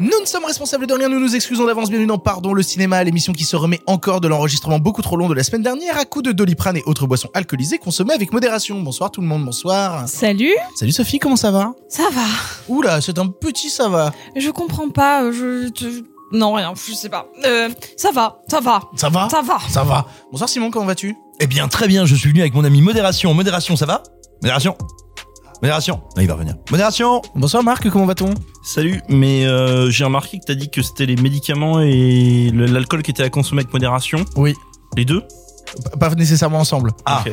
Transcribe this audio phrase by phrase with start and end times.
[0.00, 1.90] Nous ne sommes responsables de rien, nous nous excusons d'avance.
[1.90, 5.28] Bienvenue dans Pardon le cinéma, l'émission qui se remet encore de l'enregistrement beaucoup trop long
[5.28, 8.80] de la semaine dernière à coups de doliprane et autres boissons alcoolisées consommées avec modération.
[8.80, 10.08] Bonsoir tout le monde, bonsoir.
[10.08, 11.74] Salut, Salut Sophie, comment ça va?
[11.88, 12.22] Ça va.
[12.68, 14.12] Oula, c'est un petit ça va.
[14.36, 15.68] Je comprends pas, je...
[15.78, 17.26] je- Non, rien, je sais pas.
[17.44, 19.28] Euh, ça va, ça va, Ça va?
[19.30, 19.58] Ça va.
[19.68, 20.06] Ça va.
[20.32, 21.14] Bonsoir Simon, comment vas-tu?
[21.40, 23.34] Eh bien, très bien, je suis venu avec mon ami Modération.
[23.34, 24.02] Modération, ça va?
[24.40, 24.78] Modération?
[25.62, 26.54] Modération Ah, il va revenir.
[26.70, 28.32] Modération Bonsoir Marc, comment va-t-on?
[28.62, 33.10] Salut, mais euh, j'ai remarqué que t'as dit que c'était les médicaments et l'alcool qui
[33.10, 34.24] étaient à consommer avec modération.
[34.36, 34.54] Oui.
[34.96, 35.22] Les deux?
[36.00, 36.92] Pas nécessairement ensemble.
[37.04, 37.32] Ah, Ok.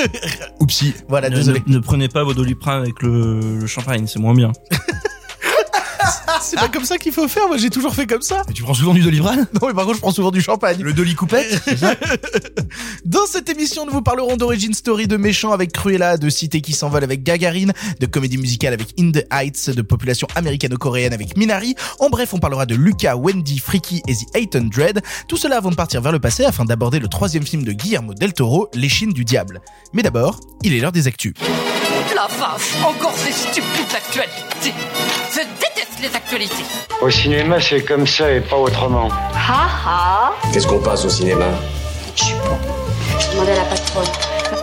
[0.60, 0.94] oupsie.
[1.08, 1.62] Voilà, Ne- désolé.
[1.66, 4.52] Ne, ne prenez pas vos doliprane avec le, le champagne, c'est moins bien.
[6.40, 8.42] C'est pas comme ça qu'il faut faire, moi j'ai toujours fait comme ça.
[8.48, 9.46] Mais tu prends souvent du Doliprane?
[9.60, 10.82] Non mais par contre je prends souvent du champagne.
[10.82, 11.62] Le Doli Coupette
[13.04, 16.72] Dans cette émission, nous vous parlerons d'origine story de méchants avec Cruella, de cité qui
[16.72, 21.74] s'envole avec Gagarine, de comédie musicale avec In the Heights, de population américano-coréenne avec Minari.
[22.00, 24.14] En bref, on parlera de Lucas, Wendy, Freaky et
[24.46, 25.00] The 800.
[25.28, 28.14] Tout cela avant de partir vers le passé afin d'aborder le troisième film de Guillermo
[28.14, 29.60] del Toro, Les Chines du Diable.
[29.92, 31.34] Mais d'abord, il est l'heure des actus.
[32.14, 35.21] La vache, encore ces stupides actualités.
[36.02, 36.64] Les actualités.
[37.00, 39.08] Au cinéma, c'est comme ça et pas autrement.
[39.08, 41.44] Ha ha Qu'est-ce qu'on passe au cinéma?
[42.16, 42.58] Je suis pas.
[43.20, 44.61] Je demandais à la patronne.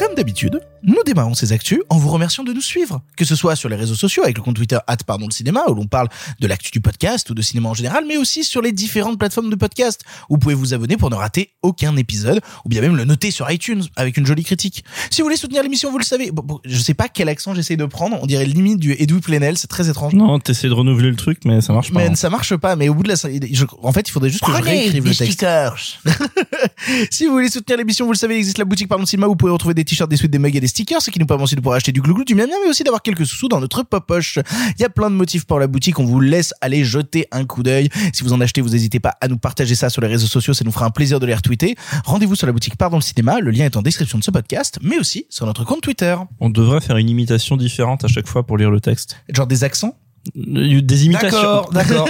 [0.00, 3.54] Comme d'habitude, nous démarrons ces actus en vous remerciant de nous suivre, que ce soit
[3.54, 6.08] sur les réseaux sociaux avec le compte Twitter pardon le cinéma où l'on parle
[6.40, 9.50] de l'actu du podcast ou de cinéma en général, mais aussi sur les différentes plateformes
[9.50, 12.96] de podcast où vous pouvez vous abonner pour ne rater aucun épisode ou bien même
[12.96, 14.84] le noter sur iTunes avec une jolie critique.
[15.10, 16.30] Si vous voulez soutenir l'émission, vous le savez.
[16.30, 19.20] Bon, bon, je sais pas quel accent j'essaye de prendre, on dirait limite du Edoui
[19.20, 20.14] Plenel, c'est très étrange.
[20.14, 21.98] Non, t'essaies de renouveler le truc, mais ça marche pas.
[21.98, 22.14] Mais hein.
[22.14, 24.52] ça marche pas, mais au bout de la, je- en fait, il faudrait juste que
[24.52, 25.44] je réécrive le texte.
[27.10, 29.30] Si vous voulez soutenir l'émission, vous le savez, il existe la boutique Pardon Cinéma où
[29.30, 31.26] vous pouvez retrouver des t-shirts, des suites, des mugs et des stickers, ce qui nous
[31.26, 33.48] permet aussi de pouvoir acheter du glouglou, du miam miam, mais aussi d'avoir quelques sous
[33.48, 34.38] dans notre poche.
[34.78, 37.44] Il y a plein de motifs pour la boutique, on vous laisse aller jeter un
[37.44, 37.88] coup d'œil.
[38.12, 40.54] Si vous en achetez, vous n'hésitez pas à nous partager ça sur les réseaux sociaux,
[40.54, 41.74] ça nous fera un plaisir de les retweeter.
[42.04, 44.78] Rendez-vous sur la boutique Pardon le Cinéma, le lien est en description de ce podcast,
[44.82, 46.16] mais aussi sur notre compte Twitter.
[46.38, 49.16] On devrait faire une imitation différente à chaque fois pour lire le texte.
[49.32, 49.96] Genre des accents?
[50.34, 51.30] Des imitations.
[51.40, 52.08] D'accord, d'accord.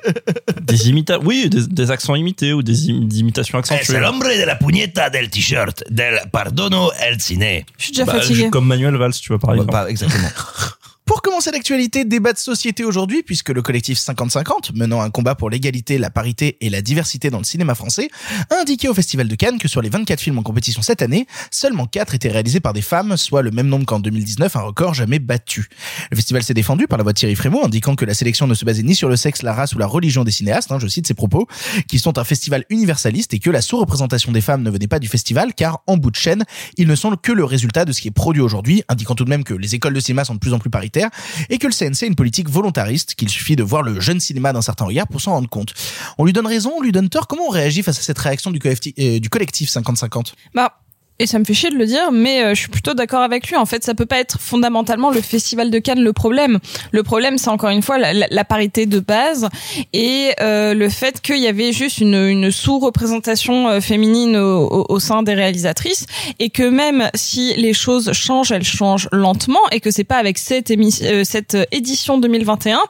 [0.62, 3.94] Des imita oui, des, des accents imités ou des, im- des imitations Eh, accentuées.
[3.98, 7.66] de la pugnetta del t-shirt del pardono el ciné.
[7.76, 8.44] Je suis déjà Bah, fatiguée.
[8.44, 9.72] je- comme Manuel Valls, tu vois, par exemple.
[9.72, 10.28] Pas exactement.
[11.10, 15.50] Pour commencer l'actualité, débat de société aujourd'hui, puisque le collectif 50-50, menant un combat pour
[15.50, 18.10] l'égalité, la parité et la diversité dans le cinéma français,
[18.48, 21.26] a indiqué au Festival de Cannes que sur les 24 films en compétition cette année,
[21.50, 24.94] seulement 4 étaient réalisés par des femmes, soit le même nombre qu'en 2019, un record
[24.94, 25.68] jamais battu.
[26.12, 28.54] Le festival s'est défendu par la voix de Thierry Frémaux, indiquant que la sélection ne
[28.54, 30.86] se basait ni sur le sexe, la race ou la religion des cinéastes, hein, je
[30.86, 31.48] cite ses propos,
[31.88, 35.08] qui sont un festival universaliste et que la sous-représentation des femmes ne venait pas du
[35.08, 36.44] festival, car en bout de chaîne,
[36.76, 39.30] ils ne sont que le résultat de ce qui est produit aujourd'hui, indiquant tout de
[39.30, 40.99] même que les écoles de cinéma sont de plus en plus paritaires
[41.48, 44.52] et que le CNC a une politique volontariste, qu'il suffit de voir le jeune cinéma
[44.52, 45.72] d'un certain regard pour s'en rendre compte.
[46.18, 47.26] On lui donne raison, on lui donne tort.
[47.26, 50.80] Comment on réagit face à cette réaction du collectif, euh, du collectif 50-50 Bah,
[51.20, 53.46] et ça me fait chier de le dire, mais euh, je suis plutôt d'accord avec
[53.48, 53.54] lui.
[53.56, 56.58] En fait, ça peut pas être fondamentalement le festival de Cannes le problème.
[56.90, 59.48] Le problème, c'est encore une fois la, la- la parité de base
[59.92, 64.86] et euh, le fait qu'il y avait juste une, une sous-représentation euh, féminine au, au-
[64.88, 66.06] au sein des réalisatrices
[66.38, 70.38] et que même si les choses changent, elles changent lentement et que c'est pas avec
[70.38, 72.80] cette, euh, cette édition 2021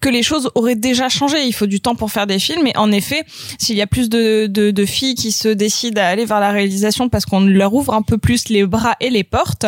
[0.00, 1.44] que les choses auraient déjà changé.
[1.44, 3.22] Il faut du temps pour faire des films et en effet,
[3.58, 6.50] s'il y a plus de, de, de filles qui se décident à aller vers la
[6.50, 9.66] réalisation parce qu'on leur ouvre un peu plus les bras et les portes,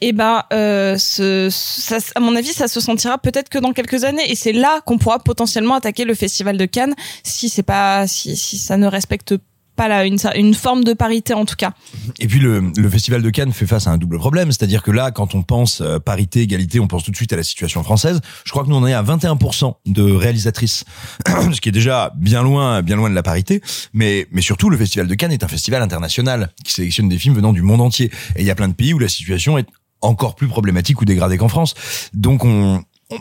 [0.00, 4.04] et ben, euh, ce, ça, à mon avis, ça se sentira peut-être que dans quelques
[4.04, 4.30] années.
[4.30, 8.36] Et c'est là qu'on pourra potentiellement attaquer le festival de Cannes si c'est pas, si,
[8.36, 9.55] si ça ne respecte pas
[9.88, 11.72] là une, une forme de parité en tout cas.
[12.18, 14.90] Et puis le, le festival de Cannes fait face à un double problème, c'est-à-dire que
[14.90, 17.82] là, quand on pense euh, parité, égalité, on pense tout de suite à la situation
[17.82, 18.20] française.
[18.44, 20.84] Je crois que nous on est à 21% de réalisatrices,
[21.52, 23.60] ce qui est déjà bien loin, bien loin de la parité.
[23.92, 27.34] Mais, mais surtout, le festival de Cannes est un festival international qui sélectionne des films
[27.34, 28.10] venant du monde entier.
[28.36, 29.66] Et il y a plein de pays où la situation est
[30.00, 31.74] encore plus problématique ou dégradée qu'en France.
[32.14, 33.18] Donc on, on-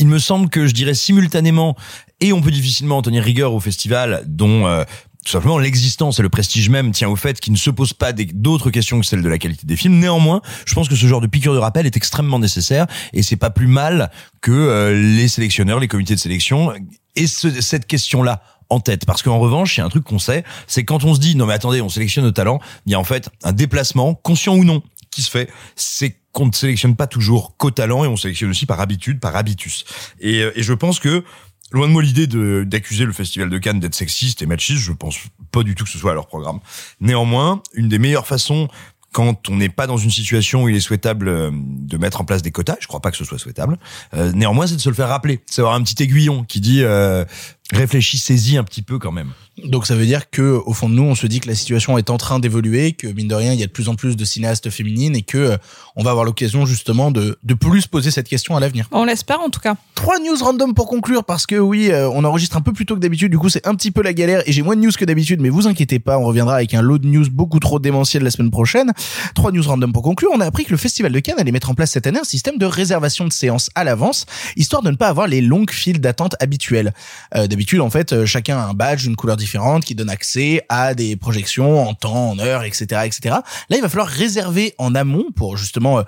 [0.00, 1.74] il me semble que je dirais simultanément,
[2.20, 4.84] et on peut difficilement en tenir rigueur au festival dont euh,
[5.28, 8.14] tout simplement l'existence et le prestige même tient au fait qu'il ne se pose pas
[8.14, 9.98] d'autres questions que celles de la qualité des films.
[9.98, 13.36] Néanmoins, je pense que ce genre de piqûre de rappel est extrêmement nécessaire et c'est
[13.36, 14.10] pas plus mal
[14.40, 16.72] que euh, les sélectionneurs, les comités de sélection
[17.14, 18.40] aient ce- cette question-là
[18.70, 19.04] en tête.
[19.04, 21.36] Parce qu'en revanche, il y a un truc qu'on sait, c'est quand on se dit
[21.36, 24.56] non mais attendez, on sélectionne nos talents, il y a en fait un déplacement, conscient
[24.56, 28.16] ou non, qui se fait, c'est qu'on ne sélectionne pas toujours qu'au talent et on
[28.16, 29.84] sélectionne aussi par habitude, par habitus.
[30.20, 31.22] Et, euh, et je pense que
[31.70, 32.26] Loin de moi l'idée
[32.64, 35.18] d'accuser le festival de Cannes d'être sexiste et machiste, je pense
[35.52, 36.60] pas du tout que ce soit à leur programme.
[37.00, 38.68] Néanmoins, une des meilleures façons
[39.12, 42.24] quand on n'est pas dans une situation où il est souhaitable euh, de mettre en
[42.24, 43.78] place des quotas, je crois pas que ce soit souhaitable.
[44.14, 46.82] Euh, néanmoins, c'est de se le faire rappeler, c'est avoir un petit aiguillon qui dit
[46.84, 47.24] euh,
[47.72, 49.32] réfléchissez-y un petit peu quand même.
[49.64, 51.98] Donc ça veut dire que au fond de nous, on se dit que la situation
[51.98, 54.16] est en train d'évoluer, que mine de rien, il y a de plus en plus
[54.16, 55.56] de cinéastes féminines et que euh,
[55.96, 58.88] on va avoir l'occasion justement de de plus poser cette question à l'avenir.
[58.92, 59.74] On l'espère en tout cas.
[59.94, 62.94] Trois news random pour conclure parce que oui, euh, on enregistre un peu plus tôt
[62.94, 64.92] que d'habitude, du coup c'est un petit peu la galère et j'ai moins de news
[64.96, 67.80] que d'habitude, mais vous inquiétez pas, on reviendra avec un lot de news beaucoup trop
[67.80, 68.92] démentiel la semaine prochaine.
[69.34, 71.70] Trois news random pour conclure, on a appris que le Festival de Cannes allait mettre
[71.70, 74.26] en place cette année un système de réservation de séances à l'avance,
[74.56, 76.94] histoire de ne pas avoir les longues files d'attente habituelles.
[77.34, 80.62] Euh, d'habitude en fait, euh, chacun a un badge d'une couleur différente qui donne accès
[80.68, 83.36] à des projections en temps, en heure, etc., etc.
[83.68, 86.02] Là, il va falloir réserver en amont pour justement euh,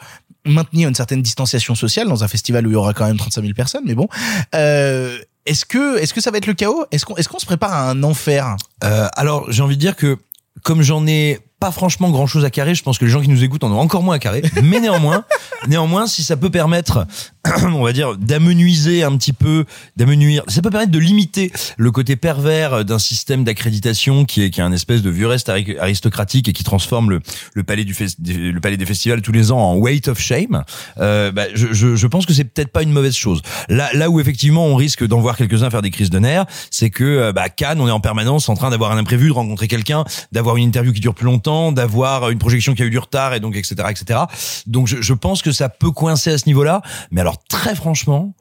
[0.46, 3.42] maintenir une certaine distanciation sociale dans un festival où il y aura quand même 35
[3.42, 3.82] 000 personnes.
[3.84, 4.08] Mais bon,
[4.54, 6.84] euh, est-ce que est-ce que ça va être le chaos?
[6.92, 8.56] Est-ce qu'on est-ce qu'on se prépare à un enfer?
[8.84, 10.18] Euh, Alors j'ai envie de dire que
[10.62, 12.74] comme j'en ai pas franchement grand chose à carrer.
[12.74, 14.42] Je pense que les gens qui nous écoutent en ont encore moins à carrer.
[14.62, 15.24] Mais néanmoins,
[15.68, 17.06] néanmoins, si ça peut permettre,
[17.64, 19.66] on va dire, d'amenuiser un petit peu,
[19.96, 24.60] d'amenuire, ça peut permettre de limiter le côté pervers d'un système d'accréditation qui est, qui
[24.60, 27.20] est un espèce de vieux reste aristocratique et qui transforme le,
[27.52, 30.64] le palais du le palais des festivals tous les ans en weight of shame.
[30.98, 33.42] Euh, bah, je, je, je pense que c'est peut-être pas une mauvaise chose.
[33.68, 36.88] Là, là où effectivement on risque d'en voir quelques-uns faire des crises de nerfs, c'est
[36.88, 40.04] que bah, Cannes, on est en permanence en train d'avoir un imprévu, de rencontrer quelqu'un,
[40.32, 43.34] d'avoir une interview qui dure plus longtemps d'avoir une projection qui a eu du retard
[43.34, 44.20] et donc etc etc.
[44.66, 46.82] Donc je, pense que ça peut coincer à ce niveau-là.
[47.10, 48.34] Mais alors très franchement,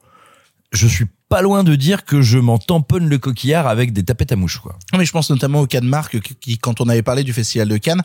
[0.72, 4.32] je suis pas loin de dire que je m'en tamponne le coquillard avec des tapettes
[4.32, 4.78] à mouche quoi.
[4.96, 7.68] Mais je pense notamment au cas de Marc qui quand on avait parlé du festival
[7.68, 8.02] de Cannes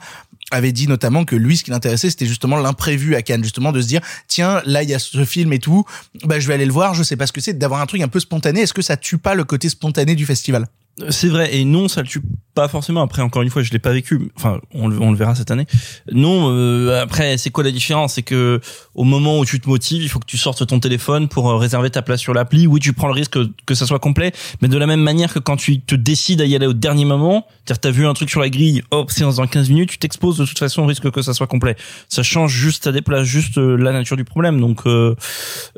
[0.51, 3.81] avait dit notamment que lui ce qui l'intéressait c'était justement l'imprévu à Cannes justement de
[3.81, 5.85] se dire tiens là il y a ce film et tout
[6.23, 8.01] bah je vais aller le voir je sais pas ce que c'est d'avoir un truc
[8.01, 10.67] un peu spontané est-ce que ça tue pas le côté spontané du festival?
[11.09, 12.21] C'est vrai et non ça le tue
[12.55, 13.01] pas forcément.
[13.01, 14.31] Après encore une fois je l'ai pas vécu.
[14.37, 15.67] Enfin on le, on le verra cette année.
[16.11, 18.13] Non euh, après c'est quoi la différence?
[18.13, 18.61] C'est que
[18.95, 21.57] au moment où tu te motives il faut que tu sortes ton téléphone pour euh,
[21.57, 22.65] réserver ta place sur l'appli.
[22.65, 24.31] Oui tu prends le risque que, que ça soit complet.
[24.61, 27.03] Mais de la même manière que quand tu te décides à y aller au dernier
[27.03, 29.97] moment c'est-à-dire t'as vu un truc sur la grille hop c'est dans 15 minutes tu
[29.97, 31.75] t'exposes de toute façon au risque que ça soit complet.
[32.07, 34.61] Ça change juste ça déplace juste euh, la nature du problème.
[34.61, 35.13] Donc euh,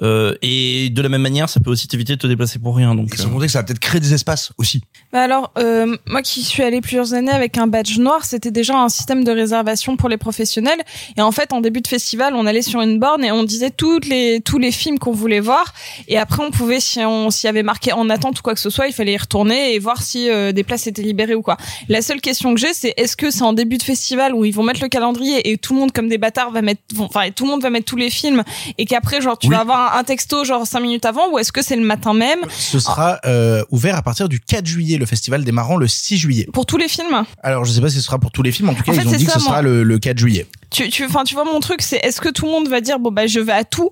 [0.03, 2.93] euh, et de la même manière ça peut aussi t'éviter de te déplacer pour rien.
[2.93, 4.83] Donc et sans compter que ça va peut-être créer des espaces aussi
[5.13, 8.75] bah alors, euh, moi qui suis allée plusieurs années avec un badge noir, c'était déjà
[8.77, 10.79] un système de réservation pour les professionnels.
[11.17, 13.69] Et en fait, en début de festival, on allait sur une borne et on disait
[13.69, 15.73] toutes les tous les films qu'on voulait voir.
[16.09, 18.69] Et après, on pouvait, si on s'y avait marqué en attente ou quoi que ce
[18.69, 21.57] soit, il fallait y retourner et voir si euh, des places étaient libérées ou quoi.
[21.87, 24.53] La seule question que j'ai, c'est est-ce que c'est en début de festival où ils
[24.53, 27.45] vont mettre le calendrier et tout le monde comme des bâtards va mettre, enfin tout
[27.45, 28.43] le monde va mettre tous les films
[28.77, 29.53] et qu'après genre tu Oui.
[29.55, 32.13] vas avoir un, un texto genre cinq minutes avant ou est-ce que c'est le matin
[32.13, 32.39] même?
[32.49, 36.47] Ce sera euh, ouvert à partir du 4 juillet, le festival démarrant le 6 juillet.
[36.53, 38.69] pour tous les films Alors je sais pas si ce sera pour tous les films,
[38.69, 39.47] en tout cas En fait, ils ont dit que ce moi.
[39.47, 40.45] sera le, le 4 juillet.
[40.69, 43.11] tu tu tu vois mon truc c'est est-ce que tout le monde va dire bon
[43.11, 43.89] bah je vais à tout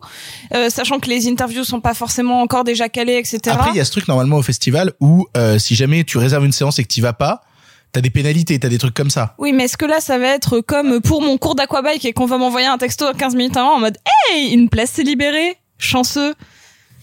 [0.53, 3.79] euh, sachant que les interviews sont pas forcément encore déjà calées etc Après il y
[3.79, 6.83] a ce truc normalement au festival où euh, si jamais tu réserves une séance et
[6.83, 7.41] que tu vas pas,
[7.91, 9.35] t'as des pénalités, t'as des trucs comme ça.
[9.37, 12.25] oui mais est-ce que là ça va être comme pour mon cours d'aquabike et qu'on
[12.25, 13.97] va m'envoyer un texto 15 minutes avant en mode
[14.33, 16.33] hey une place s'est libérée chanceux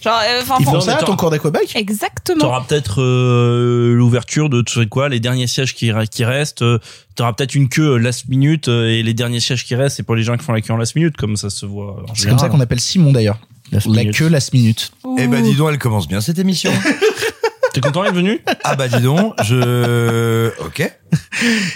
[0.02, 4.48] genre euh, enfin Ils font ça à ton cours d'aquabike exactement T'auras peut-être euh, l'ouverture
[4.50, 6.62] de tu sais quoi les derniers sièges qui, qui restent.
[6.62, 6.78] euh,
[7.14, 10.02] T'auras peut-être une queue euh, last minute euh, et les derniers sièges qui restent c'est
[10.02, 12.04] pour les gens qui font la queue en last minute comme ça se voit.
[12.08, 13.38] en C'est comme ça qu'on appelle Simon d'ailleurs.
[13.70, 14.16] Last La minute.
[14.16, 14.90] queue last minute.
[15.18, 16.70] Eh ben dis donc, elle commence bien cette émission.
[17.72, 18.40] T'es content d'être venu?
[18.64, 20.90] Ah bah dis donc, je OK.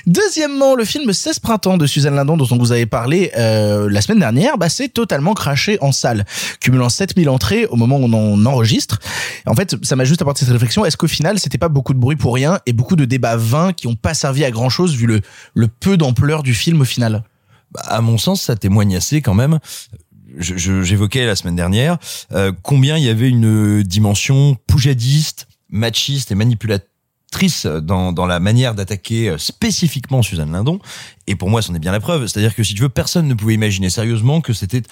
[0.07, 4.01] Deuxièmement, le film 16 printemps de Suzanne Lindon dont on vous avait parlé euh, la
[4.03, 6.25] semaine dernière, bah, c'est totalement craché en salle,
[6.61, 8.99] cumulant 7000 entrées au moment où on enregistre.
[9.47, 11.99] En fait, ça m'a juste apporté cette réflexion, est-ce qu'au final, c'était pas beaucoup de
[11.99, 14.95] bruit pour rien et beaucoup de débats vains qui ont pas servi à grand chose
[14.95, 15.21] vu le,
[15.55, 17.23] le peu d'ampleur du film au final?
[17.73, 19.59] Bah, à mon sens, ça témoigne assez quand même.
[20.39, 21.97] Je- je- J'évoquais la semaine dernière
[22.33, 28.75] euh, combien il y avait une dimension poujadiste, machiste et manipulatrice dans, dans la manière
[28.75, 30.79] d'attaquer euh, spécifiquement Suzanne Lindon.
[31.27, 32.27] Et pour moi, c'en est bien la preuve.
[32.27, 34.83] C'est-à-dire que si tu veux, personne ne pouvait imaginer sérieusement que c'était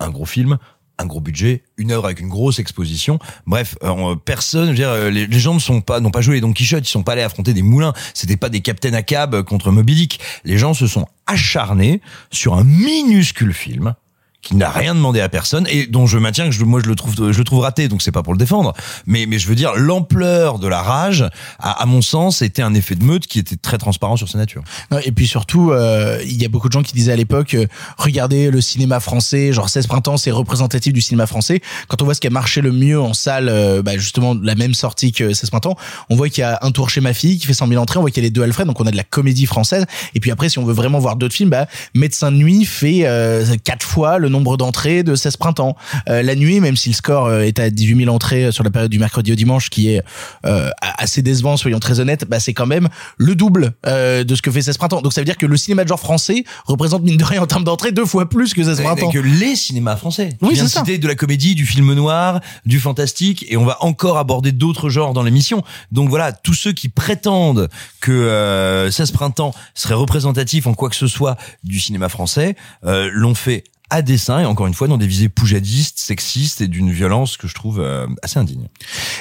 [0.00, 0.58] un gros film,
[0.98, 3.18] un gros budget, une œuvre avec une grosse exposition.
[3.46, 6.22] Bref, euh, personne, je veux dire, euh, les, les gens ne sont pas, n'ont pas
[6.22, 7.92] joué les Don Quichotte, ils sont pas allés affronter des moulins.
[8.14, 10.20] C'était pas des Captain Acab contre Moby Dick.
[10.44, 13.94] Les gens se sont acharnés sur un minuscule film
[14.42, 16.94] qui n'a rien demandé à personne et dont je maintiens que je, moi je le
[16.94, 18.72] trouve je le trouve raté donc c'est pas pour le défendre
[19.06, 21.24] mais mais je veux dire l'ampleur de la rage
[21.58, 24.62] à, mon sens était un effet de meute qui était très transparent sur sa nature.
[25.04, 27.66] Et puis surtout, euh, il y a beaucoup de gens qui disaient à l'époque, euh,
[27.96, 31.60] regardez le cinéma français, genre 16 printemps, c'est représentatif du cinéma français.
[31.88, 34.54] Quand on voit ce qui a marché le mieux en salle, euh, bah, justement la
[34.54, 35.76] même sortie que 16 printemps,
[36.10, 37.98] on voit qu'il y a un tour chez ma fille qui fait 100 000 entrées,
[37.98, 39.86] on voit qu'il y a les deux Alfred, donc on a de la comédie française.
[40.14, 43.02] Et puis après, si on veut vraiment voir d'autres films, bah, Médecin de nuit fait
[43.04, 45.76] euh, quatre fois le nombre d'entrées de 16 printemps.
[46.08, 48.70] Euh, la nuit, même si le score euh, est à 18 000 entrées sur la
[48.70, 50.02] période du mercredi au dimanche, qui est
[50.44, 54.42] euh, assez décevant, soyons très honnêtes, bah, c'est quand même le double euh, de ce
[54.42, 55.02] que fait 16 printemps.
[55.02, 57.46] Donc ça veut dire que le cinéma de genre français représente mine de rien en
[57.46, 59.10] termes d'entrée deux fois plus que 16 Mais- printemps.
[59.14, 60.30] mais que les cinémas français.
[60.40, 60.82] Oui, c'est de ça.
[60.82, 65.12] de la comédie, du film noir, du fantastique, et on va encore aborder d'autres genres
[65.12, 65.62] dans l'émission.
[65.90, 67.68] Donc voilà, tous ceux qui prétendent
[68.00, 73.10] que euh, 16 printemps serait représentatif en quoi que ce soit du cinéma français, euh,
[73.12, 76.90] l'ont fait à dessein et encore une fois dans des visées poujadistes, sexistes et d'une
[76.90, 78.68] violence que je trouve euh, assez indigne.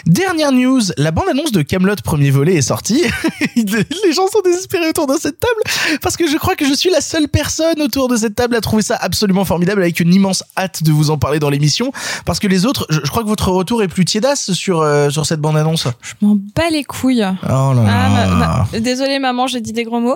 [0.06, 3.04] Dernière news, la bande-annonce de Camelot premier volet est sortie.
[3.56, 6.90] Les gens sont désespérés autour de cette table parce que je crois que je suis
[6.90, 10.44] la seule personne autour de cette table à trouver ça absolument formidable avec une immense
[10.58, 11.92] hâte de vous en parler dans l'émission
[12.26, 15.10] parce que les autres, je, je crois que votre retour est plus tiédasse sur euh,
[15.10, 15.88] sur cette bande-annonce.
[16.02, 17.26] Je m'en bats les couilles.
[17.44, 18.68] Oh là Ah, ma- là.
[18.72, 20.16] ma- désolée maman, j'ai dit des gros mots.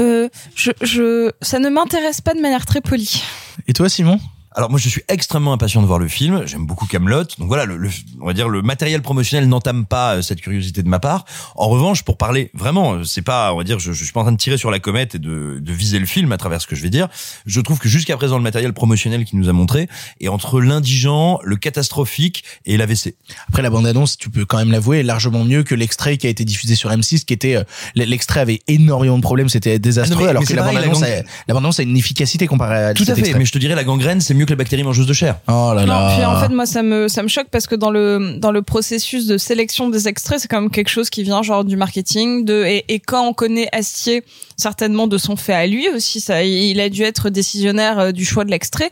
[0.00, 3.22] Euh, je, je, ça ne m'intéresse pas de manière très polie.
[3.66, 4.20] Et toi Simon?
[4.58, 6.42] Alors moi je suis extrêmement impatient de voir le film.
[6.46, 7.24] J'aime beaucoup Camelot.
[7.38, 7.90] Donc voilà, le, le-
[8.22, 11.26] on va dire le matériel promotionnel n'entame pas euh, cette curiosité de ma part.
[11.56, 14.20] En revanche, pour parler vraiment, euh, c'est pas, on va dire, je, je suis pas
[14.20, 16.62] en train de tirer sur la comète et de, de viser le film à travers
[16.62, 17.08] ce que je vais dire.
[17.44, 19.88] Je trouve que jusqu'à présent le matériel promotionnel qu'il nous a montré
[20.22, 23.14] est entre l'indigent, le catastrophique et l'AVC.
[23.48, 26.30] Après la bande-annonce, tu peux quand même l'avouer, est largement mieux que l'extrait qui a
[26.30, 30.18] été diffusé sur M6 qui était euh, l'extrait avait énormément de problèmes, c'était désastreux Ah
[30.18, 31.96] non, mais- alors mais que la pareil, la bande-annonce gang- a, la bande-annonce a une
[31.98, 33.20] efficacité comparée à Tout à fait.
[33.20, 33.38] extrait.
[33.38, 35.36] Mais je te dirais la gangrène, c'est mieux que la bactérie mangeuse de chair.
[35.48, 36.14] Oh là Non, là.
[36.16, 38.62] puis en fait, moi, ça me, ça me choque parce que dans le, dans le
[38.62, 42.44] processus de sélection des extraits, c'est quand même quelque chose qui vient genre du marketing,
[42.44, 44.24] de, et, et quand on connaît Astier,
[44.56, 48.24] certainement de son fait à lui aussi, ça, il a dû être décisionnaire euh, du
[48.24, 48.90] choix de l'extrait,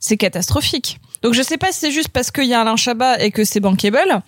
[0.00, 0.98] c'est catastrophique.
[1.22, 3.44] Donc je sais pas si c'est juste parce qu'il y a Alain Chabat et que
[3.44, 4.22] c'est bankable,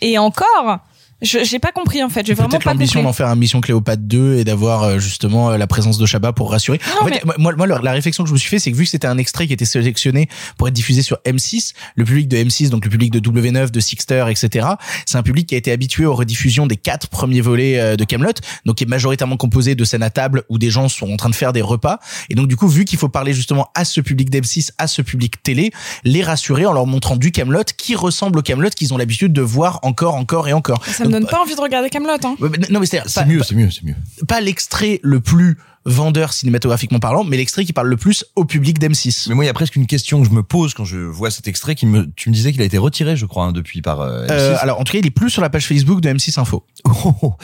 [0.00, 0.78] et encore,
[1.24, 4.02] j'ai pas compris en fait, j'ai vraiment Peut-être pas l'ambition d'en faire un Mission Cléopâtre
[4.02, 6.80] 2 et d'avoir euh, justement euh, la présence de Chabat pour rassurer.
[6.88, 8.84] Non, en fait, moi, moi, la réflexion que je me suis fait, c'est que vu
[8.84, 12.36] que c'était un extrait qui était sélectionné pour être diffusé sur M6, le public de
[12.36, 14.66] M6, donc le public de W9, de Sixter, etc.,
[15.06, 18.04] c'est un public qui a été habitué aux rediffusions des quatre premiers volets euh, de
[18.04, 18.32] Camelot,
[18.64, 21.30] donc qui est majoritairement composé de scènes à table où des gens sont en train
[21.30, 21.98] de faire des repas.
[22.30, 25.02] Et donc du coup, vu qu'il faut parler justement à ce public d'M6, à ce
[25.02, 25.70] public télé,
[26.04, 29.42] les rassurer en leur montrant du Camelot qui ressemble au Camelot qu'ils ont l'habitude de
[29.42, 30.84] voir encore, encore et encore.
[30.86, 32.12] Ça donne pas envie de regarder Camelot.
[32.24, 32.36] Hein.
[32.40, 33.94] Ouais, mais Non mais c'est C'est mieux, c'est mieux, c'est mieux.
[34.28, 38.78] pas l'extrait le plus vendeur cinématographiquement parlant, mais l'extrait qui parle le plus au public
[38.80, 39.26] d'M6.
[39.28, 41.30] Mais moi, il y a presque une question que je me pose quand je vois
[41.30, 43.82] cet extrait qui me, tu me disais qu'il a été retiré, je crois, hein, depuis
[43.82, 44.58] par euh, Euh, M6.
[44.60, 46.64] alors en tout cas, il est plus sur la page Facebook de M6 Info.
[47.22, 47.34] Oh,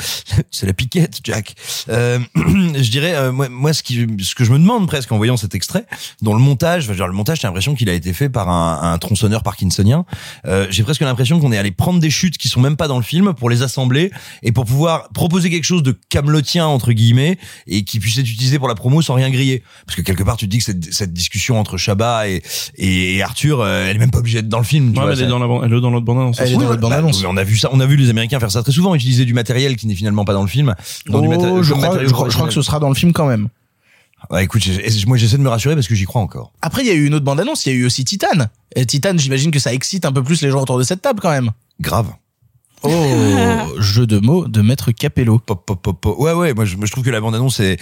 [0.50, 1.54] c'est la piquette, Jack.
[1.88, 5.16] Euh, je dirais, euh, moi, moi, ce, qui, ce que je me demande presque en
[5.16, 5.87] voyant cet extrait,
[6.23, 8.92] dans le montage, enfin, dire, le montage, j'ai l'impression qu'il a été fait par un,
[8.92, 10.04] un tronçonneur parkinsonien.
[10.47, 12.97] Euh, j'ai presque l'impression qu'on est allé prendre des chutes qui sont même pas dans
[12.97, 14.11] le film pour les assembler
[14.42, 18.58] et pour pouvoir proposer quelque chose de camelotien entre guillemets et qui puisse être utilisé
[18.58, 19.62] pour la promo sans rien griller.
[19.87, 22.42] Parce que quelque part, tu te dis que cette, cette discussion entre Chabat et,
[22.76, 24.92] et Arthur, euh, elle est même pas obligée d'être dans le film.
[24.92, 26.38] tu Ouais, vois, elle est dans la bande- elle est dans l'autre bande-annonce.
[26.40, 26.62] Elle est aussi.
[26.62, 27.22] dans notre bande-annonce.
[27.22, 29.25] bah, on a vu ça, on a vu les Américains faire ça très souvent, utiliser
[29.25, 30.75] du matériel qui n'est finalement pas dans le film.
[31.06, 32.88] Dans du Oh, maté- je, crois, matériau je, crois, je crois que ce sera dans
[32.88, 33.49] le film quand même.
[34.30, 36.52] Ouais, écoute, j'ai- moi j'essaie de me rassurer parce que j'y crois encore.
[36.60, 38.26] Après, il y a eu une autre bande-annonce, il y a eu aussi Titan.
[38.76, 41.20] Et Titan, j'imagine que ça excite un peu plus les gens autour de cette table
[41.20, 41.50] quand même.
[41.80, 42.08] Grave.
[42.82, 45.38] Oh, jeu de mots de Maître Capello.
[45.38, 46.18] Pop, pop, pop, pop.
[46.18, 46.54] Ouais, ouais.
[46.54, 47.78] Moi, je, moi, je trouve que la bande annonce est.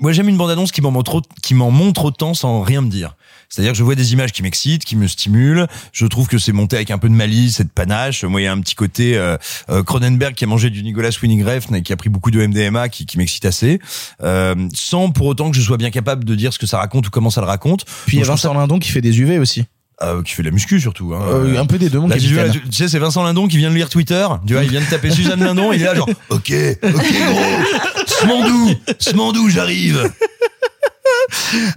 [0.00, 2.88] Moi, j'aime une bande annonce qui m'en montre, qui m'en montre autant sans rien me
[2.90, 3.16] dire.
[3.48, 5.66] C'est-à-dire que je vois des images qui m'excitent, qui me stimulent.
[5.92, 8.24] Je trouve que c'est monté avec un peu de malice et de panache.
[8.24, 9.36] Moi, il y a un petit côté euh,
[9.70, 12.44] euh, Cronenberg qui a mangé du Nicolas Winding Refn et qui a pris beaucoup de
[12.44, 13.80] MDMA, qui, qui m'excite assez,
[14.22, 17.06] euh, sans pour autant que je sois bien capable de dire ce que ça raconte
[17.06, 17.84] ou comment ça le raconte.
[18.06, 19.64] Puis il y a Vincent Lindon qui fait des UV aussi.
[20.02, 21.14] Euh, qui fait de la muscu surtout.
[21.14, 21.22] Hein.
[21.28, 22.56] Euh, un peu des deux, mon Là, j'ai vu, capitaine.
[22.56, 24.26] là, tu tu sais, c'est Vincent Lindon qui vient de lire Twitter.
[24.46, 25.72] Tu vois, il vient de taper Suzanne Lindon.
[25.72, 30.10] Il est là genre, ok, ok gros, Smandou, Smandou, j'arrive.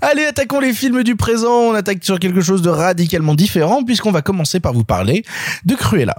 [0.02, 1.52] Allez, attaquons les films du présent.
[1.52, 5.24] On attaque sur quelque chose de radicalement différent puisqu'on va commencer par vous parler
[5.66, 6.16] de Cruella.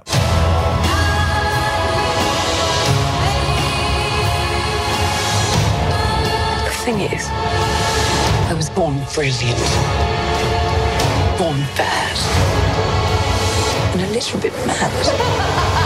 [6.66, 7.24] The thing is,
[8.50, 9.58] I was born brilliant,
[14.18, 15.77] little bit mad.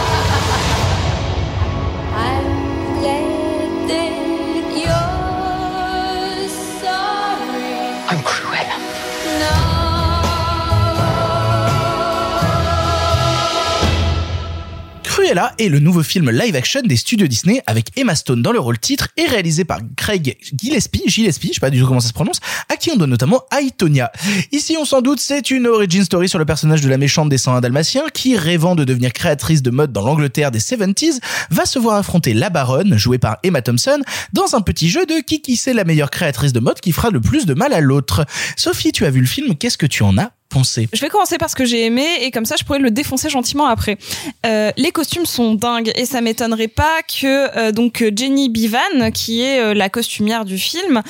[15.13, 18.79] Cruella est le nouveau film live-action des studios Disney avec Emma Stone dans le rôle
[18.79, 22.13] titre et réalisé par Craig Gillespie, Gillespie, je sais pas du tout comment ça se
[22.13, 24.11] prononce, à qui on donne notamment Aitonia.
[24.51, 27.37] Ici, on s'en doute, c'est une origin story sur le personnage de la méchante des
[27.37, 31.19] 101 Dalmatiens qui, rêvant de devenir créatrice de mode dans l'Angleterre des 70s,
[31.51, 34.01] va se voir affronter la baronne, jouée par Emma Thompson,
[34.33, 37.11] dans un petit jeu de qui qui c'est la meilleure créatrice de mode qui fera
[37.11, 38.25] le plus de mal à l'autre.
[38.57, 40.31] Sophie, tu as vu le film, qu'est-ce que tu en as
[40.93, 43.29] Je vais commencer par ce que j'ai aimé et comme ça je pourrais le défoncer
[43.29, 43.97] gentiment après.
[44.45, 49.41] Euh, les costumes sont dingues et ça m'étonnerait pas que euh, donc Jenny Bivan, qui
[49.41, 51.01] est euh, la costumière du film,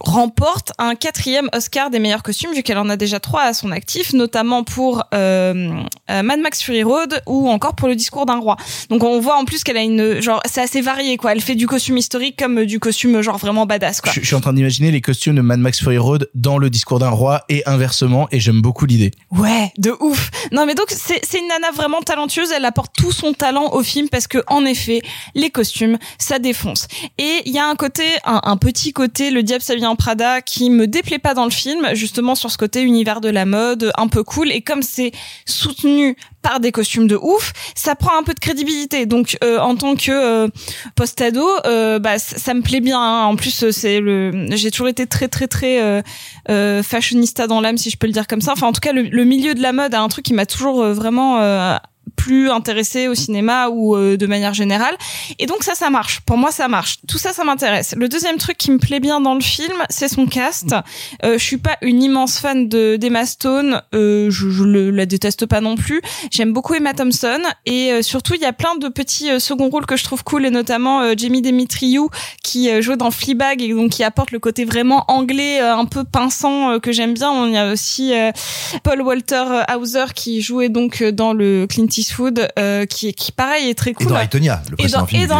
[0.00, 3.72] remporte un quatrième Oscar des meilleurs costumes vu qu'elle en a déjà trois à son
[3.72, 8.56] actif, notamment pour Mad Max Fury Road ou encore pour le discours d'un roi.
[8.88, 11.32] Donc on voit en plus qu'elle a une genre c'est assez varié quoi.
[11.32, 14.12] Elle fait du costume historique comme du costume genre vraiment badass quoi.
[14.12, 16.70] je, je suis en train d'imaginer les costumes de Mad Max Fury Road dans le
[16.70, 19.10] discours d'un roi et inversement et j'aime beaucoup l'idée.
[19.30, 20.30] Ouais, de ouf.
[20.52, 22.52] Non, mais donc c'est une nana vraiment talentueuse.
[22.52, 25.00] Elle apporte tout son talent au film parce que en effet,
[25.34, 26.88] les costumes, ça défonce.
[27.18, 30.40] Et il y a un côté, un, un petit côté, le diable s'habille en Prada,
[30.40, 33.92] qui me déplaît pas dans le film, justement sur ce côté univers de la mode,
[33.96, 34.52] un peu cool.
[34.52, 35.12] Et comme c'est
[35.46, 39.06] soutenu par des costumes de ouf, ça prend un peu de crédibilité.
[39.06, 40.48] Donc euh, en tant que euh,
[40.94, 43.00] post-ado, euh, bah ça, me plaît bien.
[43.00, 43.24] hein.
[43.24, 46.02] En plus, euh, c'est le, j'ai toujours été très très très
[46.82, 48.52] fashionista dans l'âme, si je peux le dire comme ça.
[48.52, 50.82] Enfin, en tout cas, le, milieu de la mode a un truc qui m'a toujours
[50.84, 51.38] vraiment
[52.16, 54.96] plus intéressé au cinéma ou euh, de manière générale.
[55.38, 56.20] Et donc ça, ça marche.
[56.20, 56.98] Pour moi, ça marche.
[57.06, 57.94] Tout ça, ça m'intéresse.
[57.96, 60.74] Le deuxième truc qui me plaît bien dans le film, c'est son cast.
[61.24, 63.82] Euh, je suis pas une immense fan de d'Emma Stone.
[63.94, 66.00] Euh, je, je la déteste pas non plus.
[66.30, 69.68] J'aime beaucoup Emma Thompson et euh, surtout il y a plein de petits euh, second
[69.68, 72.10] rôles que je trouve cool et notamment euh, Jamie Demetriou
[72.42, 76.78] qui joue dans Fleabag et donc qui apporte le côté vraiment anglais un peu pinçant
[76.80, 77.30] que j'aime bien.
[77.30, 78.12] On y a aussi
[78.82, 83.74] Paul Walter Hauser qui jouait donc dans le Clint Eastwood euh, qui qui pareil est
[83.74, 84.06] très Et cool.
[84.08, 85.38] dans Aitonia, le et dans, film et dans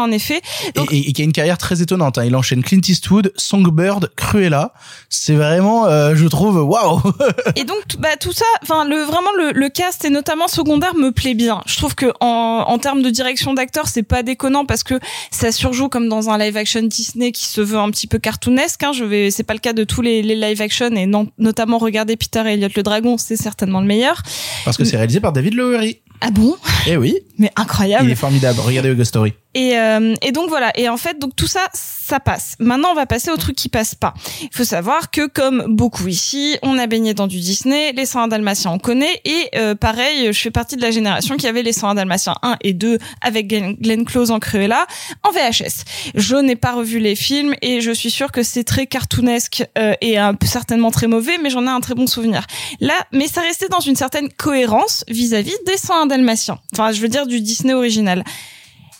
[0.00, 0.40] en effet.
[0.74, 2.18] Donc, et, et- et qui a une carrière très étonnante.
[2.18, 2.24] hein.
[2.24, 4.72] Il enchaîne Clint Eastwood, Songbird, Cruella.
[5.08, 7.00] C'est vraiment, euh, je trouve, waouh.
[7.56, 10.94] Et donc tout- bah tout ça, enfin le vraiment le, le cast et notamment secondaire
[10.94, 11.62] me plaît bien.
[11.66, 14.94] Je trouve que en, en termes de direction d'acteur, c'est pas déconnant parce que
[15.30, 18.82] ça surjoue comme dans un live action Disney qui se veut un petit peu cartoonesque.
[18.82, 18.92] Hein.
[18.92, 21.78] Je vais, c'est pas le cas de tous les, les live action et non, notamment
[21.78, 24.22] regarder Peter et Elliot le dragon, c'est certainement le meilleur.
[24.64, 25.95] Parce que c'est réalisé par David Lowery.
[26.20, 26.56] Ah bon?
[26.86, 28.04] Eh oui, Mais incroyable.
[28.06, 28.60] il est formidable.
[28.60, 29.34] Regardez Ghost Story.
[29.56, 30.70] Et, euh, et donc voilà.
[30.76, 32.56] Et en fait, donc tout ça, ça passe.
[32.58, 34.12] Maintenant, on va passer au truc qui passe pas.
[34.42, 37.92] Il faut savoir que comme beaucoup ici, on a baigné dans du Disney.
[37.92, 39.22] Les 101 Dalmatiens, on connaît.
[39.24, 42.56] Et euh, pareil, je fais partie de la génération qui avait les 101 Dalmatiens 1
[42.60, 44.86] et 2 avec Glenn Close en Cruella
[45.22, 45.84] en VHS.
[46.14, 49.94] Je n'ai pas revu les films et je suis sûre que c'est très cartoonesque euh,
[50.02, 52.46] et un certainement très mauvais, mais j'en ai un très bon souvenir.
[52.80, 56.58] Là, mais ça restait dans une certaine cohérence vis-à-vis des 101 Dalmatiens.
[56.74, 58.22] Enfin, je veux dire du Disney original.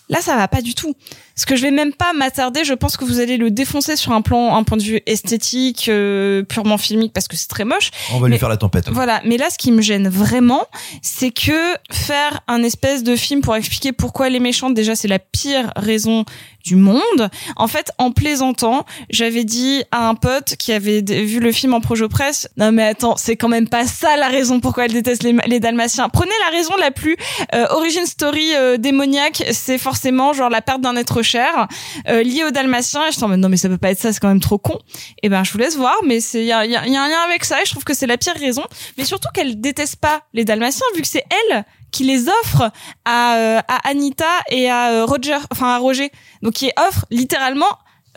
[0.09, 0.95] Là, ça va pas du tout.
[1.39, 4.13] Ce que je vais même pas m'attarder, je pense que vous allez le défoncer sur
[4.13, 7.91] un plan, un point de vue esthétique, euh, purement filmique, parce que c'est très moche.
[8.13, 8.89] On va Mais- lui faire la tempête.
[8.91, 10.65] Voilà, mais là, ce qui me gêne vraiment,
[11.03, 15.19] c'est que faire un espèce de film pour expliquer pourquoi les méchantes, déjà, c'est la
[15.19, 16.25] pire raison
[16.65, 17.31] du monde.
[17.55, 21.81] En fait, en plaisantant, j'avais dit à un pote qui avait vu le film en
[21.81, 25.23] projo presse, non mais attends, c'est quand même pas ça la raison pourquoi elle déteste
[25.23, 26.09] les, les Dalmatiens.
[26.09, 27.17] Prenez la raison la plus
[27.55, 31.69] euh, origin story euh, démoniaque, c'est forcément genre la perte d'un être cher
[32.09, 33.03] euh, lié aux Dalmatiens.
[33.07, 34.79] Et je suis non mais ça peut pas être ça, c'est quand même trop con.
[35.23, 37.03] Et ben je vous laisse voir, mais c'est il y a, y a- y a
[37.03, 38.63] un lien avec ça et je trouve que c'est la pire raison.
[38.97, 42.71] Mais surtout qu'elle déteste pas les Dalmatiens vu que c'est elle qui les offre
[43.05, 46.11] à, euh, à Anita et à euh, Roger, enfin à Roger.
[46.43, 47.67] Donc qui offre littéralement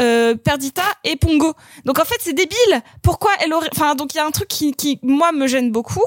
[0.01, 1.53] euh, Perdita et Pongo.
[1.85, 2.81] Donc en fait c'est débile.
[3.01, 5.71] Pourquoi elle aurait, enfin donc il y a un truc qui, qui moi me gêne
[5.71, 6.05] beaucoup.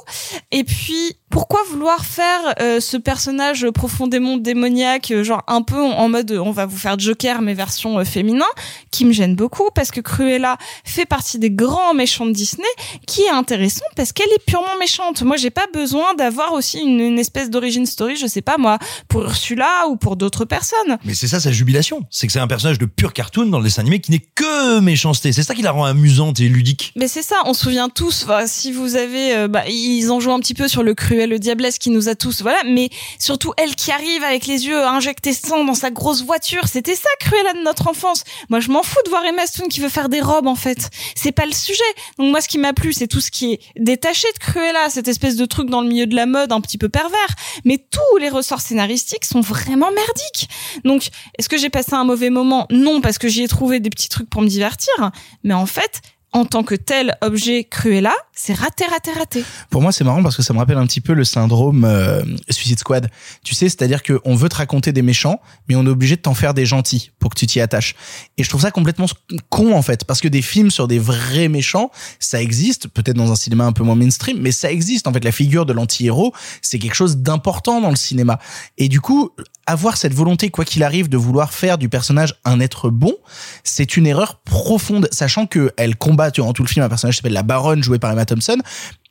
[0.51, 6.09] Et puis pourquoi vouloir faire euh, ce personnage profondément démoniaque, euh, genre un peu en,
[6.11, 8.47] mode euh, on va vous faire Joker mais version euh, féminin,
[8.90, 12.68] qui me gêne beaucoup parce que Cruella fait partie des grands méchants de Disney,
[13.07, 15.23] qui est intéressant parce qu'elle est purement méchante.
[15.23, 18.79] Moi j'ai pas besoin d'avoir aussi une, une espèce d'origine story, je sais pas moi,
[19.09, 20.99] pour Ursula ou pour d'autres personnes.
[21.05, 23.64] Mais c'est ça sa jubilation, c'est que c'est un personnage de pur cartoon dans le
[23.64, 25.33] dessin animé qui n'est que méchanceté.
[25.33, 26.92] C'est ça qui la rend amusante et ludique.
[26.95, 28.25] Mais c'est ça, on se souvient tous.
[28.25, 31.22] enfin, si vous avez, euh, bah, ils en jouent un petit peu sur le cruel,
[31.27, 32.59] le diablesse qui nous a tous, voilà.
[32.67, 36.95] Mais surtout elle qui arrive avec les yeux injectés sang dans sa grosse voiture, c'était
[36.95, 38.25] ça Cruella de notre enfance.
[38.49, 40.91] Moi, je m'en fous de voir Emma Stone qui veut faire des robes en fait.
[41.15, 41.83] C'est pas le sujet.
[42.19, 45.09] Donc moi, ce qui m'a plu, c'est tout ce qui est détaché de Cruella, cette
[45.09, 47.35] espèce de truc dans le milieu de la mode un petit peu pervers.
[47.65, 50.49] Mais tous les ressorts scénaristiques sont vraiment merdiques.
[50.85, 51.09] Donc,
[51.39, 52.67] est-ce que j'ai passé un mauvais moment?
[52.71, 55.11] Non, parce que j'y ai trouvé des petits trucs pour me divertir.
[55.45, 56.01] Mais en fait,
[56.33, 59.45] en tant que tel objet Cruella, c'est raté, raté, raté.
[59.71, 62.25] Pour moi, c'est marrant parce que ça me rappelle un petit peu le syndrome euh,
[62.51, 63.09] Suicide Squad.
[63.45, 66.23] Tu sais, c'est-à-dire que on veut te raconter des méchants, mais on est obligé de
[66.23, 67.95] t'en faire des gentils pour que tu t'y attaches.
[68.39, 69.07] Et je trouve ça complètement
[69.49, 73.31] con en fait, parce que des films sur des vrais méchants, ça existe, peut-être dans
[73.31, 75.07] un cinéma un peu moins mainstream, mais ça existe.
[75.07, 78.41] En fait, la figure de l'anti-héros, c'est quelque chose d'important dans le cinéma.
[78.77, 79.31] Et du coup,
[79.67, 83.15] avoir cette volonté, quoi qu'il arrive, de vouloir faire du personnage un être bon,
[83.63, 87.19] c'est une erreur profonde, sachant que elle combat durant tout le film un personnage qui
[87.19, 88.59] s'appelle la Baronne, jouée par Emma Thompson,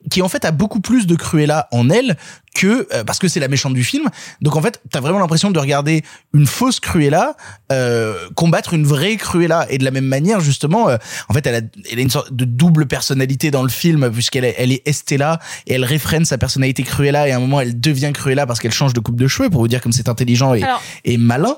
[0.10, 2.18] qui en fait a beaucoup plus de Cruella en elle
[2.56, 4.10] que euh, parce que c'est la méchante du film.
[4.42, 6.04] Donc en fait, t'as vraiment l'impression de regarder
[6.34, 7.36] une fausse Cruella
[7.72, 9.68] euh, combattre une vraie Cruella.
[9.70, 10.98] Et de la même manière, justement, euh,
[11.30, 14.44] en fait, elle a, elle a une sorte de double personnalité dans le film puisqu'elle
[14.46, 17.80] est, elle est Estella et elle réfrène sa personnalité Cruella et à un moment elle
[17.80, 20.54] devient Cruella parce qu'elle change de coupe de cheveux pour vous dire comme c'est intelligent
[20.56, 21.58] et, Alors- et malin.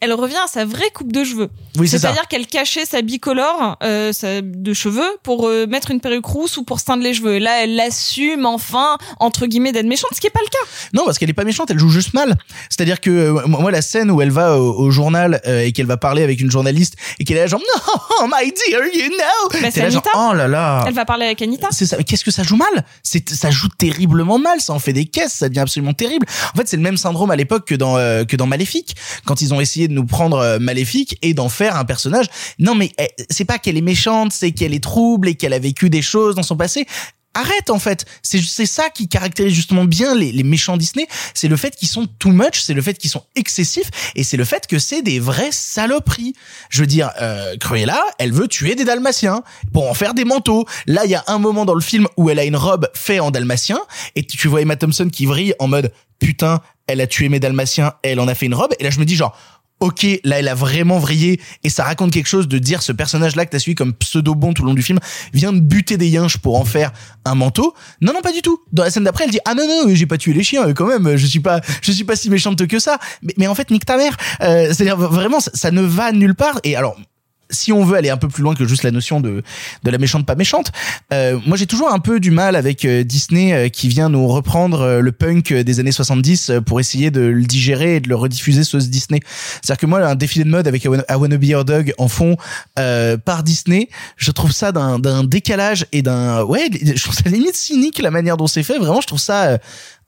[0.00, 1.48] Elle revient à sa vraie coupe de cheveux.
[1.76, 1.98] Oui, c'est.
[1.98, 6.56] C'est-à-dire qu'elle cachait sa bicolore euh, sa- de cheveux pour euh, mettre une perruque rousse
[6.56, 7.34] ou pour teindre les cheveux.
[7.34, 10.58] Et là, elle l'assume enfin, entre guillemets, d'être méchante, ce qui est pas le cas.
[10.94, 12.36] Non, parce qu'elle est pas méchante, elle joue juste mal.
[12.70, 15.86] C'est-à-dire que euh, moi, la scène où elle va au, au journal euh, et qu'elle
[15.86, 17.60] va parler avec une journaliste et qu'elle est là genre
[18.20, 19.60] non, my dear, you know.
[19.60, 20.10] Bah, c'est genre, Anita.
[20.14, 20.84] oh là là.
[20.86, 21.68] Elle va parler avec Anita.
[21.72, 22.00] C'est ça.
[22.04, 22.84] Qu'est-ce que ça joue mal?
[23.02, 24.60] C'est ça joue terriblement mal.
[24.60, 25.32] Ça en fait des caisses.
[25.34, 26.26] Ça devient absolument terrible.
[26.54, 29.42] En fait, c'est le même syndrome à l'époque que dans euh, que dans Maléfique, quand
[29.42, 32.26] ils ont essayé de nous prendre euh, Maléfique et d'en faire un personnage.
[32.58, 35.58] Non, mais eh, c'est pas qu'elle est méchante, c'est qu'elle est trouble et qu'elle a
[35.58, 36.86] vécu des choses dans son passé.
[37.34, 41.46] Arrête en fait, c'est c'est ça qui caractérise justement bien les, les méchants Disney, c'est
[41.46, 44.44] le fait qu'ils sont too much, c'est le fait qu'ils sont excessifs et c'est le
[44.44, 46.32] fait que c'est des vraies saloperies.
[46.68, 50.64] Je veux dire, euh, Cruella, elle veut tuer des dalmatiens pour en faire des manteaux.
[50.86, 53.20] Là, il y a un moment dans le film où elle a une robe faite
[53.20, 53.78] en dalmatien
[54.16, 57.92] et tu vois Emma Thompson qui vrille en mode putain, elle a tué mes dalmatiens,
[58.02, 59.38] elle en a fait une robe et là je me dis genre
[59.80, 63.46] ok, là elle a vraiment vrillé et ça raconte quelque chose de dire ce personnage-là
[63.46, 64.98] que t'as suivi comme pseudo bon tout le long du film
[65.32, 66.92] vient de buter des yinches pour en faire
[67.24, 67.74] un manteau.
[68.00, 68.60] Non non pas du tout.
[68.72, 70.74] Dans la scène d'après elle dit ah non non j'ai pas tué les chiens euh,
[70.74, 72.98] quand même je suis pas je suis pas si méchante que ça.
[73.36, 74.16] Mais, en fait nique ta mère.
[74.42, 76.96] Euh, C'est-à-dire vraiment ça ne va nulle part et alors
[77.50, 79.42] si on veut aller un peu plus loin que juste la notion de
[79.82, 80.72] de la méchante pas méchante,
[81.12, 84.26] euh, moi j'ai toujours un peu du mal avec euh, Disney euh, qui vient nous
[84.26, 88.16] reprendre le punk des années 70 euh, pour essayer de le digérer et de le
[88.16, 89.20] rediffuser sur ce Disney.
[89.62, 92.36] C'est-à-dire que moi un défilé de mode avec I Wanna, Be Your Dog en fond
[92.74, 97.56] par Disney, je trouve ça d'un d'un décalage et d'un ouais, je trouve ça limite
[97.56, 98.78] cynique la manière dont c'est fait.
[98.78, 99.58] Vraiment, je trouve ça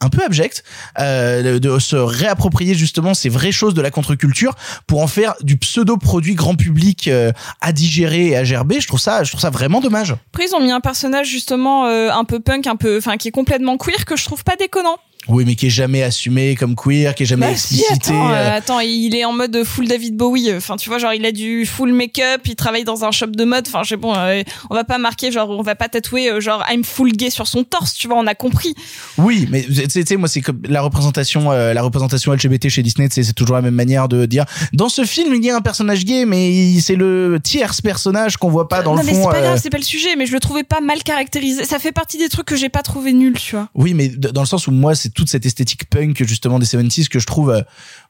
[0.00, 0.64] un peu abject
[0.98, 4.54] de se réapproprier justement ces vraies choses de la contre-culture
[4.86, 7.10] pour en faire du pseudo produit grand public
[7.60, 10.54] à digérer et à gerber je trouve ça je trouve ça vraiment dommage Après, ils
[10.54, 13.76] ont mis un personnage justement euh, un peu punk, un peu, enfin, qui est complètement
[13.76, 14.96] queer, que je trouve pas déconnant.
[15.28, 18.30] Oui mais qui est jamais assumé comme queer qui est jamais Bah, si, explicité attends,
[18.32, 20.52] euh, attends, il est en mode full David Bowie.
[20.56, 23.44] Enfin, tu vois, genre, il a du full make-up, il travaille dans un shop de
[23.44, 23.66] mode.
[23.68, 26.40] Enfin, je sais bon, euh, on va pas marquer, genre, on va pas tatouer, euh,
[26.40, 28.74] genre, I'm full gay sur son torse, tu vois, on a compris.
[29.18, 33.08] Oui, mais tu sais- moi c'est comme la représentation, euh, la représentation LGBT chez Disney,
[33.10, 34.44] c'est toujours la même manière de dire.
[34.72, 38.50] Dans ce film, il y a un personnage gay, mais c'est le tierce personnage qu'on
[38.50, 39.24] voit pas dans non, le mais fond.
[39.24, 41.64] c'est pas grave, c'est pas le sujet, mais je le trouvais pas mal caractérisé.
[41.64, 43.68] Ça fait partie des trucs que j'ai pas trouvé nuls, tu vois.
[43.74, 47.08] Oui, mais dans le sens où moi, c'est toute cette esthétique punk justement des 70s
[47.08, 47.62] que je trouve, euh,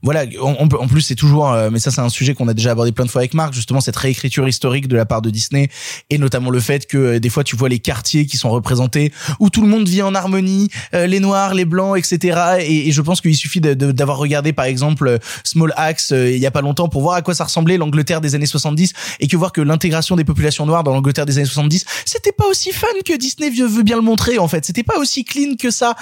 [0.02, 2.54] voilà, on, peut- en plus c'est toujours, euh, mais ça c'est un sujet qu'on a
[2.54, 5.30] déjà abordé plein de fois avec Marc, justement cette réécriture historique de la part de
[5.30, 5.68] Disney
[6.10, 9.12] et notamment le fait que euh, des fois tu vois les quartiers qui sont représentés
[9.38, 12.38] où tout le monde vit en harmonie, les noirs, les blancs, etc.
[12.60, 16.60] Et, je pense qu'il suffit d'avoir regardé par exemple Small Axe il y a pas
[16.60, 19.60] longtemps pour voir à quoi ça ressemblait l'Angleterre des années 70 et que voir que
[19.60, 23.50] l'intégration des populations noires dans l'Angleterre des années 70 c'était pas aussi fun que Disney
[23.50, 25.94] veut bien le montrer en fait c'était pas aussi clean que ça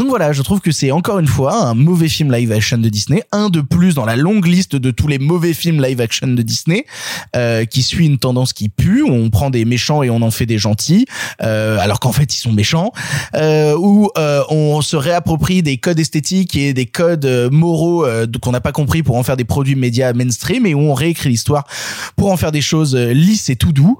[0.00, 2.88] donc voilà je trouve que c'est encore une fois un mauvais film live action de
[2.88, 6.26] Disney un de plus dans la longue liste de tous les mauvais films live action
[6.26, 6.86] de Disney
[7.36, 10.30] euh, qui suit une tendance qui pue où on prend des méchants et on en
[10.30, 11.04] fait des gentils
[11.42, 12.92] euh, alors qu'en fait ils sont méchants
[13.34, 18.26] euh, où euh, on se réapproprie des codes esthétiques et des codes euh, moraux euh,
[18.40, 21.28] qu'on n'a pas compris pour en faire des produits médias mainstream et où on réécrit
[21.28, 21.66] l'histoire
[22.16, 23.98] pour en faire des choses lisses et tout doux.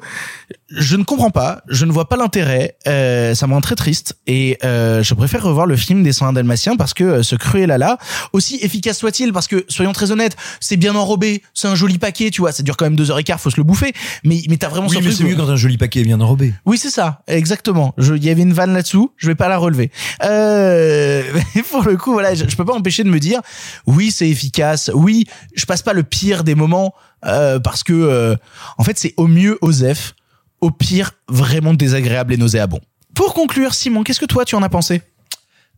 [0.70, 4.16] Je ne comprends pas, je ne vois pas l'intérêt, euh, ça me rend très triste
[4.26, 7.76] et euh, je préfère revoir le film des 101 Dalmatiens parce que euh, ce Cruella
[7.76, 7.98] là,
[8.32, 12.30] aussi efficace soit-il, parce que soyons très honnêtes, c'est bien enrobé, c'est un joli paquet,
[12.30, 14.42] tu vois, ça dure quand même deux heures et quart, faut se le bouffer, mais
[14.48, 16.54] mais t'as vraiment Oui, mais c'est mieux quand un joli paquet est bien enrobé.
[16.66, 17.94] oui, c'est ça, exactement.
[17.98, 19.90] Il y avait une vanne là-dessous, je vais pas la relever.
[20.24, 21.22] Euh,
[21.56, 23.40] mais pour le coup, voilà, je, je peux pas empêcher de me dire,
[23.86, 26.94] oui, c'est efficace, oui, je passe pas le pire des moments
[27.26, 28.36] euh, parce que, euh,
[28.78, 30.14] en fait, c'est au mieux Osef,
[30.60, 32.80] au pire vraiment désagréable et nauséabond.
[33.14, 35.02] Pour conclure, Simon, qu'est-ce que toi tu en as pensé?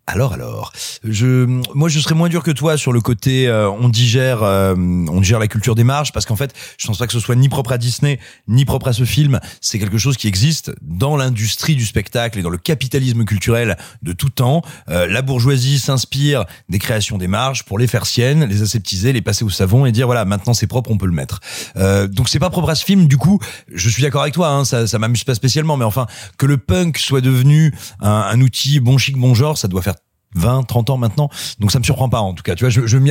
[0.09, 0.73] Alors alors,
[1.05, 4.75] je moi je serais moins dur que toi sur le côté euh, on digère euh,
[4.77, 7.37] on digère la culture des marges parce qu'en fait je pense pas que ce soit
[7.37, 11.17] ni propre à Disney ni propre à ce film, c'est quelque chose qui existe dans
[11.17, 14.63] l'industrie du spectacle et dans le capitalisme culturel de tout temps.
[14.89, 19.23] Euh, la bourgeoisie s'inspire des créations des marges pour les faire siennes, les aseptiser, les
[19.23, 21.39] passer au savon et dire voilà maintenant c'est propre on peut le mettre.
[21.77, 23.39] Euh, donc c'est pas propre à ce film du coup
[23.73, 26.57] je suis d'accord avec toi hein, ça ça m'amuse pas spécialement mais enfin que le
[26.57, 29.92] punk soit devenu un, un outil bon chic bon genre ça doit faire
[30.35, 31.29] 20, 30 ans maintenant.
[31.61, 32.55] Donc ça me surprend pas en tout cas.
[32.55, 33.11] Tu vois, je, je m'y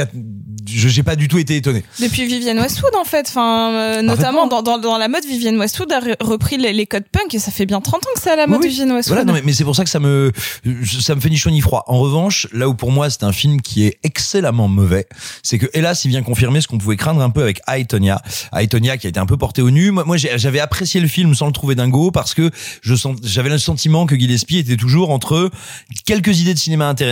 [0.69, 1.83] je j'ai pas du tout été étonné.
[1.99, 3.25] Depuis Vivienne Westwood, en fait.
[3.29, 6.85] Enfin, euh, notamment dans, dans, dans la mode, Vivienne Westwood a re- repris les, les
[6.85, 8.69] codes punk et ça fait bien 30 ans que c'est à la mode Oui.
[8.69, 9.15] Vivienne Westwood.
[9.17, 10.31] Voilà, non, mais, mais c'est pour ça que ça me
[11.01, 11.83] ça me fait ni chaud ni froid.
[11.87, 15.07] En revanche, là où pour moi c'est un film qui est excellemment mauvais,
[15.43, 17.61] c'est que hélas il vient confirmer ce qu'on pouvait craindre un peu avec.
[17.67, 19.91] I, Tonya qui a été un peu porté au nu.
[19.91, 22.49] Moi, j'avais apprécié le film sans le trouver dingo parce que
[22.81, 25.49] je j'avais le sentiment que Gillespie était toujours entre
[26.05, 27.10] quelques idées de cinéma intéressantes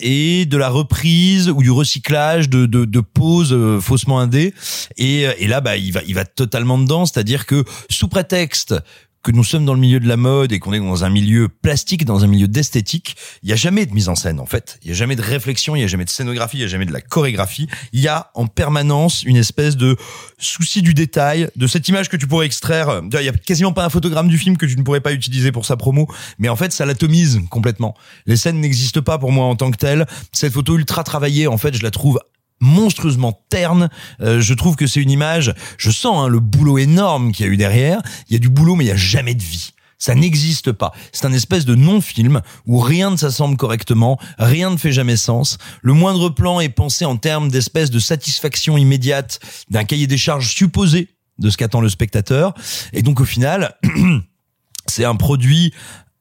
[0.00, 4.54] et de la reprise ou du recyclage de de, poses euh, faussement indé.
[4.96, 8.74] Et, euh, et là bah il va il va totalement dedans, c'est-à-dire que sous prétexte
[9.26, 11.48] que nous sommes dans le milieu de la mode et qu'on est dans un milieu
[11.48, 14.78] plastique, dans un milieu d'esthétique, il y a jamais de mise en scène en fait.
[14.84, 16.68] Il y a jamais de réflexion, il y a jamais de scénographie, il y a
[16.68, 17.66] jamais de la chorégraphie.
[17.92, 19.96] Il y a en permanence une espèce de
[20.38, 23.02] souci du détail, de cette image que tu pourrais extraire.
[23.02, 25.50] Il y a quasiment pas un photogramme du film que tu ne pourrais pas utiliser
[25.50, 26.06] pour sa promo,
[26.38, 27.96] mais en fait ça l'atomise complètement.
[28.26, 30.06] Les scènes n'existent pas pour moi en tant que telles.
[30.30, 32.20] Cette photo ultra travaillée, en fait, je la trouve
[32.60, 33.88] monstrueusement terne.
[34.20, 35.54] Euh, je trouve que c'est une image.
[35.78, 38.02] Je sens hein, le boulot énorme qu'il y a eu derrière.
[38.28, 39.72] Il y a du boulot, mais il y a jamais de vie.
[39.98, 40.92] Ça n'existe pas.
[41.12, 45.56] C'est un espèce de non-film où rien ne s'assemble correctement, rien ne fait jamais sens.
[45.82, 49.40] Le moindre plan est pensé en termes d'espèce de satisfaction immédiate
[49.70, 52.52] d'un cahier des charges supposé de ce qu'attend le spectateur.
[52.92, 53.78] Et donc au final,
[54.86, 55.72] c'est un produit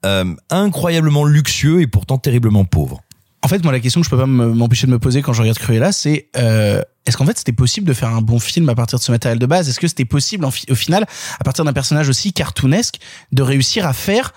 [0.06, 3.02] euh, incroyablement luxueux et pourtant terriblement pauvre.
[3.46, 5.32] En fait, moi, la question que je peux pas me- m'empêcher de me poser quand
[5.32, 8.68] je regarde Cruella, c'est euh, est-ce qu'en fait c'était possible de faire un bon film
[8.70, 9.70] à partir de ce matériel de base?
[9.70, 11.06] Est-ce que c'était possible, au final,
[11.40, 12.96] à partir d'un personnage aussi cartoonesque,
[13.32, 14.34] de réussir à faire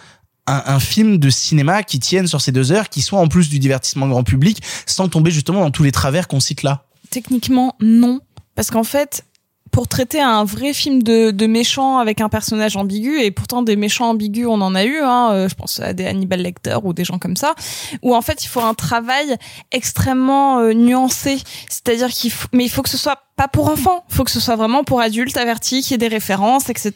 [0.47, 3.59] un film de cinéma qui tienne sur ces deux heures, qui soit en plus du
[3.59, 6.85] divertissement grand public, sans tomber justement dans tous les travers qu'on cite là?
[7.09, 8.21] Techniquement, non.
[8.55, 9.25] Parce qu'en fait,
[9.71, 13.77] pour traiter un vrai film de, de méchant avec un personnage ambigu, et pourtant des
[13.77, 16.93] méchants ambigus, on en a eu, hein, euh, je pense à des Hannibal Lecter ou
[16.93, 17.55] des gens comme ça,
[18.03, 19.37] où en fait il faut un travail
[19.73, 21.39] extrêmement euh, nuancé.
[21.69, 24.41] C'est-à-dire qu'il faut, mais il faut que ce soit pas pour enfants, faut que ce
[24.41, 26.93] soit vraiment pour adultes avertis, qu'il y ait des références, etc.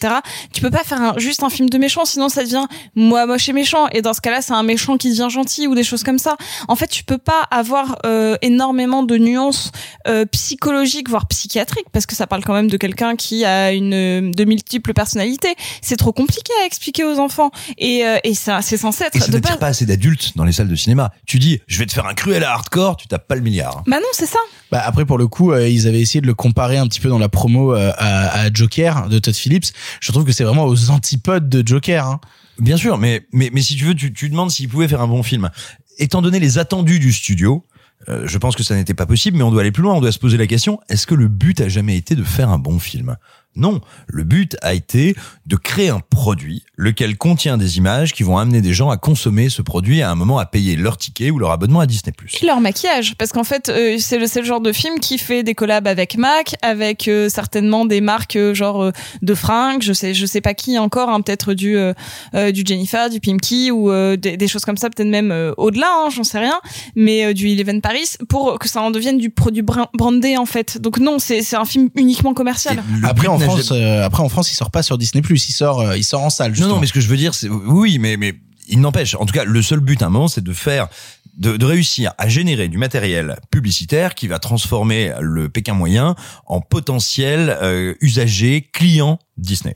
[0.53, 3.49] Tu peux pas faire un- juste un film de méchant, sinon ça devient moi moche
[3.49, 3.89] et méchant.
[3.93, 6.37] Et dans ce cas-là, c'est un méchant qui devient gentil ou des choses comme ça.
[6.69, 9.71] En fait, tu peux pas avoir euh, énormément de nuances
[10.09, 14.33] euh, psychologiques, voire psychiatriques, parce que ça parle quand même de quelqu'un qui a une
[14.33, 15.55] de multiples personnalités.
[15.81, 17.51] C'est trop compliqué à expliquer aux enfants.
[17.79, 19.57] Et, euh, et ça, c'est censé être Et ça de base.
[19.59, 21.13] pas assez d'adultes dans les salles de cinéma.
[21.27, 23.83] Tu dis, je vais te faire un cruel à hardcore, tu tapes pas le milliard.
[23.87, 24.39] Bah non, c'est ça.
[24.73, 27.09] Bah après pour le coup euh, ils avaient essayé de le comparer un petit peu
[27.09, 29.73] dans la promo euh, à, Joker de Todd Phillips.
[30.01, 32.07] Je trouve que c'est vraiment aux antipodes de Joker.
[32.07, 32.21] Hein.
[32.59, 35.09] Bien sûr, mais, mais, mais si tu veux, tu, tu demandes s'il pouvait faire un
[35.09, 35.51] bon film.
[35.99, 37.65] Étant donné les attendus du studio,
[38.09, 40.01] euh, je pense que ça n'était pas possible, mais on doit aller plus loin, on
[40.01, 42.59] doit se poser la question, est-ce que le but a jamais été de faire un
[42.59, 43.17] bon film?
[43.55, 45.15] Non, le but a été
[45.47, 49.49] de créer un produit, lequel contient des images qui vont amener des gens à consommer
[49.51, 52.13] ce produit et à un moment à payer leur ticket ou leur abonnement à Disney+.
[52.43, 55.43] Et leur maquillage, parce qu'en fait, euh, c'est le, le genre de film qui fait
[55.43, 59.93] des collabs avec Mac, avec euh, certainement des marques euh, genre euh, de fringues, je
[59.93, 61.93] sais, je sais pas qui encore, hein, peut-être du euh,
[62.35, 65.53] euh, du Jennifer, du Pimki ou euh, des, des choses comme ça, peut-être même euh,
[65.59, 66.59] au-delà, hein, j'en sais rien,
[66.97, 70.47] mais euh, du Eleven Paris pour que ça en devienne du produit bran- brandé en
[70.47, 70.79] fait.
[70.81, 72.83] Donc non, c'est un film uniquement commercial.
[73.05, 75.97] Après en France, euh, après en France il sort pas sur Disney+, il sort euh,
[75.97, 76.51] il sort en salle.
[76.51, 76.75] Non, Justement.
[76.75, 78.35] non, mais ce que je veux dire, c'est oui, mais mais
[78.69, 79.15] il n'empêche.
[79.15, 80.89] En tout cas, le seul but à un moment, c'est de faire,
[81.37, 86.15] de, de réussir à générer du matériel publicitaire qui va transformer le Pékin moyen
[86.47, 89.75] en potentiel euh, usager client Disney.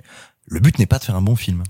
[0.49, 1.65] Le but n'est pas de faire un bon film.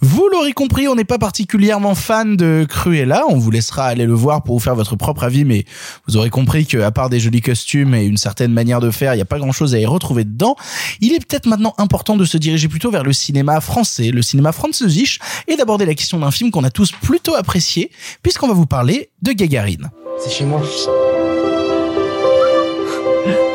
[0.00, 3.24] Vous l'aurez compris, on n'est pas particulièrement fan de Cruella.
[3.28, 5.64] On vous laissera aller le voir pour vous faire votre propre avis, mais
[6.06, 9.14] vous aurez compris que, à part des jolis costumes et une certaine manière de faire,
[9.14, 10.54] il n'y a pas grand chose à y retrouver dedans.
[11.00, 14.52] Il est peut-être maintenant important de se diriger plutôt vers le cinéma français, le cinéma
[14.52, 17.90] französisch, et d'aborder la question d'un film qu'on a tous plutôt apprécié,
[18.22, 19.90] puisqu'on va vous parler de Gagarine.
[20.22, 20.62] C'est chez moi.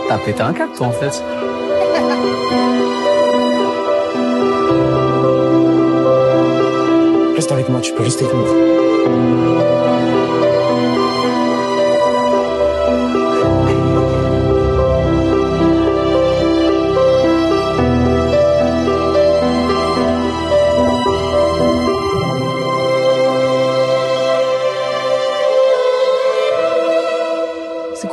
[0.09, 1.23] T'as pété un câble, toi, en fait.
[7.35, 8.75] Reste avec moi, tu peux rester avec moi.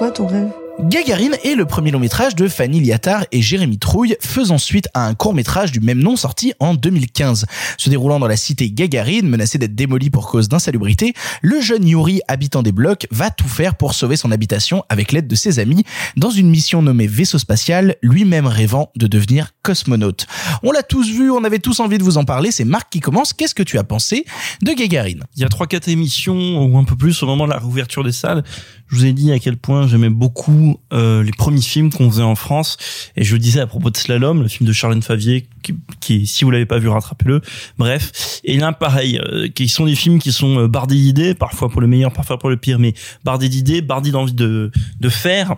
[0.03, 0.62] quoi ton rêve?
[0.85, 5.07] Gagarine est le premier long métrage de Fanny Liattard et Jérémy Trouille, faisant suite à
[5.07, 7.47] un court métrage du même nom sorti en 2015.
[7.79, 12.21] Se déroulant dans la cité Gagarine, menacée d'être démolie pour cause d'insalubrité, le jeune Yuri,
[12.27, 15.85] habitant des blocs, va tout faire pour sauver son habitation avec l'aide de ses amis,
[16.17, 20.27] dans une mission nommée vaisseau spatial, lui-même rêvant de devenir cosmonaute.
[20.65, 22.99] On l'a tous vu, on avait tous envie de vous en parler, c'est Marc qui
[22.99, 23.33] commence.
[23.33, 24.25] Qu'est-ce que tu as pensé
[24.63, 25.23] de Gagarine?
[25.37, 28.03] Il y a trois quatre émissions ou un peu plus au moment de la réouverture
[28.03, 28.43] des salles.
[28.89, 32.23] Je vous ai dit à quel point j'aimais beaucoup euh, les premiers films qu'on faisait
[32.23, 32.77] en France.
[33.17, 36.27] Et je le disais à propos de Slalom, le film de Charlène Favier, qui, qui
[36.27, 37.41] si vous l'avez pas vu, rattrapez-le.
[37.79, 38.41] Bref.
[38.45, 41.81] Et là, pareil, euh, qui sont des films qui sont euh, bardés d'idées, parfois pour
[41.81, 45.57] le meilleur, parfois pour le pire, mais bardés d'idées, bardés d'envie de, de faire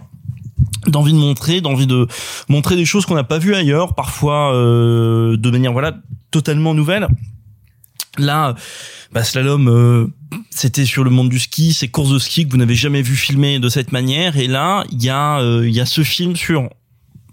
[0.87, 2.07] d'envie de montrer, d'envie de
[2.49, 5.97] montrer des choses qu'on n'a pas vues ailleurs, parfois euh, de manière voilà
[6.31, 7.09] totalement nouvelle.
[8.19, 8.55] Là,
[9.13, 10.07] bah, slalom, euh,
[10.51, 13.17] c'était sur le monde du ski, ces courses de ski que vous n'avez jamais vu
[13.17, 14.37] filmer de cette manière.
[14.37, 16.69] Et là, il y a, euh, il y a ce film sur,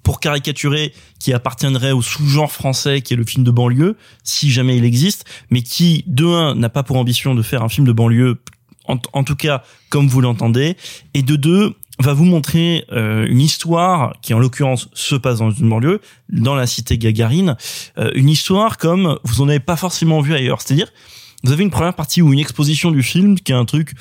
[0.03, 4.77] pour caricaturer, qui appartiendrait au sous-genre français, qui est le film de banlieue, si jamais
[4.77, 7.91] il existe, mais qui, de un, n'a pas pour ambition de faire un film de
[7.91, 8.41] banlieue,
[8.87, 10.77] en, en tout cas comme vous l'entendez,
[11.13, 15.51] et de deux, va vous montrer euh, une histoire qui en l'occurrence se passe dans
[15.51, 17.55] une banlieue, dans la cité Gagarine,
[17.97, 20.61] euh, une histoire comme vous en avez pas forcément vu ailleurs.
[20.61, 20.91] C'est-à-dire,
[21.43, 23.93] vous avez une première partie ou une exposition du film qui est un truc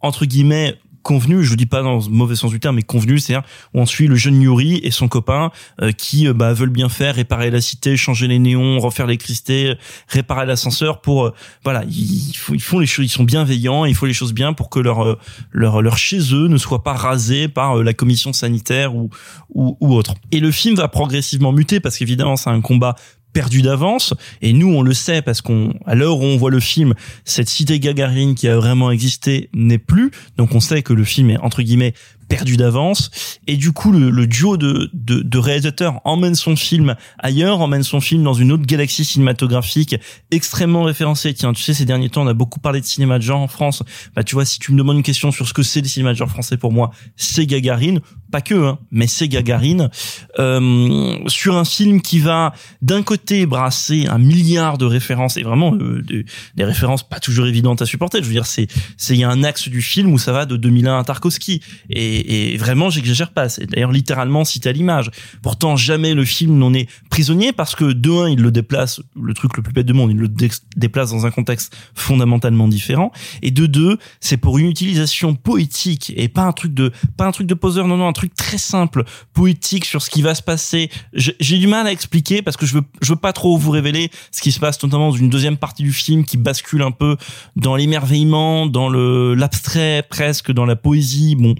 [0.00, 0.76] entre guillemets
[1.08, 3.80] convenu, je vous dis pas dans le mauvais sens du terme, mais convenu, c'est-à-dire où
[3.80, 7.14] on suit le jeune Yuri et son copain euh, qui euh, bah, veulent bien faire,
[7.14, 9.76] réparer la cité, changer les néons, refaire l'électricité,
[10.08, 13.94] réparer l'ascenseur pour euh, voilà, ils, font, ils font les choses, ils sont bienveillants, il
[13.94, 15.18] faut les choses bien pour que leur euh,
[15.50, 19.08] leur leur chez eux ne soit pas rasé par la commission sanitaire ou,
[19.48, 20.12] ou ou autre.
[20.30, 22.96] Et le film va progressivement muter parce qu'évidemment c'est un combat
[23.32, 24.14] perdu d'avance.
[24.42, 27.48] Et nous on le sait parce qu'on à l'heure où on voit le film cette
[27.48, 30.10] cité Gagarine qui a vraiment existé n'est plus.
[30.36, 31.94] Donc on sait que le film est entre guillemets
[32.28, 33.10] perdu d'avance.
[33.46, 37.82] Et du coup le, le duo de, de, de réalisateurs emmène son film ailleurs emmène
[37.82, 39.96] son film dans une autre galaxie cinématographique
[40.30, 41.32] extrêmement référencée.
[41.34, 43.48] Tiens tu sais ces derniers temps on a beaucoup parlé de cinéma de genre en
[43.48, 43.82] France.
[44.14, 46.12] Bah tu vois si tu me demandes une question sur ce que c'est le cinéma
[46.12, 49.90] de genre français pour moi c'est Gagarine pas que hein, mais c'est Gagarine.
[50.38, 55.74] Euh, sur un film qui va d'un côté brasser un milliard de références et vraiment
[55.74, 56.24] euh, des,
[56.56, 58.18] des références pas toujours évidentes à supporter.
[58.22, 60.46] Je veux dire c'est c'est il y a un axe du film où ça va
[60.46, 61.60] de 2001 à Tarkovsky.
[61.90, 63.48] Et et, vraiment j'exagère pas.
[63.48, 65.10] C'est d'ailleurs littéralement cité à l'image.
[65.42, 69.34] Pourtant jamais le film n'en est prisonnier parce que de un il le déplace le
[69.34, 73.12] truc le plus bête du monde il le dé- déplace dans un contexte fondamentalement différent.
[73.42, 77.32] Et de deux c'est pour une utilisation poétique et pas un truc de pas un
[77.32, 77.86] truc de poseur.
[77.86, 80.90] Non non truc très simple poétique sur ce qui va se passer.
[81.12, 84.10] J'ai du mal à expliquer parce que je veux je veux pas trop vous révéler
[84.32, 87.16] ce qui se passe notamment dans une deuxième partie du film qui bascule un peu
[87.54, 91.54] dans l'émerveillement dans le l'abstrait presque dans la poésie bon.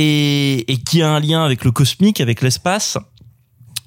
[0.00, 2.98] Et qui a un lien avec le cosmique, avec l'espace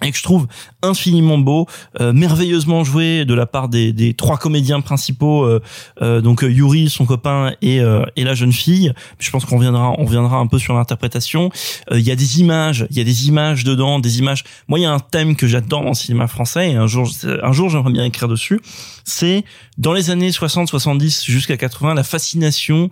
[0.01, 0.47] et que je trouve
[0.81, 1.67] infiniment beau,
[1.99, 5.61] euh, merveilleusement joué de la part des, des trois comédiens principaux, euh,
[6.01, 8.93] euh, donc euh, Yuri, son copain et, euh, et la jeune fille.
[9.19, 11.51] Je pense qu'on reviendra, on reviendra un peu sur l'interprétation.
[11.91, 14.43] Euh, Il y a des images, il y a des images dedans, des images.
[14.67, 17.09] Moi, il y a un thème que j'adore le cinéma français et un jour,
[17.43, 18.59] un jour, j'aimerais bien écrire dessus.
[19.03, 19.43] C'est
[19.77, 22.89] dans les années 60, 70 jusqu'à 80, la fascination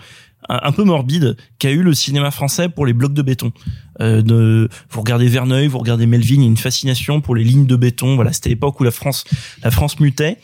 [0.48, 3.52] un peu morbide qu'a eu le cinéma français pour les blocs de béton.
[4.02, 7.44] Euh, de, vous regardez Verneuil, vous regardez Melville, il y a une fascination pour les
[7.44, 8.16] lignes de béton.
[8.16, 9.26] Voilà, c'était l'époque où la France,
[9.64, 10.38] la France mutait.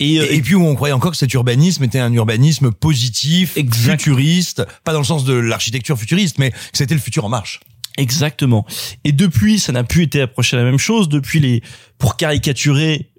[0.00, 2.72] Et, euh, Et, et puis où on croyait encore que cet urbanisme était un urbanisme
[2.72, 4.00] positif, Exact.
[4.00, 7.60] futuriste, pas dans le sens de l'architecture futuriste, mais que c'était le futur en marche.
[7.96, 8.66] Exactement.
[9.04, 11.08] Et depuis, ça n'a plus été approché à la même chose.
[11.08, 11.62] Depuis les,
[11.98, 13.10] pour caricaturer,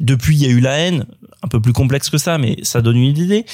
[0.00, 1.06] depuis il y a eu la haine,
[1.44, 3.44] un peu plus complexe que ça, mais ça donne une idée.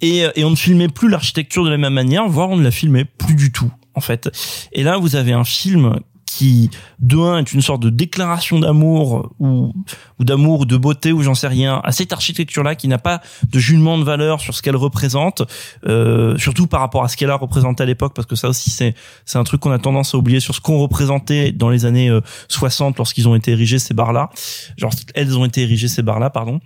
[0.00, 2.70] Et, et on ne filmait plus l'architecture de la même manière, voire on ne la
[2.70, 4.30] filmait plus du tout, en fait.
[4.72, 9.32] Et là, vous avez un film qui, de un, est une sorte de déclaration d'amour
[9.40, 9.74] ou,
[10.18, 13.20] ou d'amour ou de beauté ou j'en sais rien à cette architecture-là qui n'a pas
[13.50, 15.42] de jugement de valeur sur ce qu'elle représente,
[15.88, 18.70] euh, surtout par rapport à ce qu'elle a représenté à l'époque, parce que ça aussi
[18.70, 21.84] c'est c'est un truc qu'on a tendance à oublier sur ce qu'ont représenté dans les
[21.84, 24.30] années euh, 60 lorsqu'ils ont été érigés ces bars-là,
[24.76, 26.60] genre elles ont été érigées ces bars-là, pardon.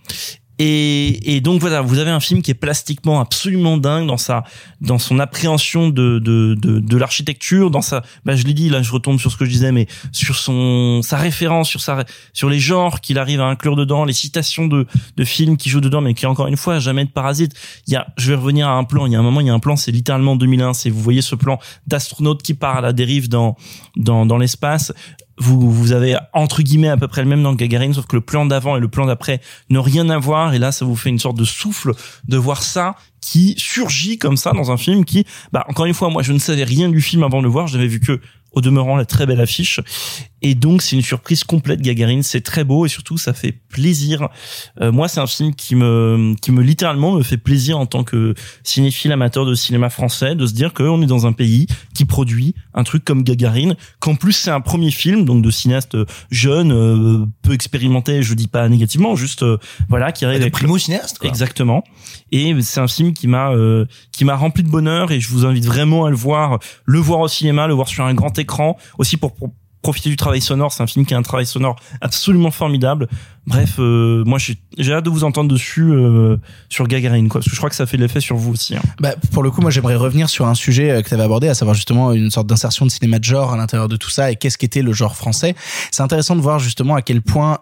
[0.59, 4.45] Et, et donc voilà, vous avez un film qui est plastiquement absolument dingue dans sa,
[4.81, 8.81] dans son appréhension de de de, de l'architecture, dans sa, bah je l'ai dit là,
[8.83, 12.49] je retombe sur ce que je disais, mais sur son sa référence, sur sa sur
[12.49, 16.01] les genres qu'il arrive à inclure dedans, les citations de de films qui jouent dedans,
[16.01, 17.53] mais qui encore une fois jamais de parasite.
[17.87, 19.07] Il y a, je vais revenir à un plan.
[19.07, 20.75] Il y a un moment, il y a un plan, c'est littéralement 2001.
[20.75, 23.57] C'est vous voyez ce plan d'astronaute qui part à la dérive dans
[23.97, 24.93] dans dans l'espace
[25.39, 28.23] vous, vous avez entre guillemets à peu près le même dans Gagarine, sauf que le
[28.23, 30.55] plan d'avant et le plan d'après n'ont rien à voir.
[30.55, 31.93] Et là, ça vous fait une sorte de souffle
[32.29, 36.11] de voir ça qui surgit comme ça dans un film qui, bah, encore une fois,
[36.11, 37.67] moi, je ne savais rien du film avant de le voir.
[37.67, 38.21] J'avais vu que
[38.53, 39.81] au demeurant la très belle affiche
[40.45, 44.29] et donc c'est une surprise complète Gagarine c'est très beau et surtout ça fait plaisir
[44.81, 48.05] Euh, moi c'est un film qui me qui me littéralement me fait plaisir en tant
[48.05, 52.05] que cinéphile amateur de cinéma français de se dire qu'on est dans un pays qui
[52.05, 55.97] produit un truc comme Gagarine qu'en plus c'est un premier film donc de cinéaste
[56.31, 61.19] jeune euh, peu expérimenté je dis pas négativement juste euh, voilà qui arrive primo cinéaste,
[61.19, 61.29] quoi.
[61.29, 61.85] Exactement.
[62.33, 65.45] Et c'est un film qui m'a euh, qui m'a rempli de bonheur et je vous
[65.45, 68.77] invite vraiment à le voir, le voir au cinéma, le voir sur un grand écran,
[68.99, 69.53] aussi pour, pour
[69.85, 70.73] profiter du travail sonore.
[70.73, 73.07] C'est un film qui a un travail sonore absolument formidable.
[73.47, 76.39] Bref, euh, moi j'ai hâte de vous entendre dessus euh,
[76.71, 78.75] sur Gagarine, quoi, parce que je crois que ça fait l'effet sur vous aussi.
[78.75, 78.83] hein.
[78.99, 81.49] Bah, pour le coup, moi, j'aimerais revenir sur un sujet euh, que tu avais abordé,
[81.49, 84.31] à savoir justement une sorte d'insertion de cinéma de genre à l'intérieur de tout ça
[84.31, 85.55] et qu'est-ce qu'était le genre français.
[85.91, 87.59] C'est intéressant de voir justement à quel point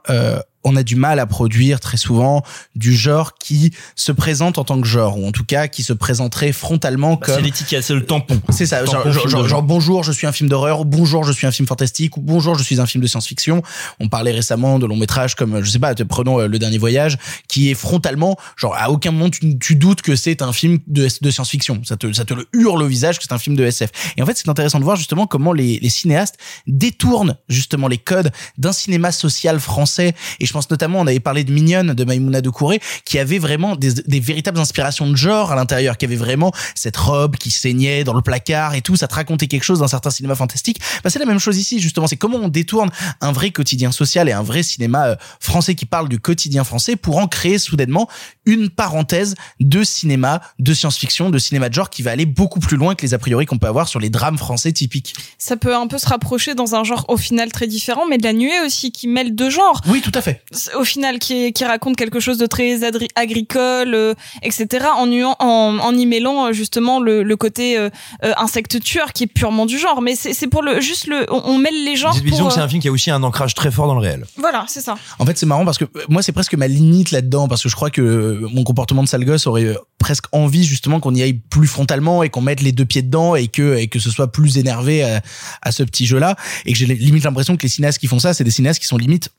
[0.64, 2.42] on a du mal à produire très souvent
[2.74, 5.92] du genre qui se présente en tant que genre, ou en tout cas qui se
[5.92, 7.34] présenterait frontalement Bah, comme...
[7.36, 8.40] c'est l'étiquette, c'est le tampon.
[8.50, 11.46] C'est ça, genre, Tampon genre, bonjour, je suis un film d'horreur, ou bonjour, je suis
[11.46, 13.62] un film fantastique, ou bonjour, je suis un film de science-fiction.
[14.00, 17.18] On parlait récemment de longs métrages comme, je sais pas, prenons euh, Le Dernier Voyage,
[17.48, 21.08] qui est frontalement, genre, à aucun moment tu, tu doutes que c'est un film de,
[21.20, 21.82] de science-fiction.
[21.84, 23.90] Ça te, ça te le hurle au visage que c'est un film de SF.
[24.16, 26.36] Et en fait, c'est intéressant de voir justement comment les, les cinéastes
[26.66, 30.14] détournent justement les codes d'un cinéma social français.
[30.40, 33.38] Et je pense notamment, on avait parlé de Mignonne, de Maïmouna de Couré, qui avait
[33.38, 37.50] vraiment des, des véritables inspirations de genre à l'intérieur, qui avait vraiment cette robe qui
[37.50, 40.80] saignait dans le placard et tout, ça te racontait quelque chose d'un certain cinéma fantastique.
[41.02, 42.06] Bah, c'est la même chose ici, justement.
[42.06, 42.90] C'est comment on détourne
[43.20, 46.96] un vrai quotidien social et un vrai cinéma euh, français qui parle du quotidien français
[46.96, 48.08] pour en créer soudainement
[48.46, 52.76] une parenthèse de cinéma, de science-fiction, de cinéma de genre qui va aller beaucoup plus
[52.76, 55.14] loin que les a priori qu'on peut avoir sur les drames français typiques.
[55.38, 58.24] Ça peut un peu se rapprocher dans un genre au final très différent, mais de
[58.24, 59.80] la nuée aussi qui mêle deux genres.
[59.86, 60.41] Oui, tout à fait.
[60.78, 62.80] Au final, qui, qui raconte quelque chose de très
[63.14, 64.86] agricole, euh, etc.
[64.96, 67.88] En, nuant- en, en y mêlant euh, justement le, le côté euh,
[68.24, 70.02] euh, insecte tueur qui est purement du genre.
[70.02, 72.14] Mais c'est c'est pour le juste le, on, on mêle les genres.
[72.14, 73.94] Disons pour, que c'est euh, un film qui a aussi un ancrage très fort dans
[73.94, 74.24] le réel.
[74.36, 74.96] Voilà, c'est ça.
[75.18, 77.74] En fait, c'est marrant parce que moi, c'est presque ma limite là-dedans parce que je
[77.74, 81.66] crois que mon comportement de sale gosse aurait presque envie justement qu'on y aille plus
[81.68, 84.58] frontalement et qu'on mette les deux pieds dedans et que et que ce soit plus
[84.58, 85.22] énervé à,
[85.62, 86.36] à ce petit jeu-là
[86.66, 88.86] et que j'ai limite l'impression que les cinéastes qui font ça, c'est des cinéastes qui
[88.86, 89.30] sont limite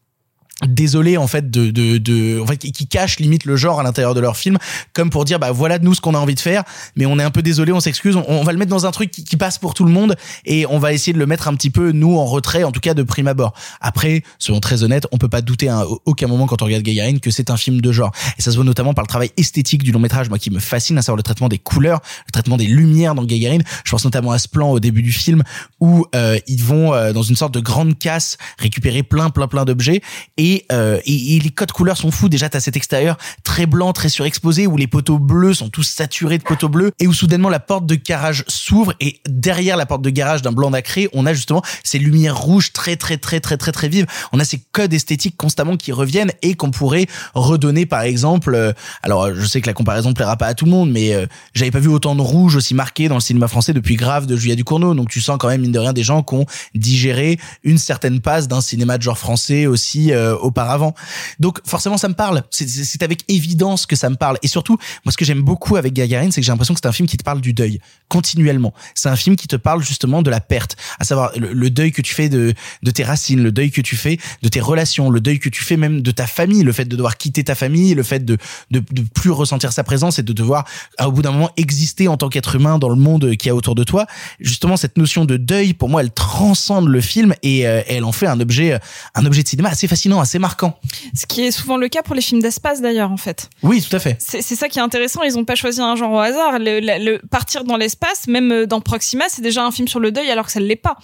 [0.67, 4.13] désolés en fait de de de en fait qui cachent limite le genre à l'intérieur
[4.13, 4.57] de leur film
[4.93, 6.63] comme pour dire bah voilà nous ce qu'on a envie de faire
[6.95, 9.09] mais on est un peu désolé on s'excuse on, va le mettre dans un truc
[9.11, 11.71] qui, passe pour tout le monde et on va essayer de le mettre un petit
[11.71, 13.53] peu nous en retrait en tout cas de prime abord.
[13.81, 17.19] Après soyons très honnêtes on peut pas douter à aucun moment quand on regarde Gagarine
[17.19, 18.11] que c'est un film de genre.
[18.37, 20.59] Et ça se voit notamment par le travail esthétique du long métrage moi qui me
[20.59, 24.05] fascine à savoir le traitement des couleurs le traitement des lumières dans Gagarine je pense
[24.05, 25.43] notamment à ce plan au début du film
[25.79, 29.65] où euh, ils vont euh, dans une sorte de grande casse récupérer plein plein plein
[29.65, 30.01] d'objets.
[30.37, 32.29] et, euh, et, les codes couleurs sont fous.
[32.29, 36.37] Déjà t'as cet extérieur très blanc très surexposé où les poteaux bleus sont tous saturés
[36.37, 36.91] de poteaux bleus.
[36.99, 38.93] Et où soudainement la porte de garage s'ouvre.
[38.99, 42.71] Et derrière la porte de garage d'un blanc nacré on a justement ces lumières rouges
[42.73, 44.05] très très très très très très vives.
[44.31, 48.73] On a ces codes esthétiques constamment qui reviennent et qu'on pourrait redonner par exemple euh,
[49.01, 51.71] alors je sais que la comparaison plaira pas à tout le monde mais euh, j'avais
[51.71, 54.55] pas vu autant de rouge aussi marqué dans le cinéma français depuis Grave de Julia
[54.55, 54.93] Ducournau.
[54.93, 58.19] Donc tu sens quand même mine de rien des gens qui ont digéré une certaine
[58.19, 60.11] passe d'un cinéma de genre français aussi
[60.41, 60.93] auparavant.
[61.39, 62.43] Donc forcément ça me parle.
[62.51, 64.37] C'est- avec évidence que ça me parle.
[64.43, 66.87] Et surtout moi ce que j'aime beaucoup avec Gagarine c'est que j'ai l'impression que c'est
[66.87, 68.73] un film qui te parle du deuil continuellement.
[68.95, 70.75] C'est un film qui te parle justement de la perte.
[70.99, 72.53] À savoir le, deuil que tu fais de
[72.83, 75.63] de tes racines le deuil que tu fais de tes relations le deuil que tu
[75.63, 78.37] fais même de ta famille le fait de devoir quitter ta famille le fait de
[78.71, 80.65] de, de plus ressentir sa présence et de devoir
[80.97, 83.55] à, au bout d'un moment exister en tant qu'être humain dans le monde qui a
[83.55, 84.05] autour de toi.
[84.39, 88.11] Justement cette notion de deuil pour moi elle transcende le film et euh, elle en
[88.11, 88.79] fait un objet
[89.15, 90.79] un objet de cinéma assez fascinant assez marquant
[91.13, 93.49] Ce qui est souvent le cas pour les films d'espace d'ailleurs, en fait.
[93.61, 95.21] oui tout à fait C'est ça qui est intéressant.
[95.23, 96.57] Ils ont pas choisi un genre au hasard.
[96.59, 99.99] Le, le- le- partir dans l'espace, même euh, dans Proxima, c'est déjà un film sur
[99.99, 100.97] le deuil alors que ça ne l'est pas.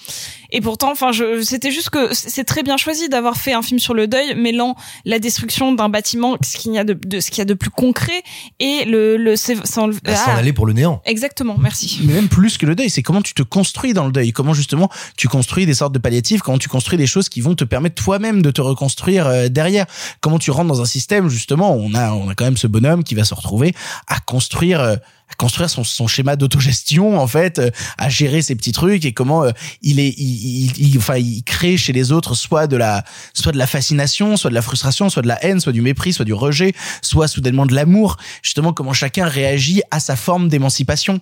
[0.51, 1.11] Et pourtant, enfin,
[1.43, 4.75] c'était juste que c'est très bien choisi d'avoir fait un film sur le deuil, mêlant
[5.05, 7.53] la destruction d'un bâtiment, ce qu'il y a de, de- ce qu'il y a de
[7.53, 8.23] plus concret,
[8.59, 11.01] et le, le s'en Bah, S'en ah, aller pour le néant.
[11.05, 11.55] Exactement.
[11.59, 11.99] Merci.
[12.03, 14.53] mais même plus que le deuil, c'est comment tu te construis dans le deuil, comment
[14.53, 17.63] justement tu construis des sortes de palliatifs, comment tu construis des choses qui vont te
[17.63, 19.85] permettre toi-même de te reconstruire euh, derrière,
[20.21, 23.03] comment tu rentres dans un système justement, on a on a quand même ce bonhomme
[23.03, 23.73] qui va se retrouver
[24.07, 24.95] à construire euh,
[25.31, 29.13] à construire son, son schéma d'autogestion en fait, euh, à gérer ses petits trucs et
[29.13, 29.51] comment euh,
[29.81, 33.03] il est, il, il- enfin, il crée chez les autres soit de la,
[33.33, 36.13] soit de la fascination, soit de la frustration, soit de la haine, soit du mépris,
[36.13, 38.17] soit du rejet, soit soudainement de l'amour.
[38.41, 41.19] Justement, comment chacun réagit à sa forme d'émancipation.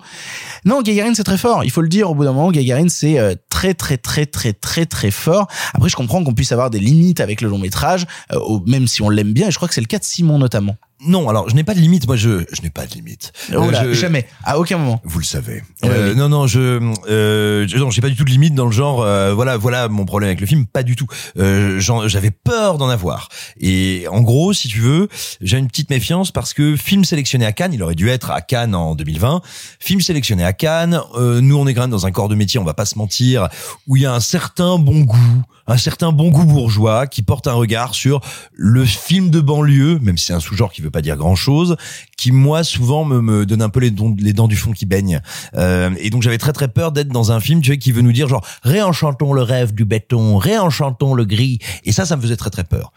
[0.65, 1.63] Non, Gagarine c'est très fort.
[1.63, 2.09] Il faut le dire.
[2.09, 5.47] Au bout d'un moment, Gagarine c'est euh, très très très très très très fort.
[5.73, 8.05] Après, je comprends qu'on puisse avoir des limites avec le long métrage,
[8.65, 9.47] même si on l'aime bien.
[9.47, 10.75] Et je crois que c'est le cas de Simon notamment.
[11.05, 12.07] Non, alors je n'ai pas de limite.
[12.07, 13.31] Moi, je je n'ai pas de limite.
[13.53, 14.99] Oh Euh, là, je- jamais, à aucun moment.
[15.03, 15.61] Vous le savez.
[15.83, 16.17] Ouais, Euh, oui.
[16.17, 19.01] Non, non, je, euh, je- non, j'ai pas du tout de limite dans le genre.
[19.03, 21.05] euh, voilà, voilà mon problème avec le film, pas du tout.
[21.37, 23.29] Euh, J'avais peur d'en avoir.
[23.59, 25.07] Et en gros, si tu veux,
[25.41, 28.41] j'ai une petite méfiance parce que film sélectionné à Cannes, il aurait dû être à
[28.41, 29.41] Cannes en 2020.
[29.79, 30.99] Film sélectionné à Cannes.
[31.15, 32.97] euh, nous, on est quand même dans un corps de métier, on va pas se
[32.97, 33.49] mentir,
[33.87, 37.47] où il y a un certain bon goût, un certain bon goût bourgeois qui porte
[37.47, 38.21] un regard sur
[38.53, 41.75] le film de banlieue, même si c'est un sous-genre qui veut pas dire grand-chose,
[42.17, 44.85] qui moi souvent me, me donne un peu les, dons- les dents du fond qui
[44.85, 45.21] baignent.
[45.55, 48.01] Euh, et donc j'avais très très peur d'être dans un film tu vois, qui veut
[48.01, 51.59] nous dire genre réenchantons le rêve du béton, réenchantons le gris.
[51.83, 52.91] Et ça, ça me faisait très très peur.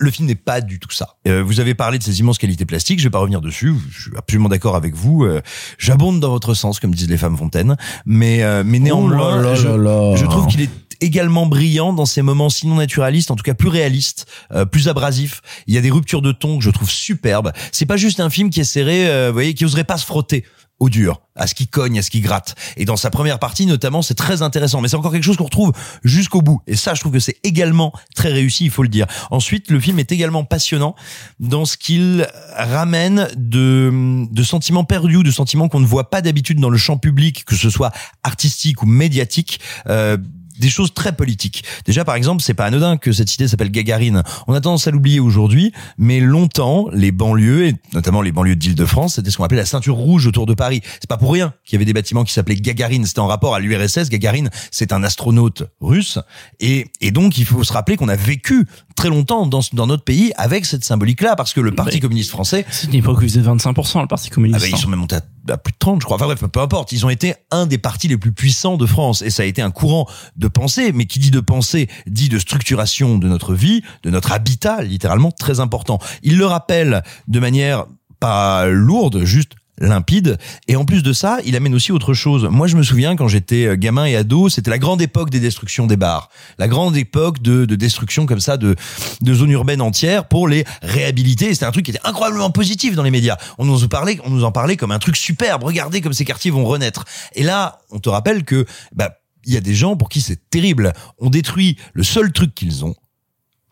[0.00, 1.16] Le film n'est pas du tout ça.
[1.26, 3.74] Euh, vous avez parlé de ces immenses qualités plastiques, je vais pas revenir dessus.
[3.90, 5.24] Je suis absolument d'accord avec vous.
[5.24, 5.40] Euh,
[5.76, 7.76] J'abonde dans votre sens, comme disent les femmes fontaines.
[8.06, 10.14] Mais euh, mais néanmoins, Oh là là je, là là.
[10.16, 10.70] je trouve qu'il est
[11.00, 15.40] également brillant dans ces moments sinon naturalistes, en tout cas plus réalistes, euh, plus abrasifs.
[15.66, 17.52] Il y a des ruptures de ton que je trouve superbes.
[17.72, 20.44] C'est pas juste un film qui essaierait, euh, vous voyez, qui oserait pas se frotter
[20.80, 22.54] au dur, à ce qui cogne, à ce qui gratte.
[22.76, 24.80] Et dans sa première partie, notamment, c'est très intéressant.
[24.80, 25.72] Mais c'est encore quelque chose qu'on retrouve
[26.04, 26.60] jusqu'au bout.
[26.66, 29.06] Et ça, je trouve que c'est également très réussi, il faut le dire.
[29.30, 30.94] Ensuite, le film est également passionnant
[31.40, 36.60] dans ce qu'il ramène de, de sentiments perdus, de sentiments qu'on ne voit pas d'habitude
[36.60, 37.92] dans le champ public, que ce soit
[38.22, 39.60] artistique ou médiatique.
[39.88, 40.16] Euh,
[40.60, 41.64] des choses très politiques.
[41.84, 44.22] Déjà, par exemple, c'est pas anodin que cette cité s'appelle Gagarine.
[44.46, 49.14] On a tendance à l'oublier aujourd'hui, mais longtemps, les banlieues, et notamment les banlieues d'Île-de-France,
[49.16, 50.80] c'était ce qu'on appelait la ceinture rouge autour de Paris.
[51.00, 53.04] C'est pas pour rien qu'il y avait des bâtiments qui s'appelaient Gagarine.
[53.06, 54.08] C'était en rapport à l'URSS.
[54.08, 56.18] Gagarine, c'est un astronaute russe.
[56.60, 60.02] Et, et donc, il faut se rappeler qu'on a vécu très longtemps dans, dans notre
[60.04, 63.22] pays avec cette symbolique-là, parce que le Parti Mais- communiste français, C'est une époque où
[63.22, 64.60] ils faisaient 25%, le Parti communiste.
[64.60, 66.16] ah bah, ils sont même montés à, à plus de 30, je crois.
[66.16, 66.90] Enfin bref, peu importe.
[66.92, 69.22] Ils ont été un des partis les plus puissants de France.
[69.22, 70.06] Et ça a été un courant
[70.36, 70.92] de pensée.
[70.92, 75.30] Mais qui dit de pensée, dit de structuration de notre vie, de notre habitat, littéralement,
[75.30, 75.98] très important.
[76.22, 77.86] Il le rappelle de manière
[78.20, 80.38] pas lourde, juste limpide.
[80.66, 82.48] Et en plus de ça il amène aussi autre chose.
[82.50, 85.40] Moi je me souviens quand j'étais euh, gamin et ado c'était la grande époque des
[85.40, 86.30] destructions des bars.
[86.58, 88.74] La grande époque de, de destruction comme ça de,
[89.20, 91.52] de zones urbaines entières pour les réhabiliter.
[91.54, 93.36] C'était un truc qui était incroyablement positif dans les médias.
[93.58, 95.62] On nous en parlait on nous en parlait comme un truc superbe.
[95.64, 97.04] Regardez comme ces quartiers vont renaître.
[97.34, 99.17] Et là on te rappelle que bah
[99.48, 102.84] il y a des gens pour qui c'est terrible on détruit le seul truc qu'ils
[102.84, 102.94] ont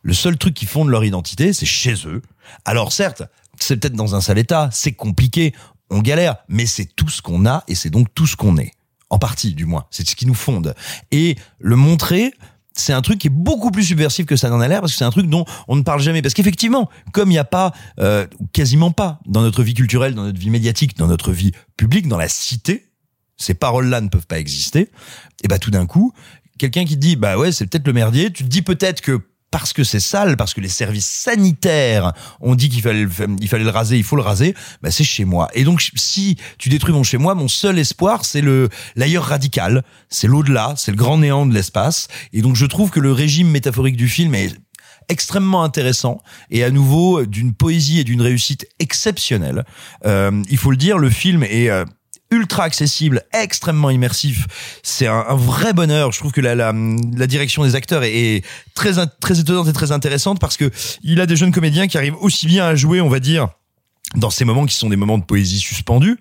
[0.06, 2.22] le seul truc qui fonde leur identité, c'est chez eux.
[2.64, 3.24] Alors certes,
[3.58, 5.52] c'est peut-être dans un sale état, c'est compliqué,
[5.90, 8.70] on galère, mais c'est tout ce qu'on a et c'est donc tout ce qu'on est.
[9.10, 9.86] En partie, du moins.
[9.90, 10.74] C'est ce qui nous fonde.
[11.10, 12.32] Et le montrer,
[12.72, 14.98] c'est un truc qui est beaucoup plus subversif que ça n'en a l'air parce que
[14.98, 16.22] c'est un truc dont on ne parle jamais.
[16.22, 20.24] Parce qu'effectivement, comme il n'y a pas, euh, quasiment pas, dans notre vie culturelle, dans
[20.24, 22.90] notre vie médiatique, dans notre vie publique, dans la cité,
[23.36, 24.90] ces paroles-là ne peuvent pas exister.
[25.42, 26.12] Et bah tout d'un coup,
[26.58, 29.20] quelqu'un qui dit bah ouais c'est peut-être le merdier, tu te dis peut-être que
[29.50, 33.06] parce que c'est sale, parce que les services sanitaires ont dit qu'il fallait,
[33.40, 35.48] il fallait le raser, il faut le raser, bah c'est chez moi.
[35.54, 39.84] Et donc si tu détruis mon chez moi, mon seul espoir c'est le l'ailleurs radical,
[40.08, 42.08] c'est l'au-delà, c'est le grand néant de l'espace.
[42.32, 44.54] Et donc je trouve que le régime métaphorique du film est
[45.08, 46.20] extrêmement intéressant
[46.50, 49.64] et à nouveau d'une poésie et d'une réussite exceptionnelle.
[50.04, 51.84] Euh, il faut le dire, le film est euh,
[52.30, 54.46] ultra accessible, extrêmement immersif.
[54.82, 56.12] C'est un, un vrai bonheur.
[56.12, 56.72] Je trouve que la, la,
[57.16, 60.70] la direction des acteurs est, très très étonnante et très intéressante parce que
[61.02, 63.48] il a des jeunes comédiens qui arrivent aussi bien à jouer, on va dire,
[64.14, 66.18] dans ces moments qui sont des moments de poésie suspendue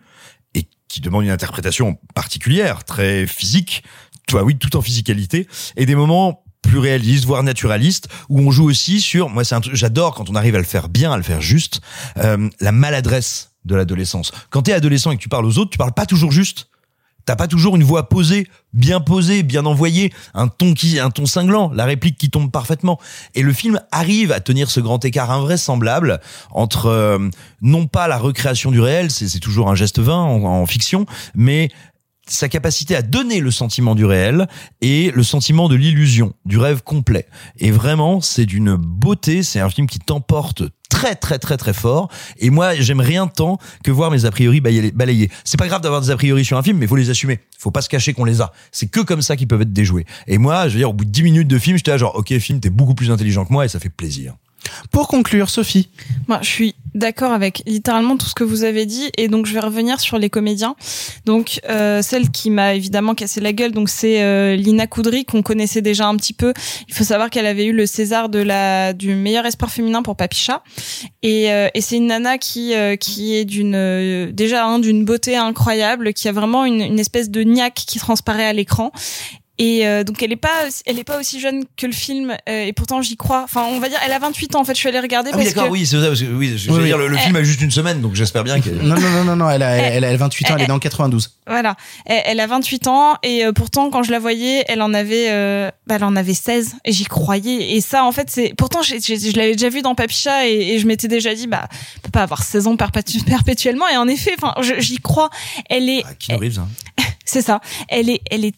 [0.53, 3.83] et qui demandent une interprétation particulière, très physique,
[4.27, 8.49] tu vois, oui, tout en physicalité, et des moments plus réalistes, voire naturalistes, où on
[8.49, 11.23] joue aussi sur, moi c'est j'adore quand on arrive à le faire bien, à le
[11.23, 11.81] faire juste,
[12.17, 14.31] euh, la maladresse de l'adolescence.
[14.49, 16.67] Quand t'es adolescent et que tu parles aux autres, tu parles pas toujours juste.
[17.25, 21.25] T'as pas toujours une voix posée, bien posée, bien envoyée, un ton qui, un ton
[21.25, 22.99] cinglant, la réplique qui tombe parfaitement.
[23.33, 27.17] Et le film arrive à tenir ce grand écart invraisemblable entre euh,
[27.61, 31.71] non pas la recréation du réel, c'est toujours un geste vain en fiction, mais
[32.27, 34.47] sa capacité à donner le sentiment du réel
[34.81, 37.27] et le sentiment de l'illusion, du rêve complet.
[37.57, 40.63] Et vraiment, c'est d'une beauté, c'est un film qui t'emporte
[40.95, 44.61] très très très très fort et moi j'aime rien tant que voir mes a priori
[44.61, 45.29] balayés.
[45.43, 47.39] C'est pas grave d'avoir des a priori sur un film mais faut les assumer.
[47.59, 48.53] Faut pas se cacher qu'on les a.
[48.71, 50.05] C'est que comme ça qu'ils peuvent être déjoués.
[50.27, 52.15] Et moi, je veux dire au bout de 10 minutes de film, j'étais là genre
[52.15, 54.35] OK, film, t'es beaucoup plus intelligent que moi et ça fait plaisir.
[54.91, 55.89] Pour conclure, Sophie.
[56.27, 59.53] Moi, je suis d'accord avec littéralement tout ce que vous avez dit et donc je
[59.53, 60.75] vais revenir sur les comédiens.
[61.25, 65.41] Donc euh, celle qui m'a évidemment cassé la gueule, donc c'est euh, Lina Koudry qu'on
[65.41, 66.53] connaissait déjà un petit peu.
[66.87, 70.15] Il faut savoir qu'elle avait eu le César de la du meilleur espoir féminin pour
[70.15, 70.63] Papicha
[71.21, 75.03] et, euh, et c'est une nana qui euh, qui est d'une euh, déjà hein, d'une
[75.03, 78.91] beauté incroyable, qui a vraiment une, une espèce de niaque qui transparaît à l'écran
[79.57, 80.49] et euh, donc elle est pas
[80.85, 83.41] elle est pas aussi jeune que le film euh, et pourtant j'y crois.
[83.43, 85.37] Enfin on va dire elle a 28 ans en fait, je suis allée regarder Ah
[85.37, 86.07] oui, d'accord, que oui, c'est ça.
[86.07, 86.87] Parce que, oui, je Oui, veux oui.
[86.87, 87.21] dire, le, le Eh.
[87.21, 88.77] film a juste une semaine, donc j'espère bien qu'elle.
[88.77, 90.79] Non, non, non, non, non, elle a, elle, elle a 28 ans, elle est dans
[90.79, 91.37] 92.
[91.47, 91.75] Voilà,
[92.05, 95.27] elle, elle a 28 ans et euh, pourtant quand je la voyais, elle en avait,
[95.29, 97.75] euh, bah, elle en avait 16 et j'y croyais.
[97.75, 100.73] Et ça, en fait, c'est pourtant j'ai- j'ai- je l'avais déjà vu dans Papicha et,
[100.73, 103.87] et je m'étais déjà dit bah on peut pas avoir 16 ans perpétu- perpétuellement.
[103.87, 105.29] Et en effet, enfin, j'y crois.
[105.69, 106.67] Elle est, Ah, Reeves, hein.
[107.25, 107.61] c'est ça.
[107.89, 108.53] Elle est, elle est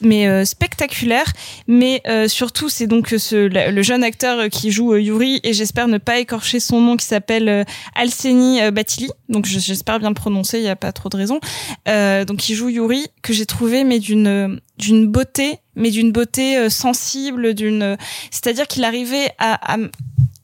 [0.00, 1.26] mais euh, spectaculaire.
[1.66, 5.40] Mais euh, surtout c'est donc ce le, le jeune acteur euh, qui joue euh, Yuri
[5.42, 9.58] et j'espère ne pas écorcher son nom qui s'appelle euh, Alseni euh, Batili donc je-
[9.58, 11.40] j'espère bien le prononcer il y a pas trop de raison.
[11.88, 16.56] Euh, donc il joue Yuri que j'ai trouvé mais d'une d'une beauté mais d'une beauté
[16.58, 17.96] euh, sensible d'une
[18.30, 19.76] c'est-à-dire qu'il arrivait à, à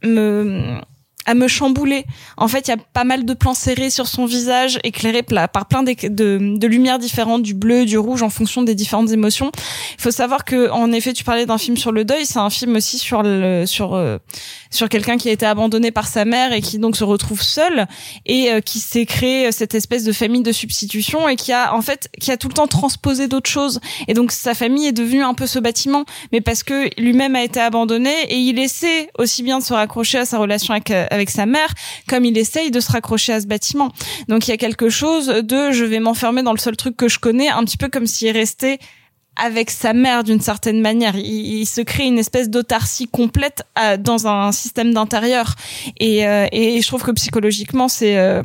[0.05, 0.79] me
[1.27, 2.05] à me chambouler.
[2.37, 5.67] En fait, il y a pas mal de plans serrés sur son visage, éclairés par
[5.67, 9.51] plein de, de lumières différentes, du bleu, du rouge, en fonction des différentes émotions.
[9.99, 12.51] Il faut savoir que, en effet, tu parlais d'un film sur le deuil, c'est un
[12.51, 14.19] film aussi sur le, sur, euh,
[14.71, 17.87] sur quelqu'un qui a été abandonné par sa mère et qui donc se retrouve seul
[18.27, 21.75] et euh, qui s'est créé euh, cette espèce de famille de substitution et qui a,
[21.75, 23.81] en fait, qui a tout le temps transposé d'autres choses.
[24.09, 27.43] Et donc, sa famille est devenue un peu ce bâtiment, mais parce que lui-même a
[27.43, 31.31] été abandonné et il essaie aussi bien de se raccrocher à sa relation avec, avec
[31.31, 31.69] sa mère,
[32.09, 33.93] comme il essaye de se raccrocher à ce bâtiment.
[34.29, 37.09] Donc il y a quelque chose de je vais m'enfermer dans le seul truc que
[37.09, 38.79] je connais, un petit peu comme s'il restait
[39.37, 41.17] avec sa mère d'une certaine manière.
[41.17, 45.55] Il, se crée une espèce d'autarcie complète euh, dans un système d'intérieur.
[45.99, 48.43] Et, euh, et je trouve que psychologiquement, c'est euh,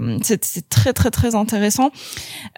[0.69, 1.91] très très très intéressant.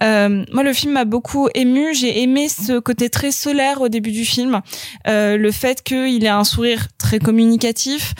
[0.01, 1.93] Moi, le film m'a beaucoup ému.
[1.95, 4.61] J'ai aimé ce côté très solaire au début du film.
[5.05, 8.13] Le fait qu'il ait un sourire très communicatif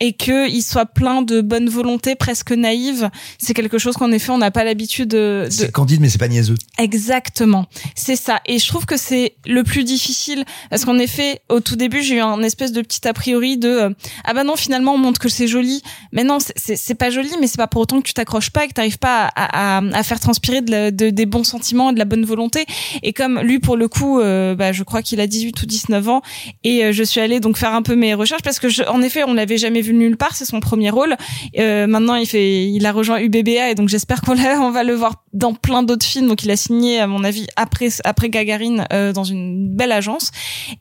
[0.00, 4.38] et qu'il soit plein de bonne volonté, presque naïve, c'est quelque chose qu'en effet on
[4.38, 6.56] n'a pas l'habitude de, C'est candide, mais c'est pas niaiseux.
[6.78, 8.40] Exactement, c'est ça.
[8.46, 12.16] Et je trouve que c'est le plus difficile parce qu'en effet, au tout début, j'ai
[12.16, 13.90] eu un espèce de petit a priori de euh,
[14.24, 15.82] ah bah non, finalement on montre que c'est joli,
[16.12, 18.68] mais non, c'est- pas joli, mais c'est pas pour autant que tu t'accroches pas et
[18.68, 21.94] que t'arrives pas à, à, à faire transpirer de la- de- des bons sentiments et
[21.94, 22.66] de la bonne volonté.
[23.02, 26.08] Et comme lui pour le coup, euh, bah je crois qu'il a 18 ou 19
[26.08, 26.22] ans
[26.62, 29.02] et euh, je suis allée donc faire un peu mes recherches parce que je, en
[29.02, 31.16] effet on l'avait jamais vu nulle part, c'est son premier rôle.
[31.58, 34.94] Euh, maintenant il fait, il a rejoint UBBA et donc j'espère qu'on on va le
[34.94, 36.28] voir dans plein d'autres films.
[36.28, 40.30] Donc il a signé à mon avis après après Gagarine euh, dans une belle agence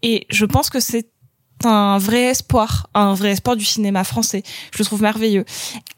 [0.02, 1.08] et je pense que c'est
[1.64, 4.44] un vrai espoir, un vrai espoir du cinéma français.
[4.72, 5.46] Je le trouve merveilleux.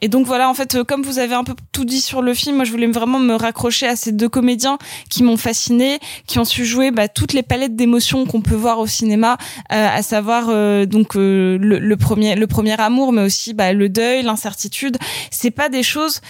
[0.02, 2.34] Et donc voilà, en fait, euh, comme vous avez un peu tout dit sur le
[2.34, 4.78] film, moi je voulais vraiment me raccrocher à ces deux comédiens
[5.10, 8.80] qui m'ont fasciné, qui ont su jouer bah, toutes les palettes d'émotions qu'on peut voir
[8.80, 9.38] au cinéma,
[9.72, 13.74] euh, à savoir euh, donc euh, le, le premier le premier amour, mais aussi bah,
[13.74, 14.98] le deuil, l'incertitude.
[15.32, 16.22] C'est pas des choses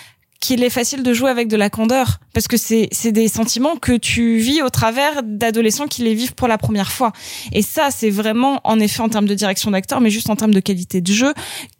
[0.45, 3.77] qu'il est facile de jouer avec de la candeur parce que c'est c'est des sentiments
[3.77, 7.13] que tu vis au travers d'adolescents qui les vivent pour la première fois.
[7.51, 10.53] Et ça c'est vraiment en effet en termes de direction d'acteur mais juste en termes
[10.53, 11.33] de qualité de jeu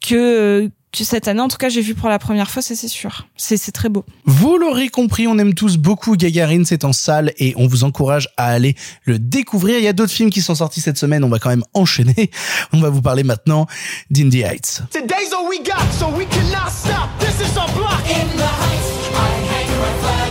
[0.08, 0.72] que
[1.04, 3.58] cette année en tout cas j'ai vu pour la première fois ça c'est sûr c'est
[3.58, 7.54] c'est très beau Vous l'aurez compris, on aime tous beaucoup Gagarine, c'est en salle et
[7.58, 9.78] on vous encourage à aller le découvrir.
[9.78, 12.32] Il y a d'autres films qui sont sortis cette semaine, on va quand même enchaîner.
[12.74, 13.68] On va vous parler maintenant
[14.10, 14.84] d'Indie Heights.
[14.92, 17.10] Today's all we got, so we cannot stop.
[17.20, 18.02] This is our block.
[18.10, 20.25] In the heights, I hang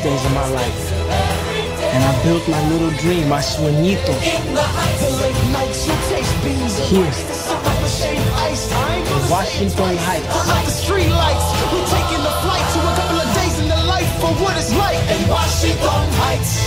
[0.00, 0.92] Best days of my life.
[1.92, 4.14] And I built my little dream, my sueñito.
[4.16, 7.06] In the heights, the late nights you taste beans and Here.
[7.06, 7.22] ice.
[7.24, 8.72] The sun like a shade of ice.
[8.72, 10.48] I ain't gonna Washington stay Heights.
[10.48, 13.82] Like the street lights, we taking the flight to a couple of days in the
[13.92, 16.59] life for what it's like in Washington Heights.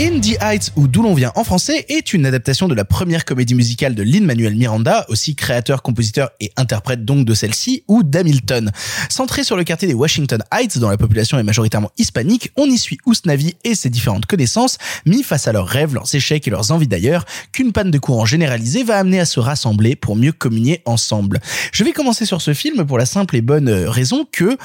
[0.00, 3.56] Indie Heights ou D'où l'on vient en français est une adaptation de la première comédie
[3.56, 8.70] musicale de Lin-Manuel Miranda, aussi créateur, compositeur et interprète donc de celle-ci, ou d'Hamilton.
[9.08, 12.78] Centré sur le quartier des Washington Heights, dont la population est majoritairement hispanique, on y
[12.78, 16.70] suit Ousnavi et ses différentes connaissances, mis face à leurs rêves, leurs échecs et leurs
[16.70, 20.80] envies d'ailleurs, qu'une panne de courant généralisée va amener à se rassembler pour mieux communier
[20.84, 21.40] ensemble.
[21.72, 24.56] Je vais commencer sur ce film pour la simple et bonne euh, raison que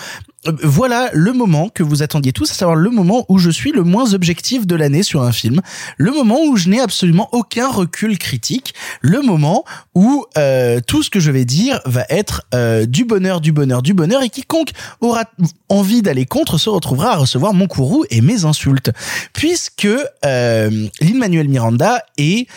[0.63, 3.83] voilà le moment que vous attendiez tous, à savoir le moment où je suis le
[3.83, 5.61] moins objectif de l'année sur un film,
[5.97, 9.63] le moment où je n'ai absolument aucun recul critique, le moment
[9.95, 13.81] où euh, tout ce que je vais dire va être euh, du bonheur, du bonheur,
[13.81, 14.71] du bonheur, et quiconque
[15.01, 15.23] aura
[15.69, 18.91] envie d'aller contre se retrouvera à recevoir mon courroux et mes insultes,
[19.33, 19.87] puisque
[20.25, 22.47] euh, Lin-Manuel Miranda est,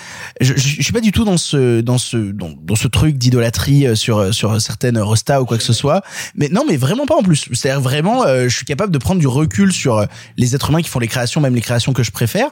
[0.41, 3.95] je, je, suis pas du tout dans ce dans ce dans, ce truc d'idolâtrie euh,
[3.95, 6.03] sur sur certaines restas ou quoi que ce soit,
[6.35, 7.49] mais non, mais vraiment pas en plus.
[7.79, 10.07] Vraiment, euh, je suis capable de prendre du recul sur euh,
[10.37, 12.49] les êtres humains qui font les créations, même les créations que je préfère,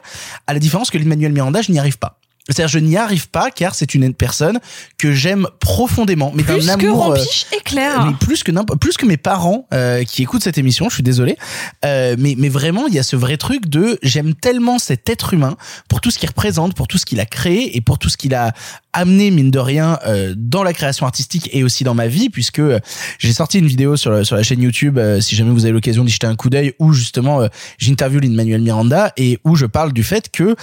[0.47, 2.19] à la différence que Lin-Manuel Miranda, je n'y arrive pas.
[2.47, 4.59] C'est-à-dire, je n'y arrive pas car c'est une personne
[4.99, 7.05] que j'aime profondément, mais Plus d'un que amour.
[7.05, 8.05] euh, Rampiche et Claire.
[8.05, 11.03] mais plus que n'importe- plus que mes parents euh, qui écoutent cette émission, je suis
[11.03, 11.37] désolé,
[11.85, 15.33] euh, mais mais vraiment il y a ce vrai truc de j'aime tellement cet être
[15.33, 15.57] humain
[15.89, 18.17] pour tout ce qu'il représente, pour tout ce qu'il a créé et pour tout ce
[18.17, 18.53] qu'il a
[18.93, 22.59] amené mine de rien euh, dans la création artistique et aussi dans ma vie puisque
[22.59, 22.79] euh,
[23.19, 26.03] j'ai sorti une vidéo sur sur la chaîne YouTube euh, si jamais vous avez l'occasion
[26.05, 29.91] d'y jeter un coup d'œil où justement euh, j'interviewe Lin-Manuel Miranda et où je parle
[29.91, 30.55] du fait que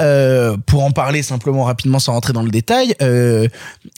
[0.00, 3.48] euh, pour en parler simplement rapidement sans rentrer dans le détail euh,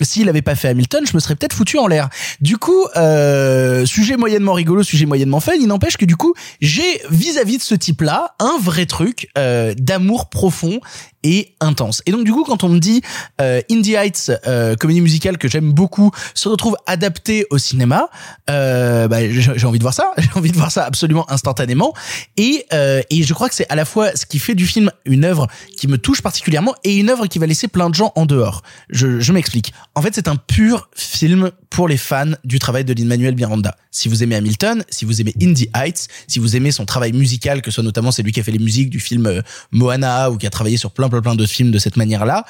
[0.00, 2.08] s'il avait pas fait Hamilton je me serais peut-être foutu en l'air.
[2.40, 7.00] Du coup euh, sujet moyennement rigolo sujet moyennement fun il n'empêche que du coup j'ai
[7.10, 10.80] vis-à-vis de ce type là un vrai truc euh, d'amour profond
[11.22, 12.02] et intense.
[12.06, 13.02] Et donc du coup, quand on me dit
[13.40, 18.08] euh, Indie Heights, euh, comédie musicale que j'aime beaucoup, se retrouve adaptée au cinéma,
[18.50, 20.12] euh, bah, j'ai envie de voir ça.
[20.18, 21.94] J'ai envie de voir ça absolument instantanément.
[22.36, 24.90] Et euh, et je crois que c'est à la fois ce qui fait du film
[25.04, 25.46] une œuvre
[25.76, 28.62] qui me touche particulièrement et une œuvre qui va laisser plein de gens en dehors.
[28.90, 29.72] Je, je m'explique.
[29.94, 33.76] En fait, c'est un pur film pour les fans du travail de Lin-Manuel Miranda.
[33.90, 37.62] Si vous aimez Hamilton, si vous aimez Indie Heights, si vous aimez son travail musical,
[37.62, 39.42] que ce soit notamment c'est lui qui a fait les musiques du film euh,
[39.72, 42.44] Moana ou qui a travaillé sur plein plein plein de films de cette manière-là,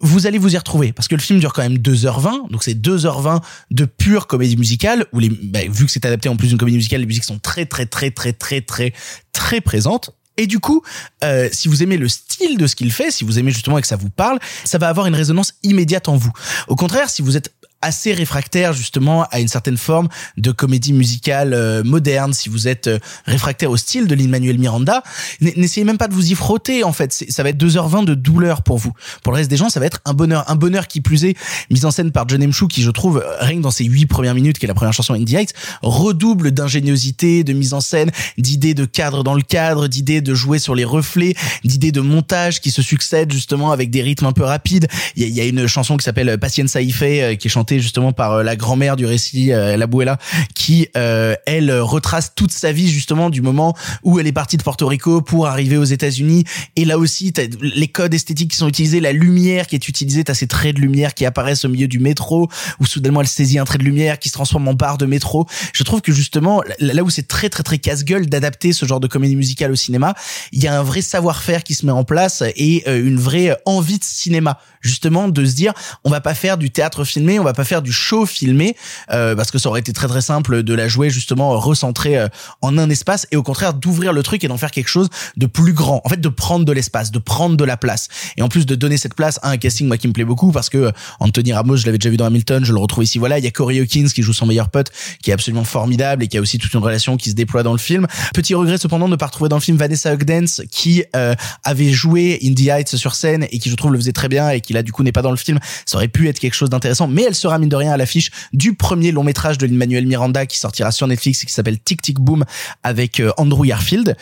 [0.00, 2.74] vous allez vous y retrouver parce que le film dure quand même 2h20 donc c'est
[2.74, 3.40] 2h20
[3.70, 6.76] de pure comédie musicale où les bah, vu que c'est adapté en plus d'une comédie
[6.76, 8.92] musicale les musiques sont très très très très très très
[9.32, 10.82] très présentes et du coup,
[11.22, 13.80] euh, si vous aimez le style de ce qu'il fait, si vous aimez justement et
[13.80, 16.32] que ça vous parle, ça va avoir une résonance immédiate en vous.
[16.66, 21.52] Au contraire, si vous êtes assez réfractaire justement à une certaine forme de comédie musicale
[21.52, 25.02] euh, moderne, si vous êtes euh, réfractaire au style de Lin-Manuel Miranda,
[25.40, 27.12] n'essayez même pas de vous y frotter en fait.
[27.28, 28.92] Ça va être 2h20 de douleur pour vous.
[29.22, 30.44] Pour le reste des gens, ça va être un bonheur.
[30.50, 31.36] Un bonheur qui plus est,
[31.70, 32.52] mise en scène par John M.
[32.52, 34.74] Chu, qui je trouve, euh, rien que dans ses huit premières minutes, qui est la
[34.74, 39.42] première chanson Indie Heights, redouble d'ingéniosité, de mise en scène, d'idées de cadre dans le
[39.42, 43.90] cadre, d'idées de jouer sur les reflets, d'idées de montage qui se succèdent justement avec
[43.90, 44.88] des rythmes un peu rapides.
[45.16, 48.32] Il y a, une chanson qui s'appelle Patience Ife, euh, qui est chantée justement par
[48.32, 50.18] euh, la grand-mère du récit, euh, la Buela,
[50.54, 54.62] qui, euh, elle, retrace toute sa vie justement du moment où elle est partie de
[54.62, 56.44] Porto Rico pour arriver aux États-Unis.
[56.76, 60.24] Et là aussi, t'as les codes esthétiques qui sont utilisés, la lumière qui est utilisée,
[60.24, 62.48] t'as ces traits de lumière qui apparaissent au milieu du métro,
[62.80, 65.46] où soudainement elle saisit un trait de lumière qui se transforme en barre de métro.
[65.72, 69.06] Je trouve que justement, là où c'est très très très casse-gueule d'adapter ce genre de
[69.06, 70.14] comédie musicale au cinéma,
[70.52, 73.98] il y a un vrai savoir-faire qui se met en place et une vraie envie
[73.98, 75.72] de cinéma, justement de se dire,
[76.04, 78.76] on va pas faire du théâtre filmé, on va pas faire du show filmé,
[79.10, 82.28] euh, parce que ça aurait été très très simple de la jouer justement recentrée euh,
[82.60, 85.46] en un espace et au contraire d'ouvrir le truc et d'en faire quelque chose de
[85.46, 86.00] plus grand.
[86.04, 88.08] En fait, de prendre de l'espace, de prendre de la place.
[88.36, 90.52] Et en plus de donner cette place à un casting moi qui me plaît beaucoup
[90.52, 93.18] parce que euh, Anthony Ramos, je l'avais déjà vu dans Hamilton, je le retrouve ici.
[93.18, 94.90] Voilà, il y a Corey Hawkins qui joue son meilleur pote,
[95.22, 97.72] qui est absolument formidable et qui a aussi toute une relation qui se déploie dans
[97.72, 98.06] le film.
[98.34, 101.92] Petit regret cependant de ne pas retrouver dans le film Vanessa Hudgens qui euh, avait
[101.92, 104.73] joué Indie Heights sur scène et qui je trouve le faisait très bien et qui
[104.74, 105.58] là du coup n'est pas dans le film.
[105.86, 108.30] Ça aurait pu être quelque chose d'intéressant, mais elle sera mine de rien à l'affiche
[108.52, 112.02] du premier long métrage de Lin-Manuel Miranda qui sortira sur Netflix et qui s'appelle Tic
[112.02, 112.44] Tic Boom
[112.82, 114.16] avec euh, Andrew Garfield.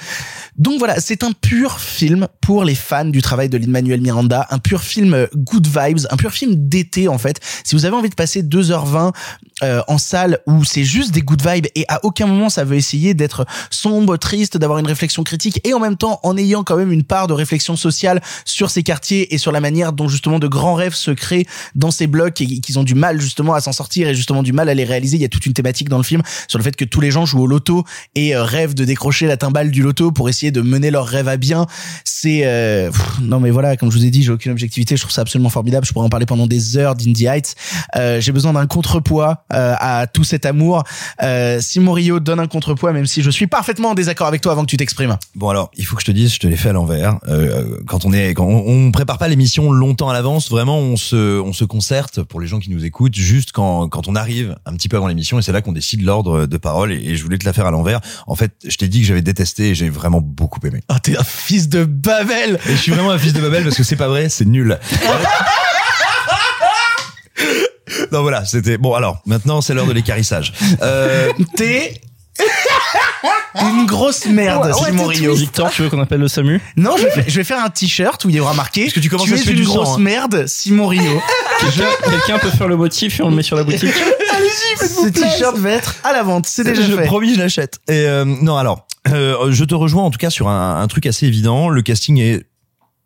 [0.57, 4.59] Donc voilà, c'est un pur film pour les fans du travail de Lin-Manuel Miranda, un
[4.59, 7.41] pur film euh, good vibes, un pur film d'été en fait.
[7.65, 9.13] Si vous avez envie de passer 2h20
[9.63, 12.77] euh, en salle où c'est juste des good vibes et à aucun moment ça veut
[12.77, 16.77] essayer d'être sombre, triste, d'avoir une réflexion critique et en même temps en ayant quand
[16.77, 20.39] même une part de réflexion sociale sur ces quartiers et sur la manière dont justement
[20.43, 23.61] de grands rêves se créent dans ces blocs et qu'ils ont du mal justement à
[23.61, 25.17] s'en sortir et justement du mal à les réaliser.
[25.17, 27.11] Il y a toute une thématique dans le film sur le fait que tous les
[27.11, 27.85] gens jouent au loto
[28.15, 31.29] et euh, rêvent de décrocher la timbale du loto pour essayer de mener leur rêve
[31.29, 31.67] à bien.
[32.05, 32.91] C'est euh,
[33.21, 34.97] non mais voilà, comme je vous ai dit, j'ai aucune objectivité.
[34.97, 35.87] Je trouve ça absolument formidable.
[35.87, 37.55] Je pourrais en parler pendant des heures d'Indie Heights.
[37.97, 40.85] Euh, j'ai besoin d'un contrepoids euh, à tout cet amour.
[41.23, 44.53] Euh, Simon Rio donne un contrepoids, même si je suis parfaitement en désaccord avec toi
[44.53, 45.17] avant que tu t'exprimes.
[45.35, 47.19] Bon alors, il faut que je te dise, je te l'ai fait à l'envers.
[47.29, 50.97] Euh, quand on est, quand on, on prépare pas l'émission longtemps à l'avance, vraiment, on
[50.97, 54.57] se, on se concerte pour les gens qui nous écoutent, juste quand, quand on arrive
[54.67, 56.93] un petit peu avant l'émission, et c'est là qu'on décide l'ordre de parole.
[56.93, 58.01] Et, et je voulais te la faire à l'envers.
[58.27, 60.81] En fait, je t'ai dit que j'avais détesté et j'ai vraiment beaucoup aimé.
[60.89, 62.59] Ah, t'es un fils de Babel.
[62.69, 64.79] Et je suis vraiment un fils de Babel parce que c'est pas vrai, c'est nul.
[68.11, 68.95] Non voilà, c'était bon.
[68.95, 70.53] Alors maintenant, c'est l'heure de l'écarissage.
[70.83, 72.01] Euh, T'es
[73.61, 75.35] Une grosse merde, Ouais, Simon Rio.
[75.35, 78.25] Victor, tu veux qu'on appelle le SAMU Non, je vais, je vais faire un t-shirt
[78.25, 79.75] où il y aura marqué Parce que tu commences es à se faire une sang,
[79.75, 79.99] grosse hein.
[80.01, 81.23] merde, Simon Rio.
[81.61, 83.93] Quelqu'un peut faire le motif et on le met sur la boutique
[84.79, 87.05] Ce t-shirt va être à la vente, c'est déjà je fait.
[87.05, 87.79] promis, je l'achète.
[87.89, 91.07] Et euh, non, alors, euh, je te rejoins en tout cas sur un, un truc
[91.07, 91.69] assez évident.
[91.69, 92.45] Le casting est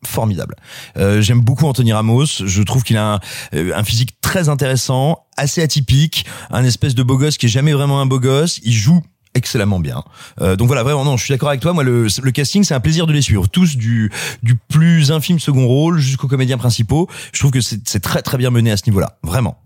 [0.04, 0.54] formidable.
[0.96, 2.26] Euh, J'aime beaucoup Anthony Ramos.
[2.44, 3.20] Je trouve qu'il a un,
[3.54, 7.72] euh, un physique très intéressant, assez atypique, un espèce de beau gosse qui est jamais
[7.72, 8.60] vraiment un beau gosse.
[8.62, 9.02] Il joue
[9.36, 10.02] excellemment bien.
[10.40, 11.72] Euh, donc voilà, vraiment, non, je suis d'accord avec toi.
[11.72, 13.48] Moi, le, le casting, c'est un plaisir de les suivre.
[13.48, 14.10] Tous du,
[14.42, 17.08] du plus infime second rôle jusqu'aux comédiens principaux.
[17.32, 19.18] Je trouve que c'est très très bien mené à ce niveau-là.
[19.22, 19.62] Vraiment.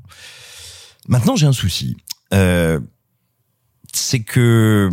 [1.08, 1.96] Maintenant, j'ai un souci.
[2.34, 2.78] Euh,
[3.92, 4.90] c'est que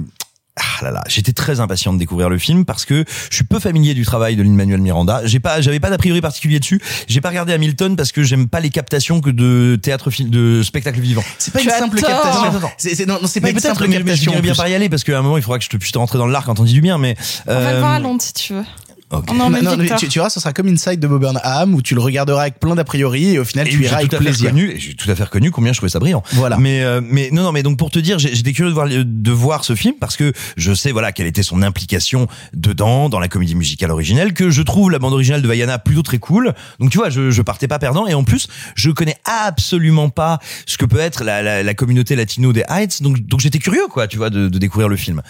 [0.60, 3.60] ah là là, j'étais très impatient de découvrir le film parce que je suis peu
[3.60, 5.22] familier du travail de Lin-Manuel Miranda.
[5.26, 6.82] J'ai pas, j'avais pas d'a priori particulier dessus.
[7.08, 10.62] J'ai pas regardé Hamilton parce que j'aime pas les captations que de théâtre, film, de
[10.64, 11.24] spectacle vivant.
[11.38, 12.10] C'est pas Tu une simple tort.
[12.10, 12.70] captation.
[12.78, 14.32] C'est, c'est- non, non, c'est pas une peut-être, simple mais, mais je captation.
[14.32, 15.92] dirais bien par y aller parce qu'à un moment il faudra que je te puisse
[15.92, 16.98] te rentrer dans l'arc quand on dit du bien.
[16.98, 17.16] Mais
[17.48, 18.64] On va le euh, voir à Londres si tu veux.
[19.12, 19.26] Ok.
[19.30, 19.98] On emmène Non, non, Victor.
[20.00, 22.60] tu, tu vois, ce sera comme Inside de Bob Burnham où tu le regarderas avec
[22.60, 24.46] plein d'a priori et au final Et tu iras avec tout à fait plaisir.
[24.52, 26.24] reconnu, et j'ai tout à fait reconnu combien je trouvais ça brillant.
[26.34, 26.58] Voilà.
[26.58, 28.88] Mais euh, mais non non mais donc pour te dire, j'ai- j'étais curieux de voir
[28.90, 33.20] de voir ce film parce que je sais voilà quelle était son implication dedans dans
[33.20, 36.54] la comédie musicale originelle que je trouve la bande originale de Vaiana plutôt très cool.
[36.80, 40.40] Donc tu vois, je je partais pas perdant et en plus, je connais absolument pas
[40.66, 43.02] ce que peut être la la, la communauté latino des Heights.
[43.02, 45.22] Donc donc j'étais curieux quoi, tu vois de, de découvrir le film.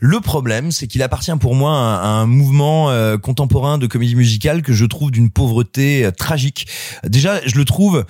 [0.00, 4.62] Le problème, c'est qu'il appartient pour moi à, un mouvement euh, contemporain de comédie musicale
[4.62, 6.66] que je trouve d'une pauvreté euh, tragique.
[7.06, 8.04] Déjà, je le trouve.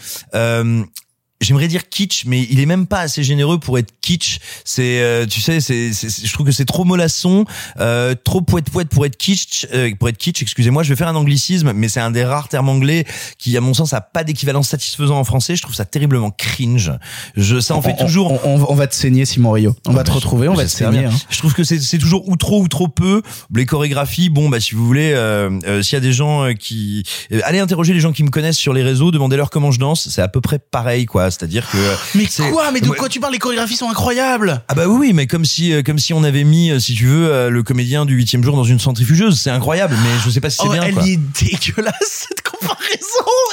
[1.40, 4.38] J'aimerais dire kitsch, mais il est même pas assez généreux pour être kitsch.
[4.64, 7.46] C'est, euh, tu sais, c'est, je trouve que c'est trop mollasson,
[7.78, 10.42] euh, trop poète poète pour être kitsch, euh, pour être kitsch.
[10.42, 13.06] Excusez-moi, je vais faire un anglicisme, mais c'est un des rares termes anglais
[13.38, 15.56] qui, à mon sens, a pas d'équivalent satisfaisant en français.
[15.56, 16.92] Je trouve ça terriblement cringe.
[17.36, 18.38] Je, ça en fait On- toujours.
[18.46, 19.74] On, va te saigner, Simon Rio.
[19.86, 21.06] On va te bah, retrouver, on va te saigner.
[21.06, 21.10] hein.
[21.30, 23.22] Je trouve que c'est toujours ou trop ou trop peu.
[23.54, 26.52] Les chorégraphies, bon bah si vous voulez, euh, euh, s'il y a des gens euh,
[26.52, 27.02] qui
[27.44, 30.08] allez interroger les gens qui me connaissent sur les réseaux, demandez-leur comment je danse.
[30.10, 31.29] C'est à peu près pareil quoi.
[31.30, 31.76] C'est-à-dire que
[32.14, 33.32] Mais quoi Mais de quoi tu parles?
[33.32, 34.62] Les chorégraphies sont incroyables.
[34.68, 37.06] ah bah oui, mais comme si euh, comme si on avait mis, euh, si tu
[37.06, 39.96] veux, euh, le comédien du huitième jour dans une centrifugeuse, c'est incroyable.
[40.02, 40.82] Mais je sais pas si c'est Oh, bien.
[40.82, 41.06] elle quoi.
[41.06, 41.94] est dégueulasse
[42.28, 42.76] cette comparaison.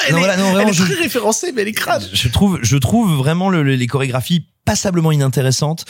[0.07, 2.07] Elle Non, est, voilà, non, elle vraiment, est je- très référencée, mais elle est crade.
[2.13, 5.85] je trouve je trouve vraiment le- les chorégraphies passablement inintéressantes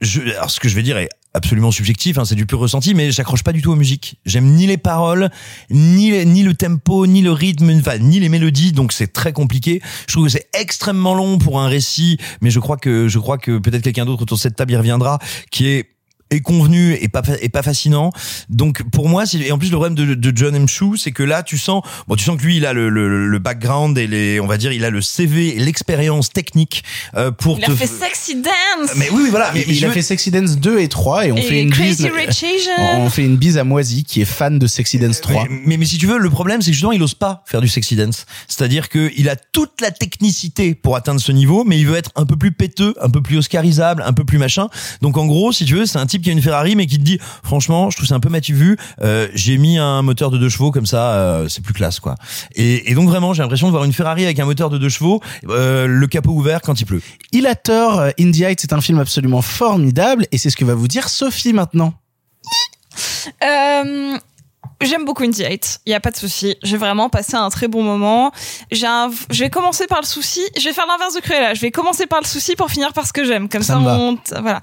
[0.00, 2.94] je, alors ce que je vais dire est absolument subjectif, hein, c'est du pur ressenti,
[2.94, 4.16] mais j'accroche pas du tout aux musiques.
[4.26, 5.30] J'aime ni les paroles,
[5.70, 9.80] ni ni le tempo, ni le rythme, enfin ni les mélodies, donc c'est très compliqué.
[10.06, 13.38] Je trouve que c'est extrêmement long pour un récit, mais je crois que je crois
[13.38, 15.18] que peut-être quelqu'un d'autre autour de cette table y reviendra,
[15.50, 15.88] qui est
[16.36, 18.10] est convenu et pas et pas fascinant.
[18.48, 20.68] Donc pour moi, c'est- et en plus le problème de, de John M.
[20.68, 23.28] Chu, c'est que là tu sens, bon tu sens que lui il a le, le,
[23.28, 27.30] le background et les, on va dire, il a le CV, et l'expérience technique euh,
[27.30, 27.70] pour Il te.
[27.72, 28.90] a fait Sexy Dance.
[28.96, 29.50] Mais oui, oui, voilà.
[29.54, 31.62] Mais, mais il a veux- fait Sexy Dance 2 et 3 et on Et fait
[31.62, 32.12] une Crazy bise.
[32.14, 33.00] Rich Asian.
[33.00, 35.44] On fait une bise à Moisy qui est fan de Sexy Dance 3.
[35.48, 37.60] Mais, mais, mais si tu veux, le problème, c'est que justement, il ose pas faire
[37.60, 38.26] du sexy dance.
[38.48, 42.10] C'est-à-dire que il a toute la technicité pour atteindre ce niveau, mais il veut être
[42.16, 44.68] un peu plus péteux, un peu plus oscarisable, un peu plus machin.
[45.00, 46.98] Donc, en gros, si tu veux, c'est un type qui a une Ferrari, mais qui
[46.98, 48.76] te dit, franchement, je trouve ça un peu matu vu.
[49.02, 52.14] Euh, j'ai mis un moteur de deux chevaux comme ça, euh, c'est plus classe, quoi.
[52.54, 54.88] Et, et donc vraiment, j'ai l'impression de voir une Ferrari avec un moteur de deux
[54.88, 57.02] chevaux, euh, le capot ouvert quand il pleut.
[57.32, 60.64] Il a tort, euh, Indie Heights c'est un film absolument formidable et c'est ce que
[60.64, 61.94] va vous dire Sophie maintenant.
[63.42, 64.18] Euh,
[64.84, 66.56] J'aime beaucoup Indie Heights, il y a pas de souci.
[66.62, 68.32] J'ai vraiment passé un très bon moment.
[68.70, 69.10] J'ai un...
[69.30, 70.40] Je vais commencer par le souci.
[70.56, 71.54] Je vais faire l'inverse de Cruella.
[71.54, 73.48] Je vais commencer par le souci pour finir par ce que j'aime.
[73.48, 74.18] Comme Ça ça, on...
[74.40, 74.60] voilà.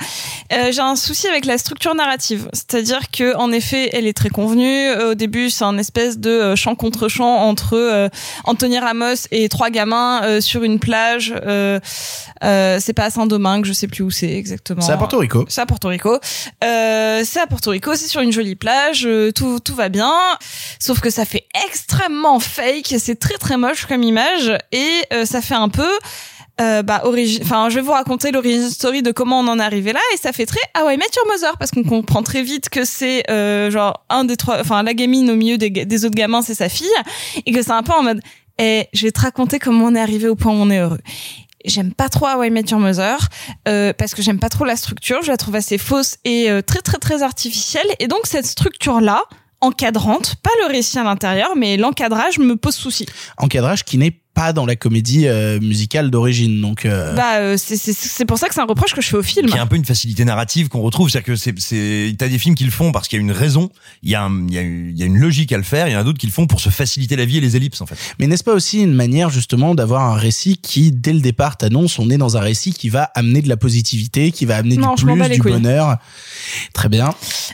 [0.54, 4.30] Euh, J'ai un souci avec la structure narrative, c'est-à-dire que en effet, elle est très
[4.30, 4.88] convenue.
[4.90, 8.10] Euh, Au début, c'est un espèce de euh, chant contre chant entre euh,
[8.46, 11.34] Anthony Ramos et trois gamins euh, sur une plage.
[11.46, 11.80] Euh,
[12.44, 14.82] euh, c'est pas à Saint-Domingue, je sais plus où c'est exactement.
[14.82, 15.46] C'est à Porto Rico.
[15.50, 16.20] C'est à Porto Rico.
[16.64, 20.09] Euh, c'est à Porto Rico, c'est sur une jolie plage, euh, tout, tout va bien.
[20.80, 24.52] Sauf que ça fait extrêmement fake, c'est très très moche comme image.
[24.72, 25.90] Et euh, ça fait un peu
[26.62, 27.02] euh, bah
[27.42, 30.00] enfin je vais vous raconter l'origine story de comment on en est arrivé là.
[30.14, 32.84] Et ça fait très ah ouais Met Your Mother parce qu'on comprend très vite que
[32.84, 36.56] c'est euh, genre un des trois enfin la gamine au milieu des, autres gamins c'est
[36.56, 36.88] sa fille.
[37.46, 38.20] Et que c'est un peu en mode
[38.58, 41.00] eh je vais te raconter comment on est arrivé au point où on est heureux
[41.66, 43.18] J'aime pas trop How I Met Your Mother
[43.68, 45.22] euh, parce que j'aime pas trop la structure.
[45.24, 47.88] Je la trouve assez fausse et euh, très très très artificielle.
[48.00, 49.24] Et donc cette structure là,
[49.62, 53.06] encadrante, pas le récit à l'intérieur, mais l'encadrage me pose souci.
[53.38, 56.62] Encadrage qui n'est pas dans la comédie euh, musicale d'origine.
[56.62, 59.10] Donc euh, Bah, euh, c'est- c'est c'est pour ça que c'est un reproche que je
[59.10, 59.48] fais au film.
[59.50, 62.40] qui a un peu une facilité narrative qu'on retrouve, c'est-à-dire que c'est, c'est, t'as des
[62.40, 63.70] films qui le font parce qu'il y a une raison,
[64.02, 65.64] il y a, un- il y a, une- il y a une logique à le
[65.64, 67.42] faire, il y en a d'autres qui le font pour se faciliter la vie et
[67.42, 67.96] les ellipses en fait.
[68.20, 72.00] Mais n'est-ce pas aussi une manière justement d'avoir un récit qui, dès le départ, t'annonce
[72.00, 74.96] on est dans un récit qui va amener de la positivité, qui va amener Non,
[74.96, 75.52] du plus, du couilles.
[75.52, 75.98] bonheur.
[76.74, 77.10] Très bien.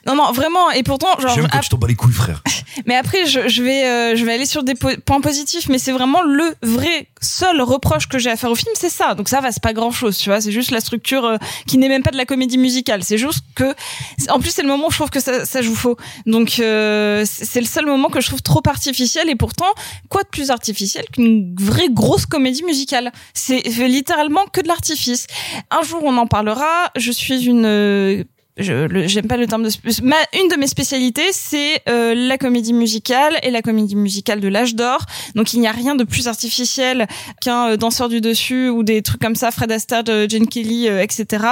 [0.05, 0.69] Non, non, vraiment.
[0.71, 2.43] Et pourtant, genre, J'aime quand ap- tu t'en bats les couilles, frère.
[2.85, 5.67] mais après, je, je vais, euh, je vais aller sur des po- points positifs.
[5.69, 9.15] Mais c'est vraiment le vrai seul reproche que j'ai à faire au film, c'est ça.
[9.15, 10.41] Donc ça va, c'est pas grand chose, tu vois.
[10.41, 13.03] C'est juste la structure euh, qui n'est même pas de la comédie musicale.
[13.03, 13.73] C'est juste que,
[14.29, 15.97] en plus, c'est le moment où je trouve que ça, ça joue faux.
[16.25, 19.29] Donc euh, c'est le seul moment que je trouve trop artificiel.
[19.29, 19.71] Et pourtant,
[20.09, 23.11] quoi de plus artificiel qu'une vraie grosse comédie musicale?
[23.33, 25.27] C'est littéralement que de l'artifice.
[25.71, 26.91] Un jour, on en parlera.
[26.95, 28.23] Je suis une euh,
[28.57, 29.69] je j'aime pas le terme de
[30.01, 34.47] ma une de mes spécialités c'est euh, la comédie musicale et la comédie musicale de
[34.47, 34.99] l'âge d'or.
[35.35, 37.07] Donc il n'y a rien de plus artificiel
[37.41, 40.87] qu'un euh, danseur du dessus ou des trucs comme ça Fred Astaire euh, Jane Kelly
[40.87, 41.45] euh, etc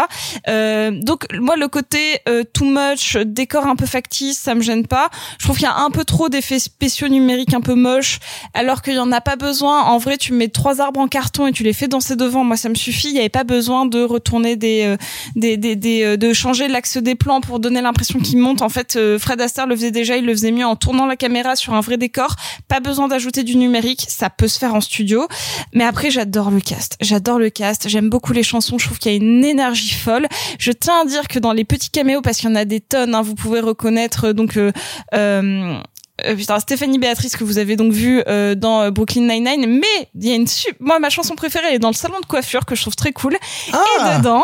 [0.47, 2.19] euh, donc moi le côté
[2.53, 5.09] too much décor un peu factice ça me gêne pas.
[5.39, 8.19] Je trouve qu'il y a un peu trop d'effets spéciaux numériques un peu moches
[8.53, 9.81] alors qu'il y en a pas besoin.
[9.83, 12.45] En vrai tu mets trois arbres en carton et tu les fais danser devant.
[12.45, 13.09] Moi ça me suffit.
[13.09, 14.95] Il y avait pas besoin de retourner des
[15.35, 18.61] des, des, des, de changer l'axe des plans pour donner l'impression qu'il monte.
[18.61, 21.15] En fait, euh, Fred Astaire le faisait déjà, il le faisait mieux en tournant la
[21.15, 22.35] caméra sur un vrai décor.
[22.67, 25.27] Pas besoin d'ajouter du numérique, ça peut se faire en studio.
[25.73, 26.97] Mais après, j'adore le cast.
[27.01, 27.89] J'adore le cast.
[27.89, 28.77] J'aime beaucoup les chansons.
[28.77, 30.27] Je trouve qu'il y a une énergie folle.
[30.59, 32.81] Je tiens à dire que dans les petits caméos, parce qu'il y en a des
[32.81, 34.57] tonnes, hein, vous pouvez reconnaître euh, donc.
[34.57, 35.77] Euh,
[36.25, 40.09] euh, putain, Stéphanie Béatrice que vous avez donc vu euh, dans euh, Brooklyn Nine-Nine mais
[40.13, 40.45] il y a une
[40.79, 43.13] moi ma chanson préférée elle est dans le salon de coiffure que je trouve très
[43.13, 43.35] cool
[43.73, 43.83] Ah.
[44.13, 44.43] et dedans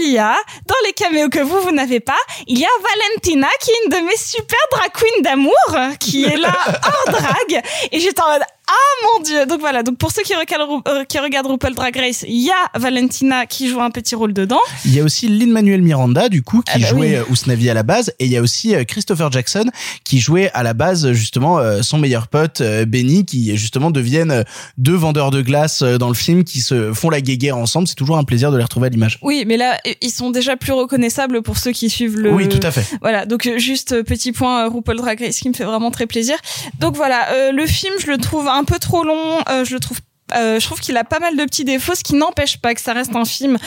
[0.00, 0.34] il y a
[0.66, 3.90] dans les caméos que vous vous n'avez pas il y a Valentina qui est une
[3.90, 5.54] de mes super drag queens d'amour
[6.00, 9.98] qui est là hors drag et j'étais en mode ah mon dieu donc voilà donc
[9.98, 13.68] pour ceux qui regardent, euh, qui regardent RuPaul Drag Race il y a Valentina qui
[13.68, 16.78] joue un petit rôle dedans Il y a aussi Lin-Manuel Miranda, du coup, qui Ah
[16.78, 17.14] bah jouait oui.
[17.16, 19.66] euh, Ousnavi à la base, et il y a aussi euh, Christopher Jackson,
[20.04, 24.44] qui jouait à la base, justement, son meilleur pote, Benny, qui, justement, deviennent
[24.78, 27.86] deux vendeurs de glace dans le film, qui se font la guéguerre ensemble.
[27.88, 29.18] C'est toujours un plaisir de les retrouver à l'image.
[29.22, 32.60] oui mais là ils sont déjà plus reconnaissables pour ceux qui suivent le Oui, tout
[32.62, 32.84] à fait.
[33.00, 36.36] Voilà, donc juste petit point RuPaul Drag Race qui me fait vraiment très plaisir.
[36.80, 39.80] Donc voilà, euh, le film je le trouve un peu trop long, euh, je le
[39.80, 39.98] trouve
[40.34, 42.80] euh, je trouve qu'il a pas mal de petits défauts, ce qui n'empêche pas que
[42.80, 43.58] ça reste un film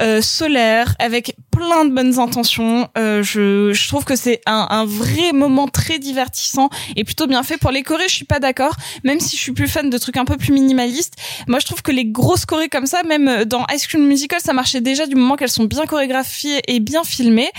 [0.00, 2.88] euh, solaire avec plein de bonnes intentions.
[2.96, 7.42] Euh, je, je trouve que c'est un, un vrai moment très divertissant et plutôt bien
[7.42, 7.58] fait.
[7.58, 10.16] Pour les chorés, je suis pas d'accord, même si je suis plus fan de trucs
[10.16, 11.14] un peu plus minimalistes.
[11.48, 14.52] Moi, je trouve que les grosses chorés comme ça, même dans High School Musical, ça
[14.52, 17.50] marchait déjà du moment qu'elles sont bien chorégraphiées et bien filmées.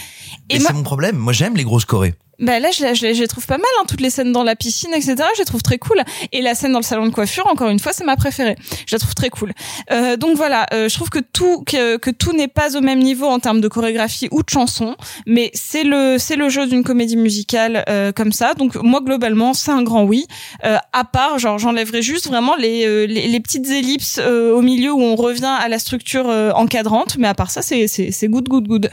[0.50, 1.18] Et, Et c'est mon problème.
[1.18, 2.16] Moi, j'aime les grosses chorées.
[2.40, 4.56] Bah là, je, je, je les trouve pas mal, hein, toutes les scènes dans la
[4.56, 5.16] piscine, etc.
[5.36, 6.02] Je les trouve très cool.
[6.32, 8.56] Et la scène dans le salon de coiffure, encore une fois, c'est ma préférée.
[8.88, 9.54] Je la trouve très cool.
[9.92, 13.00] Euh, donc voilà, euh, je trouve que tout que, que tout n'est pas au même
[13.00, 16.84] niveau en termes de chorégraphie ou de chanson, mais c'est le c'est le jeu d'une
[16.84, 18.54] comédie musicale euh, comme ça.
[18.54, 20.26] Donc moi globalement, c'est un grand oui.
[20.66, 24.62] Euh, à part, genre j'enlèverais juste vraiment les, euh, les les petites ellipses euh, au
[24.62, 28.28] milieu où on revient à la structure encadrante, mais à part ça, c'est c'est c'est
[28.28, 28.90] good good good.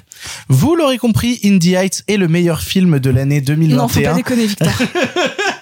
[0.48, 4.14] Vous l'aurez compris, Indie Heights est le meilleur film de l'année Non, faut pas 2021.
[4.14, 4.68] déconner, Victor.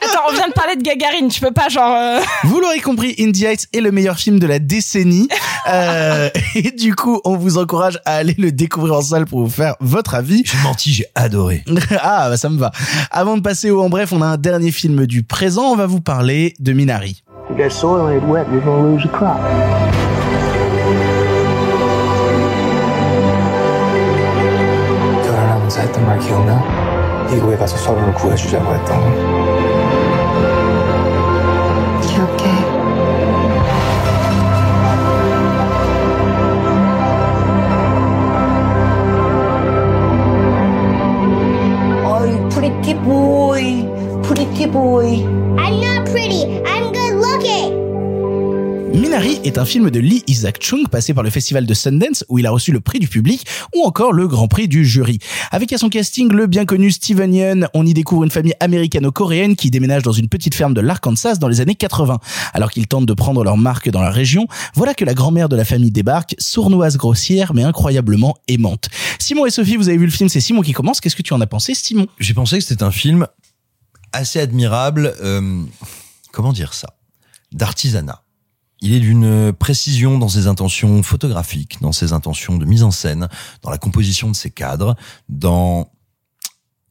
[0.02, 1.94] Attends, on vient de parler de Gagarine, tu peux pas genre.
[1.94, 5.28] euh, Vous l'aurez compris, Indie Heights est le meilleur film de la décennie.
[5.68, 9.50] Euh, et du coup, on vous encourage à aller le découvrir en salle pour vous
[9.50, 10.42] faire votre avis.
[10.46, 11.62] J'ai menti, j'ai adoré.
[12.00, 12.72] ah, bah, ça me va.
[13.10, 15.64] Avant de passer au en bref, on a un dernier film du présent.
[15.64, 17.22] On va vous parler de Minari.
[25.70, 26.79] That
[27.30, 29.06] 미국에 가서 서로를 구해주자고 했던 거.
[32.00, 32.44] 기억해.
[42.04, 43.88] 어이 프리티 보이,
[44.22, 45.24] 프리티 보이.
[45.56, 45.89] 안녕.
[49.00, 52.38] Minari est un film de Lee Isaac Chung passé par le festival de Sundance où
[52.38, 55.18] il a reçu le prix du public ou encore le grand prix du jury.
[55.50, 59.56] Avec à son casting le bien connu Steven Yeun, on y découvre une famille américano-coréenne
[59.56, 62.18] qui déménage dans une petite ferme de l'Arkansas dans les années 80.
[62.52, 65.56] Alors qu'ils tentent de prendre leur marque dans la région, voilà que la grand-mère de
[65.56, 68.90] la famille débarque, sournoise grossière mais incroyablement aimante.
[69.18, 71.00] Simon et Sophie, vous avez vu le film, c'est Simon qui commence.
[71.00, 72.06] Qu'est-ce que tu en as pensé, Simon?
[72.18, 73.26] J'ai pensé que c'était un film
[74.12, 75.14] assez admirable.
[75.22, 75.62] euh,
[76.32, 76.98] comment dire ça?
[77.52, 78.22] D'artisanat.
[78.80, 83.28] Il est d'une précision dans ses intentions photographiques, dans ses intentions de mise en scène,
[83.62, 84.96] dans la composition de ses cadres,
[85.28, 85.90] dans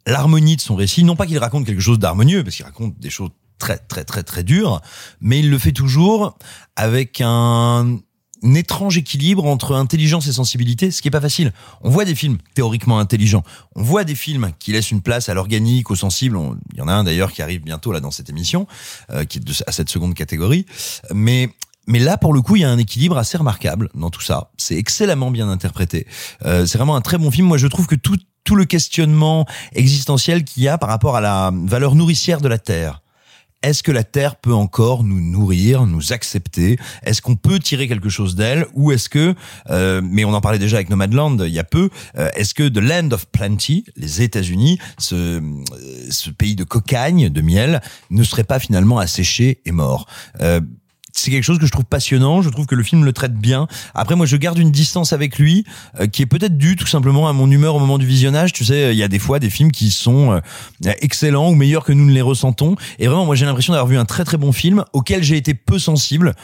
[0.05, 1.03] l'harmonie de son récit.
[1.03, 4.23] Non pas qu'il raconte quelque chose d'harmonieux, parce qu'il raconte des choses très très très
[4.23, 4.81] très dur,
[5.19, 6.37] mais il le fait toujours
[6.75, 7.99] avec un,
[8.41, 11.51] étrange équilibre entre intelligence et sensibilité, ce qui est pas facile.
[11.81, 13.43] On voit des films théoriquement intelligents,
[13.75, 16.39] on voit des films qui laissent une place à l'organique, au sensible.
[16.71, 18.65] Il y en a un d'ailleurs qui arrive bientôt là dans cette émission,
[19.11, 20.65] euh, qui est à cette seconde catégorie.
[21.13, 21.49] Mais
[21.89, 24.51] mais là, pour le coup, il y a un équilibre assez remarquable dans tout ça.
[24.57, 26.05] C'est excellemment bien interprété.
[26.45, 27.47] Euh, c'est vraiment un très bon film.
[27.47, 31.21] Moi, je trouve que tout, tout le questionnement existentiel qu'il y a par rapport à
[31.21, 33.01] la valeur nourricière de la Terre.
[33.63, 36.77] Est-ce que la Terre peut encore nous nourrir, nous accepter?
[37.03, 38.67] Est-ce qu'on peut tirer quelque chose d'elle?
[38.73, 39.35] Ou est-ce que,
[39.69, 42.69] euh, mais on en parlait déjà avec Nomadland il y a peu, euh, est-ce que
[42.69, 45.41] The Land of Plenty, les États-Unis, ce, euh,
[46.09, 47.81] ce pays de cocagne, de miel,
[48.11, 50.07] ne serait pas finalement asséché et mort?
[50.39, 50.61] Euh,
[51.19, 52.41] c'est quelque chose que je trouve passionnant.
[52.41, 53.67] Je trouve que le film le traite bien.
[53.93, 55.65] Après, moi, je garde une distance avec lui,
[55.99, 58.53] euh, qui est peut-être due tout simplement à mon humeur au moment du visionnage.
[58.53, 61.83] Tu sais, il y a des fois des films qui sont euh, excellents ou meilleurs
[61.83, 62.75] que nous ne les ressentons.
[62.99, 65.53] Et vraiment, moi, j'ai l'impression d'avoir vu un très très bon film auquel j'ai été
[65.53, 66.35] peu sensible.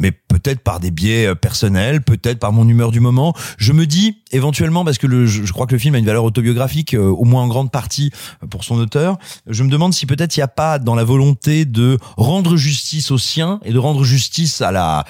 [0.00, 3.34] Mais peut-être par des biais euh, personnels, peut-être par mon humeur du moment.
[3.58, 6.24] Je me dis éventuellement, parce que le, je crois que le film a une valeur
[6.24, 8.10] autobiographique, euh, au moins en grande partie
[8.42, 11.04] euh, pour son auteur, je me demande si peut-être il n'y a pas dans la
[11.04, 15.04] volonté de rendre justice au sien et de rendre justice à la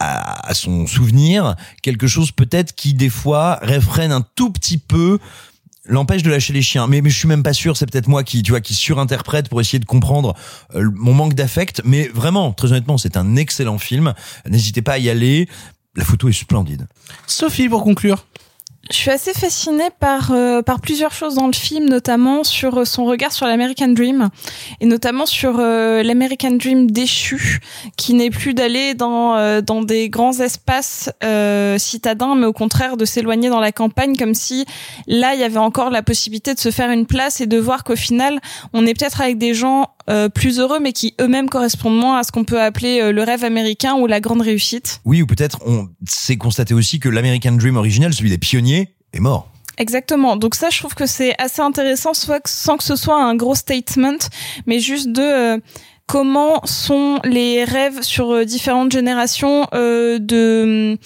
[0.00, 5.20] à, à son souvenir quelque chose peut-être qui des fois réfrène un tout petit peu
[5.86, 6.86] l'empêche de lâcher les chiens.
[6.86, 9.48] Mais, mais je suis même pas sûr c'est peut-être moi qui tu vois qui surinterprète
[9.48, 10.34] pour essayer de comprendre
[10.74, 11.82] euh, mon manque d'affect.
[11.84, 14.14] Mais vraiment très honnêtement c'est un excellent film.
[14.48, 15.48] N'hésitez pas à y aller.
[15.96, 16.88] La photo est splendide.
[17.26, 18.26] Sophie, pour conclure.
[18.90, 22.84] Je suis assez fascinée par euh, par plusieurs choses dans le film, notamment sur euh,
[22.84, 24.28] son regard sur l'American Dream
[24.80, 27.60] et notamment sur euh, l'American Dream déchu,
[27.96, 32.98] qui n'est plus d'aller dans euh, dans des grands espaces euh, citadins, mais au contraire
[32.98, 34.66] de s'éloigner dans la campagne, comme si
[35.06, 37.84] là il y avait encore la possibilité de se faire une place et de voir
[37.84, 38.38] qu'au final
[38.74, 42.22] on est peut-être avec des gens euh, plus heureux, mais qui eux-mêmes correspondent moins à
[42.24, 45.00] ce qu'on peut appeler euh, le rêve américain ou la grande réussite.
[45.04, 49.20] oui ou peut-être on s'est constaté aussi que l'American Dream original celui des pionniers est
[49.20, 50.36] mort Exactement.
[50.36, 53.34] Donc ça, je trouve que c'est assez intéressant, soit que- sans que ce soit un
[53.34, 54.18] gros statement,
[54.66, 55.58] mais juste de euh,
[56.06, 60.98] comment sont les rêves sur euh, différentes générations euh, de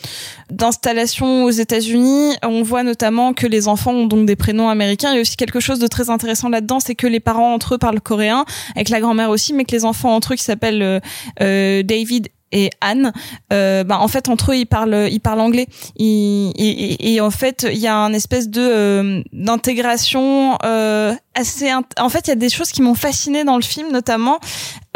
[0.51, 2.35] d'installation aux États-Unis.
[2.43, 5.11] On voit notamment que les enfants ont donc des prénoms américains.
[5.13, 7.75] Il y a aussi quelque chose de très intéressant là-dedans, c'est que les parents entre
[7.75, 8.45] eux parlent coréen,
[8.75, 11.01] avec la grand-mère aussi, mais que les enfants entre eux qui s'appellent
[11.41, 13.13] euh, David et Anne,
[13.51, 15.67] bah, en fait entre eux ils parlent ils parlent anglais.
[15.99, 20.57] Et, en fait il y a un espèce de d'intégration
[21.99, 24.41] En fait il y a des choses qui m'ont fasciné dans le film, notamment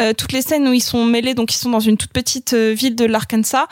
[0.00, 2.54] euh, toutes les scènes où ils sont mêlés, donc ils sont dans une toute petite
[2.54, 3.66] euh, ville de l'Arkansas.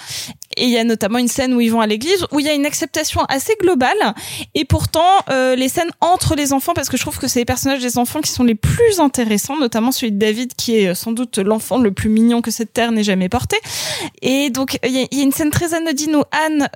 [0.56, 2.48] Et il y a notamment une scène où ils vont à l'église, où il y
[2.48, 4.14] a une acceptation assez globale.
[4.54, 7.44] Et pourtant, euh, les scènes entre les enfants, parce que je trouve que c'est les
[7.44, 11.12] personnages des enfants qui sont les plus intéressants, notamment celui de David, qui est sans
[11.12, 13.56] doute l'enfant le plus mignon que cette terre n'ait jamais porté.
[14.22, 16.68] Et donc, il y, a- une scène très anodine où Anne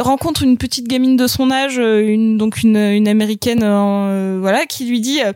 [0.00, 3.60] rencontre une petite gamine de son âge, donc une, américaine,
[4.40, 5.32] voilà, qui lui dit euh,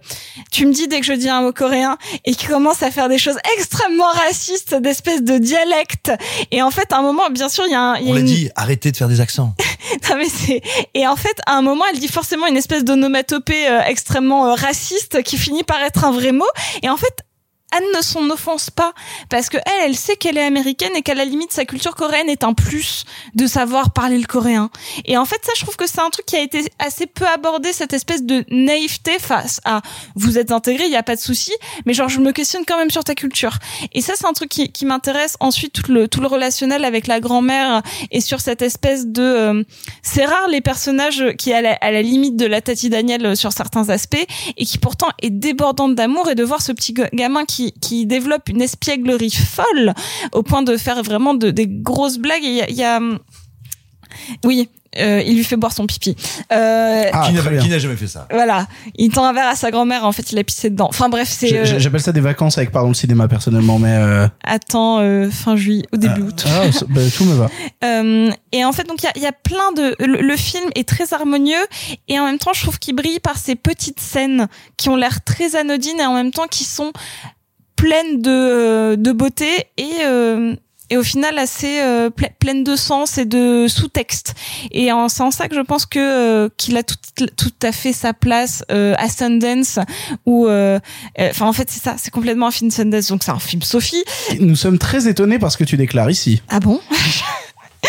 [0.50, 3.08] Tu me dis dès que je dis un mot coréen, et qui commence à faire
[3.08, 6.12] des choses extrêmement racistes, d'espèces de dialectes.
[6.50, 8.14] Et en fait, à un moment, bien sûr, il y a, un, y a on
[8.14, 8.26] l'a une...
[8.26, 9.54] dit arrêtez de faire des accents
[10.08, 10.62] Non, mais c'est
[10.94, 14.54] et en fait à un moment elle dit forcément une espèce d'onomatopée euh, extrêmement euh,
[14.54, 16.48] raciste qui finit par être un vrai mot
[16.82, 17.24] et en fait
[17.72, 18.92] Anne ne s'en offense pas
[19.28, 22.28] parce que elle, elle sait qu'elle est américaine et qu'à la limite sa culture coréenne
[22.28, 23.04] est un plus
[23.34, 24.70] de savoir parler le coréen.
[25.04, 27.26] Et en fait ça je trouve que c'est un truc qui a été assez peu
[27.26, 29.80] abordé cette espèce de naïveté face à
[30.14, 31.52] vous êtes intégré, il y a pas de souci,
[31.86, 33.58] mais genre je me questionne quand même sur ta culture.
[33.92, 37.20] Et ça c'est un truc qui, m'intéresse ensuite tout le tout le relationnel avec la
[37.20, 39.62] grand-mère et sur cette espèce de euh,
[40.02, 43.34] c'est rare les personnages qui à la, à la limite de la Tati Daniel euh,
[43.34, 47.08] sur certains aspects et qui pourtant est débordante d'amour et de voir ce petit ga-
[47.12, 49.94] gamin qui qui développe une espièglerie folle
[50.32, 52.44] au point de faire vraiment de, des grosses blagues.
[52.44, 53.00] Et Il y a, il y a,
[54.44, 54.68] oui.
[54.98, 56.16] euh, il lui fait boire son pipi.
[56.52, 60.04] Euh, Ah, qui n'a jamais fait ça voilà, il tend un verre à sa grand-mère.
[60.04, 60.88] En fait, il a pissé dedans.
[60.88, 61.56] Enfin bref, c'est.
[61.56, 65.54] Euh, J'appelle ça des vacances avec pardon le cinéma personnellement, mais euh, Attends, euh, fin
[65.54, 66.44] juillet, au début août.
[66.48, 67.48] ah, bah, tout me va.
[67.84, 69.94] Euh, et en fait, donc il y a, il y a plein de.
[70.00, 71.64] Le, le film est très harmonieux
[72.08, 75.22] et en même temps, je trouve qu'il brille par ces petites scènes qui ont l'air
[75.22, 76.92] très anodines et en même temps qui sont
[77.80, 80.54] pleines de, euh, de beauté et euh,
[80.92, 84.34] et au final assez euh, ple- pleines de sens et de sous-texte.
[84.72, 86.96] Et en- c'est en ça que je pense que euh, qu'il a tout,
[87.36, 89.78] tout à fait sa place euh, à Sundance
[90.26, 90.80] où euh,
[91.20, 94.02] enfin en fait c'est ça, c'est complètement un film Sundance donc c'est un film Sophie
[94.40, 96.42] Nous sommes très étonnés parce que tu déclares ici.
[96.48, 96.80] ah bon?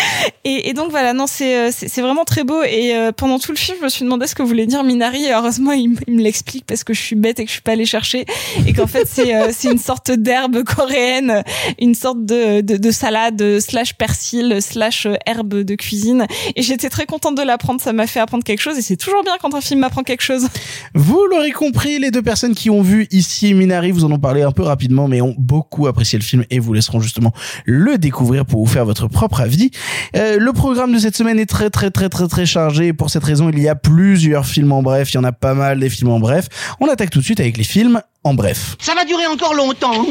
[0.44, 2.64] Et, et donc voilà, non, c'est euh, c'est vraiment très beau.
[2.64, 5.24] Et euh, pendant tout le film, je me suis demandé ce que voulait dire Minari.
[5.24, 7.72] Et heureusement, il, me l'explique parce que je suis bête et que je suis pas
[7.72, 8.26] allée chercher.
[8.66, 11.44] Et qu'en fait, c'est euh, une sorte d'herbe coréenne,
[11.80, 16.26] une sorte de, de, de salade slash persil slash herbe de cuisine.
[16.56, 17.80] Et j'étais très contente de l'apprendre.
[17.80, 18.76] Ça m'a fait apprendre quelque chose.
[18.76, 20.48] Et c'est toujours bien quand un film m'apprend quelque chose.
[20.94, 24.42] Vous l'aurez compris, les deux personnes qui ont vu ici Minari vous en ont parlé
[24.42, 27.32] un peu rapidement, mais ont beaucoup apprécié le film et vous laisseront justement
[27.64, 29.70] le découvrir pour vous faire votre propre avis.
[30.16, 32.88] Euh, le programme de cette semaine est très très très très très chargé.
[32.88, 35.10] et Pour cette raison, il y a plusieurs films en bref.
[35.12, 36.46] Il y en a pas mal des films en bref.
[36.80, 38.76] On attaque tout de suite avec les films en bref.
[38.80, 40.06] Ça va durer encore longtemps.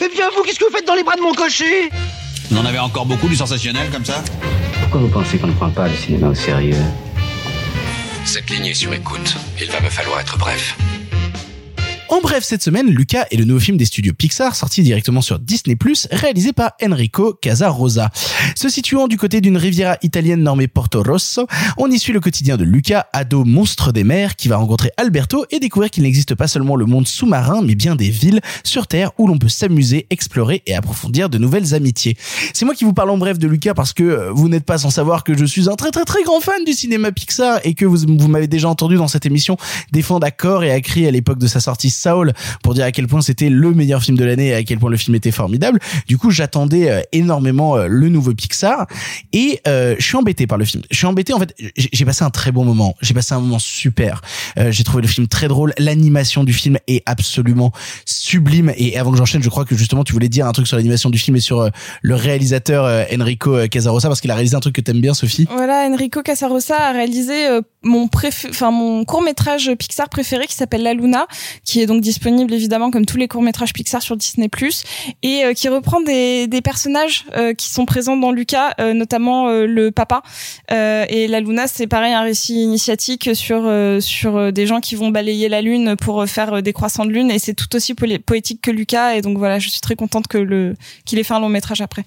[0.00, 1.90] Eh bien, vous, qu'est-ce que vous faites dans les bras de mon cocher?
[2.52, 4.22] On en avait encore beaucoup du sensationnel comme ça
[4.80, 6.76] Pourquoi vous pensez qu'on ne prend pas le cinéma au sérieux?
[8.24, 9.34] Cette ligne est sur écoute.
[9.60, 10.76] Il va me falloir être bref.
[12.14, 15.40] En bref, cette semaine, Lucas est le nouveau film des studios Pixar sorti directement sur
[15.40, 15.76] Disney+,
[16.12, 18.08] réalisé par Enrico Casarosa.
[18.54, 22.56] Se situant du côté d'une riviera italienne nommée Porto Rosso, on y suit le quotidien
[22.56, 26.46] de Lucas, ado monstre des mers, qui va rencontrer Alberto et découvrir qu'il n'existe pas
[26.46, 30.62] seulement le monde sous-marin, mais bien des villes sur Terre où l'on peut s'amuser, explorer
[30.66, 32.16] et approfondir de nouvelles amitiés.
[32.52, 34.78] C'est moi qui vous parle en bref de Lucas parce que euh, vous n'êtes pas
[34.78, 37.74] sans savoir que je suis un très très très grand fan du cinéma Pixar et
[37.74, 39.56] que vous, vous m'avez déjà entendu dans cette émission
[39.90, 41.90] défendre à corps et à cri à l'époque de sa sortie
[42.62, 44.90] Pour dire à quel point c'était le meilleur film de l'année et à quel point
[44.90, 45.78] le film était formidable.
[46.06, 48.86] Du coup, j'attendais euh, énormément euh, le nouveau Pixar
[49.32, 50.82] et euh, je suis embêté par le film.
[50.90, 51.54] Je suis embêté en fait.
[51.76, 52.94] J'ai passé un très bon moment.
[53.00, 54.20] J'ai passé un moment super.
[54.70, 55.72] J'ai trouvé le film très drôle.
[55.78, 57.72] L'animation du film est absolument
[58.04, 58.72] sublime.
[58.76, 61.10] Et avant que j'enchaîne, je crois que justement tu voulais dire un truc sur l'animation
[61.10, 61.70] du film et sur
[62.02, 65.46] le réalisateur Enrico Casarosa parce qu'il a réalisé un truc que t'aimes bien, Sophie.
[65.50, 67.46] Voilà, Enrico Casarosa a réalisé
[67.82, 68.46] mon préf...
[68.48, 71.26] enfin mon court métrage Pixar préféré qui s'appelle La Luna,
[71.64, 74.48] qui est donc disponible évidemment comme tous les courts métrages Pixar sur Disney
[75.22, 79.90] et euh, qui reprend des, personnages euh, qui sont présents dans Lucas, euh, notamment le
[79.90, 80.22] papa.
[80.70, 83.70] Et La Luna, c'est pareil un récit initiatique sur
[84.00, 87.38] sur des gens qui vont balayer la lune pour faire des croissants de lune et
[87.38, 90.74] c'est tout aussi poétique que Lucas et donc voilà, je suis très contente que le
[91.04, 92.04] qu'il ait fait un long métrage après.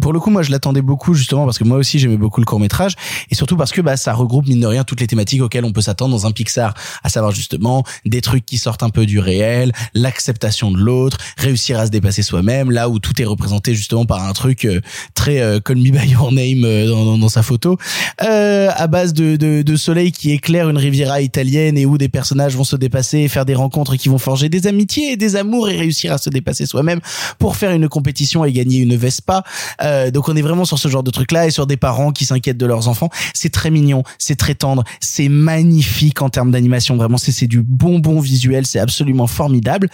[0.00, 2.46] Pour le coup, moi, je l'attendais beaucoup justement parce que moi aussi j'aimais beaucoup le
[2.46, 2.94] court métrage
[3.30, 5.72] et surtout parce que bah ça regroupe mine de rien toutes les thématiques auxquelles on
[5.72, 9.18] peut s'attendre dans un Pixar, à savoir justement des trucs qui sortent un peu du
[9.18, 14.04] réel, l'acceptation de l'autre, réussir à se dépasser soi-même, là où tout est représenté justement
[14.04, 14.80] par un truc euh,
[15.14, 17.78] très euh, Call Me by Your Name euh, dans, sa photo,
[18.22, 22.56] euh, à base de, de, soleil qui éclaire une riviera italienne et où des personnages
[22.56, 25.76] vont se dépasser, faire des rencontres qui vont forger des amitiés et des amours et
[25.76, 27.00] réussir à se dépasser soi-même
[27.38, 29.42] pour faire une compétition et gagner une Vespa.
[29.82, 32.12] Euh, donc on est vraiment sur ce genre de truc là et sur des parents
[32.12, 33.10] qui s'inquiètent de leurs enfants.
[33.34, 36.96] C'est très mignon, c'est très tendre, c'est magnifique en termes d'animation.
[36.96, 39.88] Vraiment, c'est du bonbon visuel, c'est absolument formidable.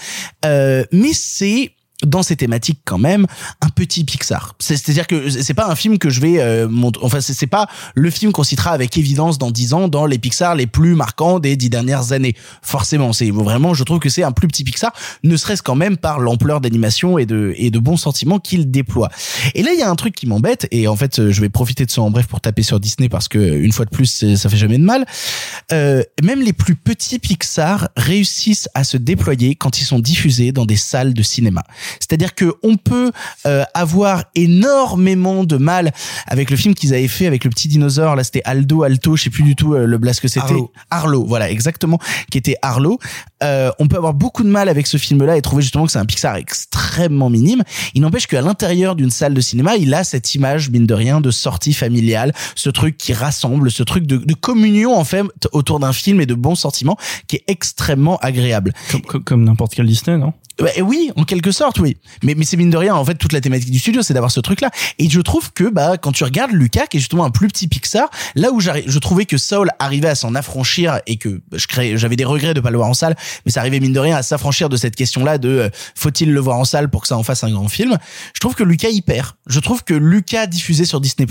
[0.45, 1.73] Euh, mais c'est
[2.05, 3.27] dans ces thématiques quand même
[3.63, 4.55] un petit Pixar.
[4.59, 7.03] C'est- C'est-à-dire que c'est pas un film que je vais euh, montrer.
[7.05, 10.55] Enfin, c'est pas le film qu'on citera avec évidence dans 10 ans dans les Pixar
[10.55, 12.35] les plus marquants des dix dernières années.
[12.63, 14.93] Forcément, c'est vraiment, je trouve que c'est un plus petit Pixar,
[15.25, 19.09] ne serait-ce quand même par l'ampleur d'animation et de et de bons sentiments qu'il déploie.
[19.55, 21.87] Et là, il y a un truc qui m'embête et en fait, je vais profiter
[21.87, 24.49] de ça en bref pour taper sur Disney parce que une fois de plus, ça
[24.51, 25.07] fait jamais de mal.
[25.73, 30.67] Euh, même les plus petits Pixar réussissent à se déployer quand ils sont diffusés dans
[30.67, 31.63] des salles de cinéma.
[32.01, 33.13] C'est-à-dire que on peut
[33.47, 35.93] euh, avoir énormément de mal
[36.27, 38.17] avec le film qu'ils avaient fait avec le petit dinosaure.
[38.17, 40.47] Là, c'était Aldo, Alto, je sais plus du tout euh, le blast que c'était.
[40.47, 40.73] Arlo.
[40.91, 41.99] Arlo, voilà, exactement,
[42.31, 42.99] qui était Arlo.
[43.43, 45.99] Euh, on peut avoir beaucoup de mal avec ce film-là et trouver justement que c'est
[45.99, 47.63] un Pixar extrêmement minime.
[47.95, 51.21] Il n'empêche qu'à l'intérieur d'une salle de cinéma, il a cette image, mine de rien,
[51.21, 55.81] de sortie familiale, ce truc qui rassemble, ce truc de, de communion en fait autour
[55.81, 56.97] d'un film et de bons sentiments
[57.27, 58.73] qui est extrêmement agréable.
[58.91, 60.33] Comme, comme, comme n'importe quel Disney, non?
[60.75, 61.97] Et oui, en quelque sorte, oui.
[62.23, 64.31] Mais, mais c'est mine de rien, en fait, toute la thématique du studio, c'est d'avoir
[64.31, 64.71] ce truc-là.
[64.99, 67.69] Et je trouve que, bah, quand tu regardes Lucas, qui est justement un plus petit
[67.69, 71.97] Pixar, là où je trouvais que Saul arrivait à s'en affranchir et que je créais,
[71.97, 74.17] j'avais des regrets de pas le voir en salle, mais ça arrivait mine de rien
[74.17, 77.17] à s'affranchir de cette question-là de euh, faut-il le voir en salle pour que ça
[77.17, 77.99] en fasse un grand film?
[78.35, 79.33] Je trouve que Lucas y perd.
[79.47, 81.27] Je trouve que Lucas diffusé sur Disney+,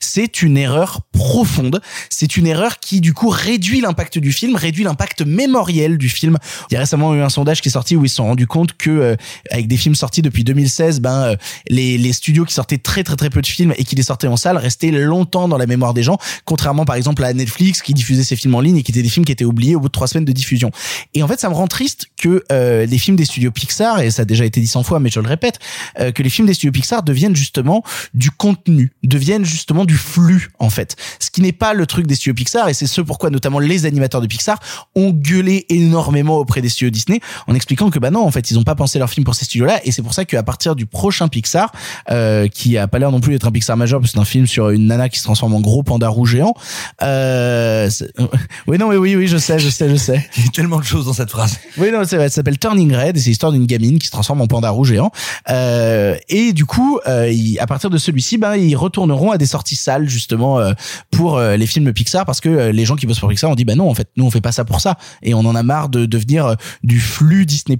[0.00, 1.80] c'est une erreur profonde.
[2.10, 6.38] C'est une erreur qui, du coup, réduit l'impact du film, réduit l'impact mémoriel du film.
[6.70, 8.46] Il y a récemment eu un sondage qui est sorti où ils se sont rendus
[8.46, 9.16] compte que euh,
[9.50, 11.36] avec des films sortis depuis 2016, ben euh,
[11.68, 14.26] les, les studios qui sortaient très très très peu de films et qui les sortaient
[14.26, 17.94] en salle restaient longtemps dans la mémoire des gens, contrairement par exemple à Netflix qui
[17.94, 19.88] diffusait ses films en ligne et qui étaient des films qui étaient oubliés au bout
[19.88, 20.70] de trois semaines de diffusion.
[21.14, 24.10] Et en fait, ça me rend triste que euh, les films des studios Pixar, et
[24.10, 25.58] ça a déjà été dit 100 fois, mais je le répète,
[26.00, 27.82] euh, que les films des studios Pixar deviennent justement
[28.14, 30.96] du contenu, deviennent justement du flux en fait.
[31.18, 33.86] Ce qui n'est pas le truc des studios Pixar, et c'est ce pourquoi notamment les
[33.86, 34.58] animateurs de Pixar
[34.94, 38.58] ont gueulé énormément auprès des studios Disney en expliquant que bah non, en fait, ils
[38.58, 40.74] ont pas pensé leur film pour ces studios-là là et c'est pour ça qu'à partir
[40.76, 41.72] du prochain Pixar,
[42.10, 44.24] euh, qui a pas l'air non plus d'être un Pixar majeur, parce que c'est un
[44.24, 46.54] film sur une nana qui se transforme en gros panda rouge géant.
[47.02, 47.88] Euh,
[48.66, 50.26] oui, non, oui, oui, oui, je sais, je sais, je sais.
[50.36, 51.58] Il y a tellement de choses dans cette phrase.
[51.78, 54.12] Oui, non, c'est vrai, ça s'appelle Turning Red et c'est l'histoire d'une gamine qui se
[54.12, 55.10] transforme en panda rouge géant.
[55.50, 59.46] Euh, et du coup, euh, ils- à partir de celui-ci, ben, ils retourneront à des
[59.46, 60.72] sorties salles justement euh,
[61.10, 63.64] pour euh, les films Pixar parce que les gens qui bossent pour Pixar ont dit
[63.64, 65.62] bah non, en fait, nous on fait pas ça pour ça et on en a
[65.62, 67.78] marre de devenir du flux Disney+.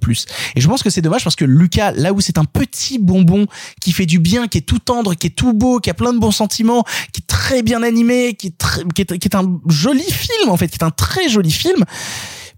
[0.54, 3.46] Et je pense que c'est dommage parce que Lucas, là où c'est un petit bonbon
[3.80, 6.12] qui fait du bien, qui est tout tendre, qui est tout beau, qui a plein
[6.12, 10.68] de bons sentiments, qui est très bien animé, qui est un joli film en fait,
[10.68, 11.84] qui est un très joli film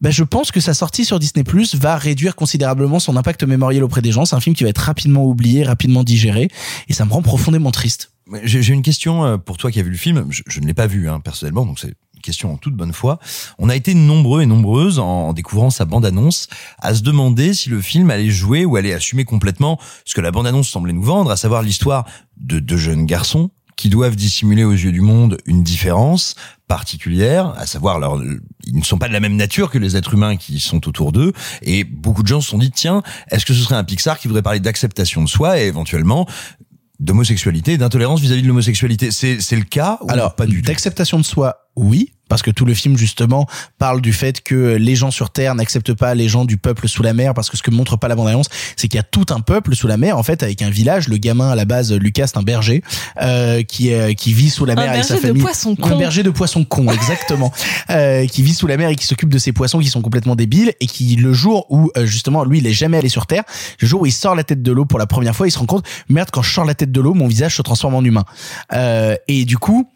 [0.00, 3.82] bah, je pense que sa sortie sur Disney Plus va réduire considérablement son impact mémoriel
[3.82, 4.24] auprès des gens.
[4.24, 6.48] C'est un film qui va être rapidement oublié, rapidement digéré,
[6.88, 8.12] et ça me rend profondément triste.
[8.44, 10.26] J'ai une question euh, pour toi qui as vu le film.
[10.28, 13.18] Je, je ne l'ai pas vu hein, personnellement, donc c'est question en toute bonne foi.
[13.58, 17.68] On a été nombreux et nombreuses en, en découvrant sa bande-annonce à se demander si
[17.68, 21.30] le film allait jouer ou allait assumer complètement ce que la bande-annonce semblait nous vendre,
[21.30, 22.04] à savoir l'histoire
[22.36, 26.34] de deux jeunes garçons qui doivent dissimuler aux yeux du monde une différence
[26.66, 28.20] particulière, à savoir leur,
[28.66, 31.12] ils ne sont pas de la même nature que les êtres humains qui sont autour
[31.12, 31.32] d'eux,
[31.62, 34.26] et beaucoup de gens se sont dit tiens, est-ce que ce serait un Pixar qui
[34.26, 36.26] voudrait parler d'acceptation de soi et éventuellement
[37.00, 39.10] d'homosexualité d'intolérance vis-à-vis de l'homosexualité.
[39.10, 40.66] C'est c'est le cas ou Alors, pas du tout?
[40.68, 43.46] d'acceptation de soi, oui, parce que tout le film justement
[43.78, 47.02] parle du fait que les gens sur Terre n'acceptent pas les gens du peuple sous
[47.02, 49.26] la mer, parce que ce que montre pas la bande-annonce, c'est qu'il y a tout
[49.30, 51.08] un peuple sous la mer, en fait, avec un village.
[51.08, 52.82] Le gamin à la base, Lucas, c'est un berger
[53.20, 55.42] euh, qui est qui vit sous la Un mer avec sa berger de famille.
[55.42, 57.52] poissons un berger de poissons cons, exactement,
[57.90, 60.36] euh, qui vit sous la mer et qui s'occupe de ces poissons qui sont complètement
[60.36, 63.44] débiles et qui le jour où euh, justement lui il est jamais allé sur Terre,
[63.80, 65.58] le jour où il sort la tête de l'eau pour la première fois, il se
[65.58, 68.02] rend compte merde quand je sors la tête de l'eau, mon visage se transforme en
[68.02, 68.24] humain.
[68.72, 69.88] Euh, et du coup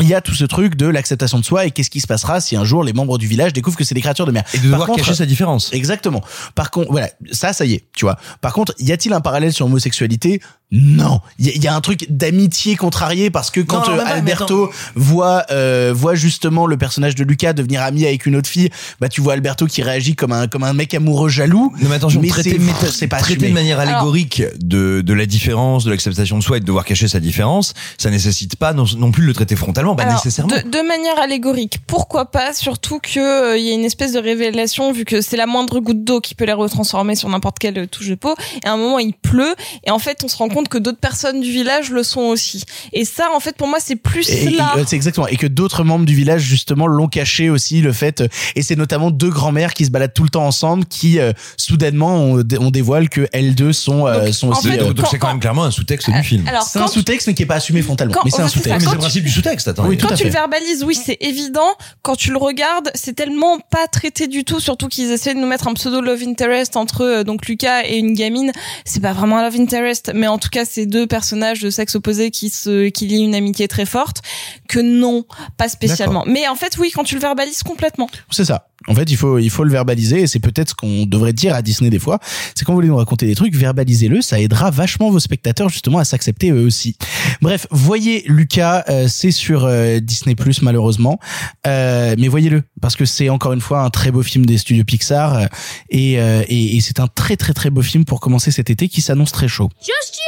[0.00, 2.40] il y a tout ce truc de l'acceptation de soi et qu'est-ce qui se passera
[2.40, 4.44] si un jour les membres du village découvrent que c'est des créatures de mer.
[4.54, 5.72] Et de devoir cacher sa différence.
[5.72, 6.22] Exactement.
[6.54, 8.16] Par contre, voilà, ça, ça y est, tu vois.
[8.40, 10.40] Par contre, y a-t-il un parallèle sur l'homosexualité
[10.72, 11.20] Non.
[11.38, 14.02] Il y, a- il y a un truc d'amitié contrarié parce que quand Non, euh,
[14.04, 18.48] mais Alberto voit euh, voit justement le personnage de Lucas devenir ami avec une autre
[18.48, 18.70] fille,
[19.00, 21.72] bah tu vois Alberto qui réagit comme un comme un mec amoureux jaloux.
[21.82, 22.58] Non mais attention, traiter,
[22.92, 26.60] c'est pas traiter de manière allégorique de, de la différence, de l'acceptation de soi et
[26.60, 29.94] de devoir cacher sa différence, ça nécessite pas non, non plus de le traiter frontalement,
[29.94, 30.54] bah Alors, nécessairement.
[30.54, 33.18] De, de manière allégorique, pourquoi pas Surtout que
[33.52, 36.20] euh, il y a une espèce de révélation vu que c'est la moindre goutte d'eau
[36.20, 38.34] qui peut les retransformer sur n'importe quelle euh, touche de peau.
[38.64, 40.98] Et à un moment, il pleut et en fait, on se rend compte que d'autres
[40.98, 42.64] personnes du village le sont aussi.
[42.92, 44.74] Et ça, en fait, pour moi, c'est plus Et- là.
[44.78, 48.20] et- c'est exactement et que d'autres membres du village justement l'ont caché aussi le fait
[48.22, 51.32] euh, et c'est notamment deux grands-mères qui se baladent tout le temps ensemble qui euh,
[51.56, 55.18] soudainement on, on dévoile que elles deux sont euh, sont aussi fait, euh, Donc c'est
[55.18, 56.46] quand même clairement un sous-texte du film.
[56.48, 58.84] alors, c'est un sous-texte mais qui est pas assumé frontalement Quand- mais c'est un sous-texte
[58.84, 59.86] quand c'est le principe du sous-texte, attends.
[59.86, 61.68] Oui, tout quand à tu le verbalises, oui, c'est évident.
[62.02, 64.60] Quand tu le regardes, c'est tellement pas traité du tout.
[64.60, 67.96] Surtout qu'ils essaient de nous mettre un pseudo love interest entre euh, donc Lucas et
[67.98, 68.52] une gamine.
[68.84, 71.94] C'est pas vraiment un love interest, mais en tout cas, c'est deux personnages de sexe
[71.94, 74.22] opposé qui se qui lient une amitié très forte.
[74.68, 75.24] Que non,
[75.56, 76.24] pas spécialement.
[76.26, 78.08] Mais en fait, oui, quand tu le verbalises complètement.
[78.30, 81.04] c'est ça en fait il faut il faut le verbaliser et c'est peut-être ce qu'on
[81.04, 82.18] devrait dire à Disney des fois
[82.54, 85.98] c'est quand vous voulez nous raconter des trucs verbalisez-le ça aidera vachement vos spectateurs justement
[85.98, 86.96] à s'accepter eux aussi
[87.42, 91.18] bref voyez Lucas euh, c'est sur euh, Disney Plus malheureusement
[91.66, 94.84] euh, mais voyez-le parce que c'est encore une fois un très beau film des studios
[94.84, 95.46] Pixar euh,
[95.90, 98.88] et, euh, et, et c'est un très très très beau film pour commencer cet été
[98.88, 100.19] qui s'annonce très chaud Just!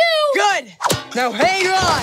[0.63, 0.75] Good!
[1.17, 2.03] Now hang on!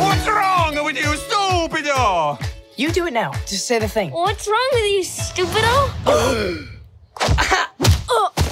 [0.00, 2.40] What's wrong with you, stupido?
[2.76, 3.32] You do it now.
[3.46, 4.10] Just say the thing.
[4.10, 6.68] What's wrong with you, stupido?
[8.10, 8.47] Uh,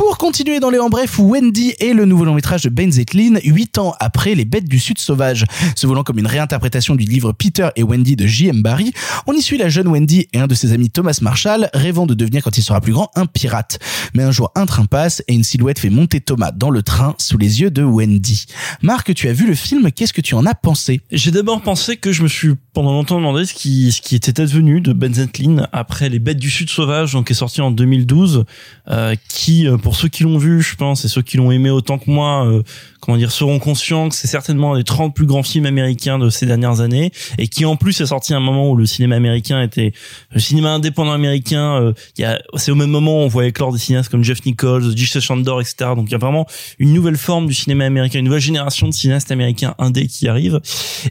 [0.00, 3.38] Pour continuer dans les en bref, Wendy est le nouveau long métrage de Ben Zetlin,
[3.44, 5.44] huit ans après Les Bêtes du Sud Sauvage.
[5.76, 8.62] Se voulant comme une réinterprétation du livre Peter et Wendy de J.M.
[8.62, 8.94] Barrie,
[9.26, 12.14] on y suit la jeune Wendy et un de ses amis Thomas Marshall, rêvant de
[12.14, 13.78] devenir quand il sera plus grand un pirate.
[14.14, 17.14] Mais un jour un train passe et une silhouette fait monter Thomas dans le train
[17.18, 18.46] sous les yeux de Wendy.
[18.80, 21.02] Marc, tu as vu le film, qu'est-ce que tu en as pensé?
[21.12, 24.40] J'ai d'abord pensé que je me suis pendant longtemps demandé ce qui, ce qui était
[24.40, 28.46] advenu de Ben Zetlin après Les Bêtes du Sud Sauvage, donc est sorti en 2012,
[28.88, 31.68] euh, qui, euh, pour ceux qui l'ont vu, je pense, et ceux qui l'ont aimé
[31.68, 32.62] autant que moi, euh,
[33.00, 36.30] comment dire, seront conscients que c'est certainement un des 30 plus grands films américains de
[36.30, 39.16] ces dernières années, et qui en plus est sorti à un moment où le cinéma
[39.16, 39.92] américain était,
[40.30, 43.72] le cinéma indépendant américain, euh, y a, c'est au même moment où on voit éclore
[43.72, 45.20] des cinéastes comme Jeff Nichols, J.C.
[45.20, 45.90] Chandor, etc.
[45.96, 46.46] Donc il y a vraiment
[46.78, 50.60] une nouvelle forme du cinéma américain, une nouvelle génération de cinéastes américains indés qui arrive.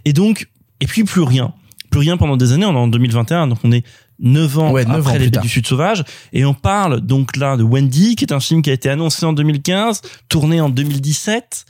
[0.05, 0.47] Et donc,
[0.79, 1.53] et puis plus rien.
[1.89, 3.83] Plus rien pendant des années, on est en 2021, donc on est
[4.19, 5.43] 9 ans Ouais, ans après plus les Bêtes tard.
[5.43, 8.69] du Sud Sauvage, et on parle donc là de Wendy, qui est un film qui
[8.69, 11.65] a été annoncé en 2015, tourné en 2017,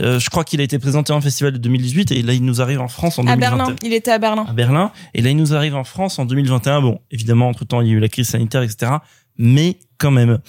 [0.00, 2.60] Euh, je crois qu'il a été présenté en festival de 2018 et là il nous
[2.60, 3.76] arrive en France en À 2021 Berlin.
[3.84, 4.44] Il était à Berlin.
[4.48, 4.90] à Berlin.
[5.14, 6.80] Et là, il nous arrive en France en 2021.
[6.80, 8.90] Bon, évidemment, entre temps, il y a eu la crise sanitaire, etc.
[9.38, 10.40] Mais quand même.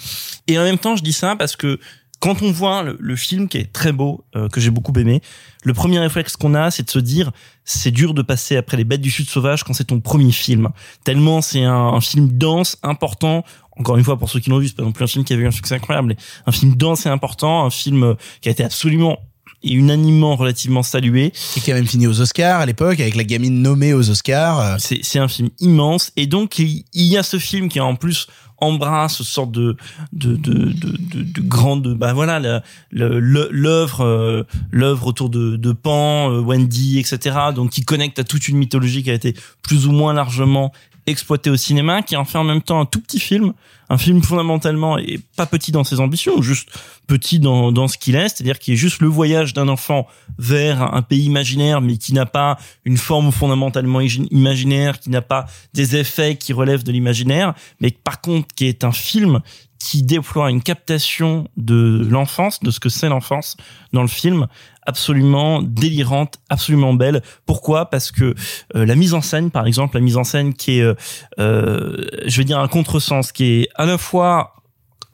[0.48, 1.78] Et en même temps, je dis ça parce que
[2.20, 5.20] quand on voit le, le film qui est très beau, euh, que j'ai beaucoup aimé,
[5.64, 7.32] le premier réflexe qu'on a, c'est de se dire,
[7.64, 10.68] c'est dur de passer après les bêtes du sud sauvage quand c'est ton premier film.
[11.04, 13.44] Tellement c'est un, un film dense, important.
[13.78, 15.34] Encore une fois, pour ceux qui l'ont vu, c'est pas non plus un film qui
[15.34, 16.16] avait eu un succès incroyable, mais
[16.46, 19.18] un film dense et important, un film euh, qui a été absolument
[19.62, 21.32] et unanimement relativement salué.
[21.56, 24.60] Et qui a même fini aux Oscars à l'époque, avec la gamine nommée aux Oscars.
[24.60, 24.76] euh.
[24.78, 29.20] C'est un film immense et donc il y a ce film qui en plus embrasse
[29.20, 29.76] une sorte de
[30.12, 36.30] de de de, de, de grande bah voilà l'œuvre euh, l'œuvre autour de de Pan
[36.30, 39.92] euh, Wendy etc donc qui connecte à toute une mythologie qui a été plus ou
[39.92, 40.72] moins largement
[41.06, 43.52] exploitée au cinéma qui en fait en même temps un tout petit film
[43.88, 46.68] un film fondamentalement et pas petit dans ses ambitions juste
[47.06, 50.08] petit dans dans ce qu'il est c'est-à-dire qu'il est juste le voyage d'un enfant
[50.38, 55.46] vers un pays imaginaire mais qui n'a pas une forme fondamentalement imaginaire qui n'a pas
[55.74, 59.40] des effets qui relèvent de l'imaginaire mais par contre qui est un film
[59.78, 63.56] qui déploie une captation de l'enfance, de ce que c'est l'enfance
[63.92, 64.46] dans le film,
[64.82, 67.22] absolument délirante, absolument belle.
[67.44, 67.90] Pourquoi?
[67.90, 68.34] Parce que
[68.74, 70.94] euh, la mise en scène, par exemple, la mise en scène qui est, euh,
[71.38, 74.54] euh, je veux dire, un contresens, qui est à la fois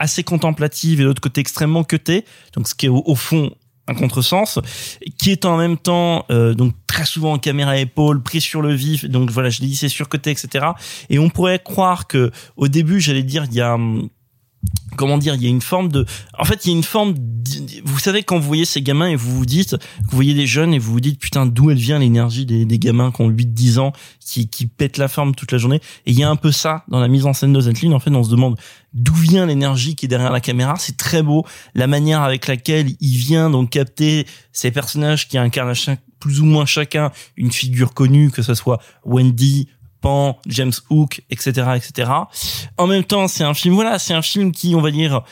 [0.03, 2.25] assez contemplative et de l'autre côté extrêmement cutée,
[2.55, 3.53] donc ce qui est au, fond
[3.87, 4.59] un contresens,
[5.19, 8.75] qui est en même temps euh, donc très souvent en caméra épaule, pris sur le
[8.75, 10.67] vif, donc voilà, je l'ai dit, c'est surcoté, etc.
[11.09, 14.09] Et on pourrait croire que au début, j'allais dire, il y a hum,
[14.97, 16.07] comment dire, il y a une forme de,
[16.39, 19.09] en fait, il y a une forme, d- vous savez, quand vous voyez ces gamins
[19.09, 21.79] et vous vous dites, vous voyez des jeunes et vous vous dites, putain, d'où elle
[21.79, 25.59] vient l'énergie des, gamins qui ont 8-10 ans, qui, qui pètent la forme toute la
[25.59, 25.81] journée.
[26.07, 27.93] Et il y a un peu ça dans la mise en scène de Zentlin.
[27.93, 28.59] En fait, on se demande
[28.93, 30.77] d'où vient l'énergie qui est derrière la caméra.
[30.79, 31.47] C'est très beau.
[31.75, 35.75] La manière avec laquelle il vient donc capter ces personnages qui incarnent
[36.21, 39.69] plus ou moins chacun une figure connue, que ce soit Wendy,
[40.47, 42.11] James Hook, etc., etc.
[42.79, 45.23] En même temps, c'est un film, voilà, c'est un film qui, on va dire,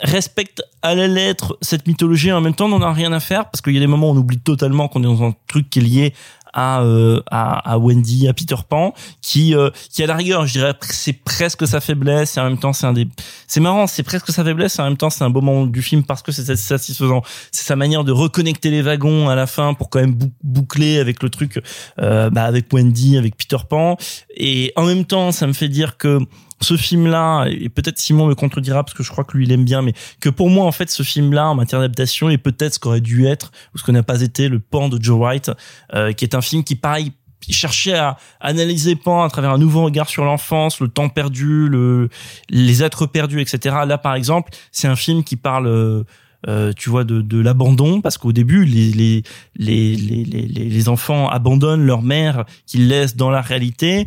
[0.00, 2.32] respecte à la lettre cette mythologie.
[2.32, 4.10] En même temps, on n'en a rien à faire parce qu'il y a des moments
[4.10, 6.14] où on oublie totalement qu'on est dans un truc qui est lié
[6.52, 10.52] à, euh, à, à Wendy, à Peter Pan, qui, euh, qui à la rigueur, je
[10.52, 13.08] dirais, c'est presque sa faiblesse et en même temps, c'est un des,
[13.46, 15.82] c'est marrant, c'est presque sa faiblesse et en même temps, c'est un beau moment du
[15.82, 17.22] film parce que c'est satisfaisant.
[17.50, 20.98] C'est sa manière de reconnecter les wagons à la fin pour quand même bou- boucler
[20.98, 21.60] avec le truc,
[22.00, 23.96] euh, bah, avec Wendy, avec Peter Pan.
[24.36, 26.18] Et en même temps, ça me fait dire que
[26.64, 29.64] ce film-là, et peut-être Simon me contredira parce que je crois que lui il aime
[29.64, 32.78] bien, mais que pour moi en fait ce film-là en matière d'adaptation est peut-être ce
[32.78, 35.50] qu'aurait dû être ou ce qu'on n'a pas été le Pan de Joe Wright,
[35.94, 37.12] euh, qui est un film qui pareil
[37.50, 42.08] cherchait à analyser Pan à travers un nouveau regard sur l'enfance, le temps perdu, le,
[42.50, 43.76] les êtres perdus, etc.
[43.86, 46.04] Là par exemple, c'est un film qui parle
[46.48, 49.22] euh, tu vois de, de l'abandon parce qu'au début les les,
[49.56, 54.06] les les les enfants abandonnent leur mère qu'ils laissent dans la réalité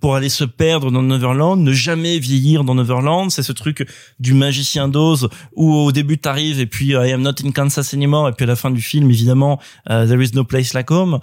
[0.00, 3.86] pour aller se perdre dans Neverland ne jamais vieillir dans Neverland c'est ce truc
[4.18, 7.94] du magicien d'Oz où au début t'arrives et puis euh, I am not in Kansas
[7.94, 9.60] anymore et puis à la fin du film évidemment
[9.90, 11.20] euh, there is no place like home.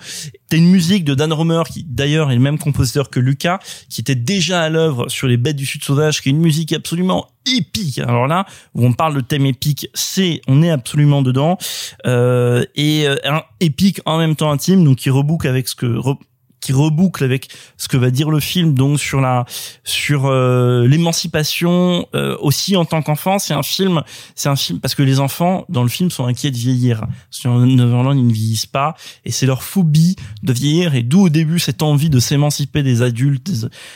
[0.50, 3.60] T'as une musique de Dan Romer qui d'ailleurs est le même compositeur que Lucas
[3.90, 6.74] qui était déjà à l'œuvre sur les bêtes du sud sauvage qui est une musique
[6.74, 8.00] absolument épique.
[8.00, 8.46] Alors là,
[8.76, 11.58] où on parle de thème épique, c'est, on est absolument dedans,
[12.06, 13.16] euh, et euh,
[13.60, 15.98] épique en même temps intime, donc qui reboucle avec ce que
[16.68, 19.46] qui reboucle avec ce que va dire le film donc sur la
[19.86, 23.40] sur euh, l'émancipation euh, aussi en tant qu'enfant.
[23.40, 24.04] C'est un film
[24.36, 27.06] c'est un film parce que les enfants dans le film sont inquiets de vieillir.
[27.32, 31.30] Sur Neverland ils ne vieillissent pas et c'est leur phobie de vieillir et d'où au
[31.30, 33.50] début cette envie de s'émanciper des adultes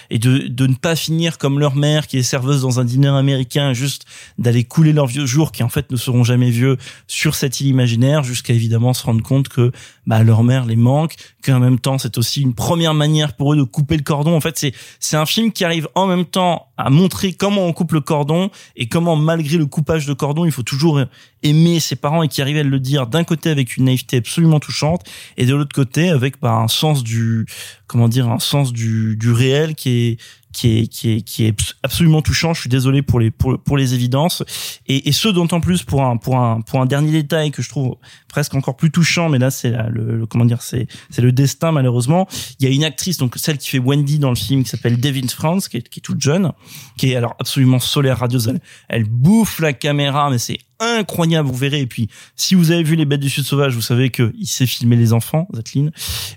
[0.10, 3.10] et de de ne pas finir comme leur mère qui est serveuse dans un dîner
[3.10, 4.06] américain juste
[4.38, 6.78] d'aller couler leurs vieux jours qui en fait ne seront jamais vieux
[7.08, 9.74] sur cette île imaginaire jusqu'à évidemment se rendre compte que
[10.08, 13.58] bah leur mère les manque qu'en même temps c'est aussi une première manière pour eux
[13.58, 14.36] de couper le cordon.
[14.36, 17.74] En fait c'est c'est un film qui arrive en même temps à montrer comment on
[17.74, 21.02] coupe le cordon et comment malgré le coupage de cordon il faut toujours
[21.44, 24.60] aimer ses parents et qui arrive à le dire d'un côté avec une naïveté absolument
[24.60, 25.04] touchante
[25.38, 27.46] et de l'autre côté avec bah, un sens du
[27.88, 30.18] comment dire un sens du du réel qui est
[30.52, 32.54] qui est qui est qui est absolument touchant.
[32.54, 34.44] Je suis désolé pour les pour, pour les évidences
[34.88, 37.70] et, et ce d'autant plus pour un pour un pour un dernier détail que je
[37.70, 37.96] trouve
[38.28, 39.30] presque encore plus touchant.
[39.30, 42.28] Mais là c'est le, le- comment dire c'est c'est le destin malheureusement.
[42.60, 45.00] Il y a une actrice donc celle qui fait Wendy dans le film qui s'appelle
[45.00, 46.52] Devin France qui est qui est toute jeune
[46.98, 48.48] qui est alors absolument solaire radieuse.
[48.48, 48.60] Elle,
[48.90, 51.82] elle bouffe la caméra mais c'est incroyable, vous verrez.
[51.82, 54.48] Et puis, si vous avez vu Les Bêtes du Sud Sauvage, vous savez que il
[54.48, 55.92] sait filmer les enfants, Zatline.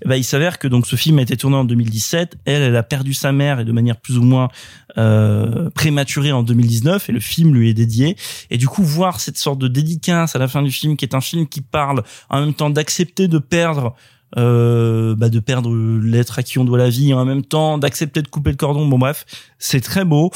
[0.04, 2.36] Eh ben, il s'avère que donc ce film a été tourné en 2017.
[2.44, 4.48] Elle, elle a perdu sa mère et de manière plus ou moins
[4.96, 8.16] euh, prématurée en 2019 et le film lui est dédié.
[8.50, 11.14] Et du coup, voir cette sorte de dédicace à la fin du film, qui est
[11.14, 13.94] un film qui parle en même temps d'accepter de perdre
[14.36, 15.72] euh, bah de perdre
[16.02, 18.84] l'être à qui on doit la vie en même temps d'accepter de couper le cordon
[18.84, 19.24] bon bref
[19.66, 20.30] c'est très beau.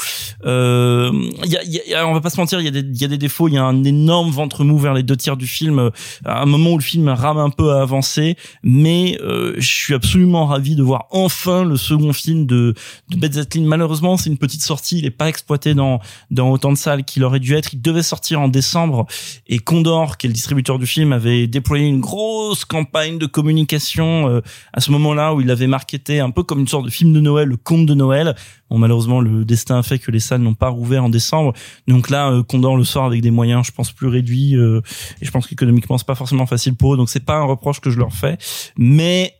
[0.45, 1.11] Euh,
[1.45, 3.05] y a, y a- on va pas se mentir il y a des il y
[3.05, 5.45] a des défauts il y a un énorme ventre mou vers les deux tiers du
[5.47, 5.89] film euh,
[6.25, 9.93] à un moment où le film rame un peu à avancer mais euh, je suis
[9.93, 12.73] absolument ravi de voir enfin le second film de
[13.09, 13.65] de Beth Zetlin.
[13.65, 15.99] Malheureusement c'est une petite sortie il est pas exploité dans
[16.31, 17.73] dans autant de salles qu'il aurait dû être.
[17.73, 19.05] Il devait sortir en décembre
[19.47, 24.27] et Condor qui est le distributeur du film avait déployé une grosse campagne de communication
[24.29, 24.41] euh,
[24.73, 27.19] à ce moment-là où il avait marketé un peu comme une sorte de film de
[27.19, 28.35] Noël le conte de Noël
[28.69, 31.53] bon malheureusement le destin a fait que les salles n'ont pas rouvert en décembre
[31.87, 34.81] donc là euh, Condor le sort avec des moyens je pense plus réduits euh,
[35.21, 37.79] et je pense qu'économiquement c'est pas forcément facile pour eux donc c'est pas un reproche
[37.79, 38.37] que je leur fais
[38.77, 39.33] mais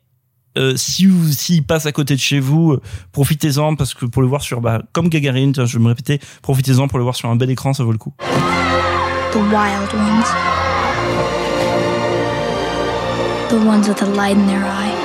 [0.57, 2.81] euh, si vous s'il passe à côté de chez vous, euh,
[3.11, 6.87] profitez-en parce que pour le voir sur bah comme Gagarine, je vais me répéter, profitez-en
[6.87, 8.13] pour le voir sur un bel écran, ça vaut le coup.
[9.31, 10.25] The wild ones.
[13.49, 14.98] The ones with a light in their eye.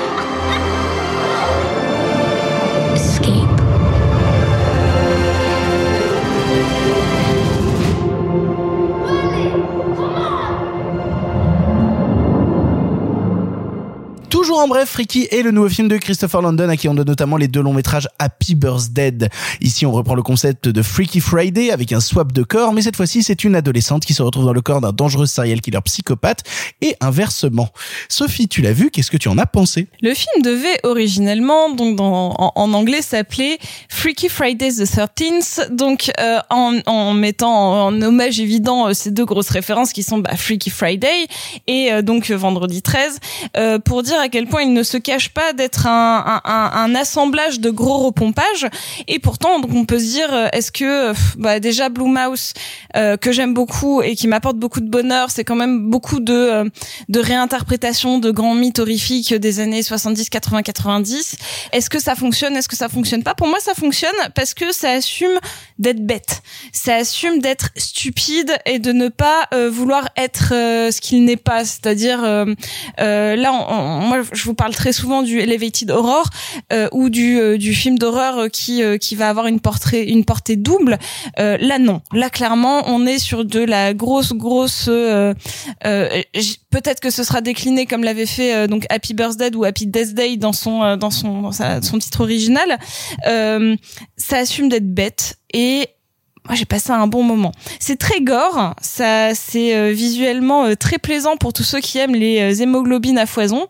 [14.45, 17.07] Toujours en bref, Freaky est le nouveau film de Christopher London à qui on donne
[17.07, 19.11] notamment les deux longs métrages Happy Birthday.
[19.62, 22.97] Ici, on reprend le concept de Freaky Friday avec un swap de corps, mais cette
[22.97, 26.43] fois-ci, c'est une adolescente qui se retrouve dans le corps d'un dangereux serial killer psychopathe
[26.83, 27.71] et inversement.
[28.11, 29.87] Sophie, tu l'as vu, qu'est-ce que tu en as pensé?
[30.03, 33.59] Le film devait originellement, donc dans, en, en anglais, s'appeler
[33.89, 39.25] Freaky Fridays the 13th, donc euh, en, en mettant en hommage évident euh, ces deux
[39.25, 41.29] grosses références qui sont bah, Freaky Friday
[41.66, 43.21] et euh, donc Vendredi 13,
[43.57, 47.70] euh, pour dire à quel point il ne se cache pas d'être un, assemblage de
[47.70, 48.66] gros repompages.
[49.06, 52.52] Et pourtant, donc on peut se dire, euh, est-ce que euh, bah, déjà Blue Mouse,
[52.97, 56.32] euh, que j'aime beaucoup et qui m'apporte beaucoup de bonheur, c'est quand même beaucoup de,
[56.32, 56.65] euh,
[57.09, 61.36] de réinterprétation de grands mythes horrifiques des années 70, 80, 90.
[61.70, 62.56] Est-ce que ça fonctionne?
[62.56, 63.35] Est-ce que ça fonctionne pas?
[63.35, 65.39] Pour moi, ça fonctionne parce que ça assume
[65.78, 66.43] d'être bête.
[66.73, 71.65] Ça assume d'être stupide et de ne pas vouloir être ce qu'il n'est pas.
[71.65, 76.29] C'est-à-dire, là, on- on- je vous parle très souvent du Elevated Horror
[76.73, 80.05] euh, ou du, euh, du film d'horreur euh, qui, euh, qui va avoir une, portrait,
[80.05, 80.99] une portée double.
[81.39, 82.01] Euh, là, non.
[82.13, 84.89] Là, clairement, on est sur de la grosse, grosse...
[86.71, 90.37] Peut-être que ce sera décliné comme l'avait fait donc Happy Birthday ou Happy Death Day
[90.37, 92.79] dans son dans son dans sa- son titre original.
[93.25, 95.87] Ça assume d'être bête et
[96.47, 97.53] moi j'ai passé un bon moment.
[97.81, 102.15] C'est très gore, ça c'est euh, visuellement euh, très plaisant pour tous ceux qui aiment
[102.15, 103.66] les euh, hémoglobines à foison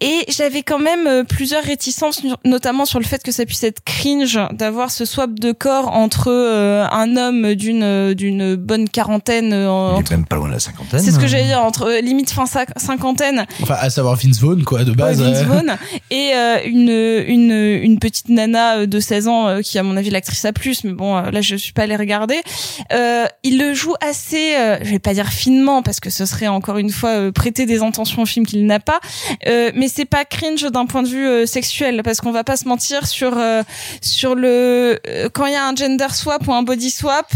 [0.00, 3.64] et j'avais quand même euh, plusieurs réticences no- notamment sur le fait que ça puisse
[3.64, 9.52] être cringe d'avoir ce swap de corps entre euh, un homme d'une d'une bonne quarantaine
[9.52, 11.00] euh, Il entre- est même pas loin de la cinquantaine.
[11.00, 14.38] c'est ce que j'allais dire entre euh, limite fin cinq- cinquantaine Enfin, à savoir Vince
[14.40, 15.20] Vaughn, quoi, de base.
[15.20, 15.42] Ouais, Vince.
[15.42, 15.76] Vaughn
[16.12, 16.88] et euh, une
[17.26, 20.84] une une petite nana de 16 ans euh, qui à mon avis l'actrice a plus
[20.84, 22.11] mais bon euh, là je suis pas allée regarder
[22.92, 26.48] euh, il le joue assez euh, je vais pas dire finement parce que ce serait
[26.48, 29.00] encore une fois euh, prêter des intentions au film qu'il n'a pas
[29.46, 32.56] euh, mais c'est pas cringe d'un point de vue euh, sexuel parce qu'on va pas
[32.56, 33.62] se mentir sur euh,
[34.00, 34.98] sur le
[35.32, 37.32] quand il y a un gender swap ou un body swap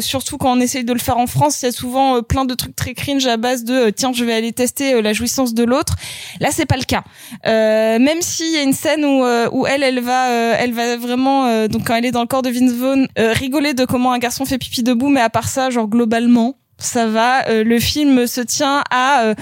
[0.00, 2.54] surtout quand on essaye de le faire en France il y a souvent plein de
[2.54, 5.96] trucs très cringe à base de tiens je vais aller tester la jouissance de l'autre
[6.40, 7.02] Là, c'est pas le cas.
[7.44, 11.86] Même s'il y a une scène où, où elle, elle va, elle va vraiment, donc
[11.86, 14.58] quand elle est dans le corps de Vince Vaughn, rigoler de comment un garçon fait
[14.58, 16.56] pipi debout, mais à part ça, genre globalement.
[16.78, 19.34] Ça va, euh, le film se tient à euh,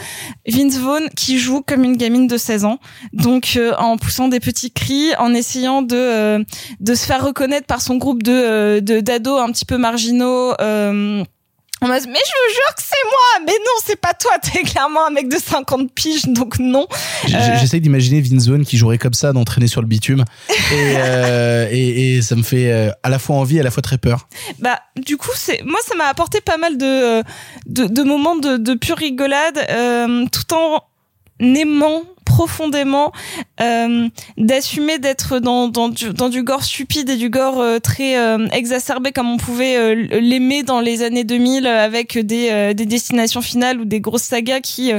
[0.48, 2.80] Vince Vaughn qui joue comme une gamine de 16 ans,
[3.12, 6.44] donc euh, en poussant des petits cris, en essayant de euh,
[6.80, 10.52] de se faire reconnaître par son groupe de euh, de d'ados un petit peu marginaux.
[11.82, 14.32] Euh, en mode, mais je vous jure que c'est moi mais non c'est pas toi
[14.42, 16.86] t'es clairement un mec de 50 piges donc non
[17.26, 20.24] Euh, J'essaye d'imaginer Vaughn qui jouerait comme ça, d'entraîner sur le bitume.
[20.50, 20.54] Et,
[20.96, 23.82] euh, et, et ça me fait euh, à la fois envie et à la fois
[23.82, 24.28] très peur.
[24.58, 27.22] bah du coup c'est moi ça m'a apporté pas mal de
[27.66, 30.82] de, de moments de, de pure rigolade euh, tout en
[31.40, 32.02] aimant
[32.38, 33.10] profondément
[33.60, 39.10] euh, d'assumer d'être dans, dans, du, gore stupide et du gore euh, très euh, exacerbé
[39.10, 44.00] comme on pouvait l'aimer dans les années 2000 avec des, des destinations finales ou des
[44.00, 44.92] grosses sagas qui,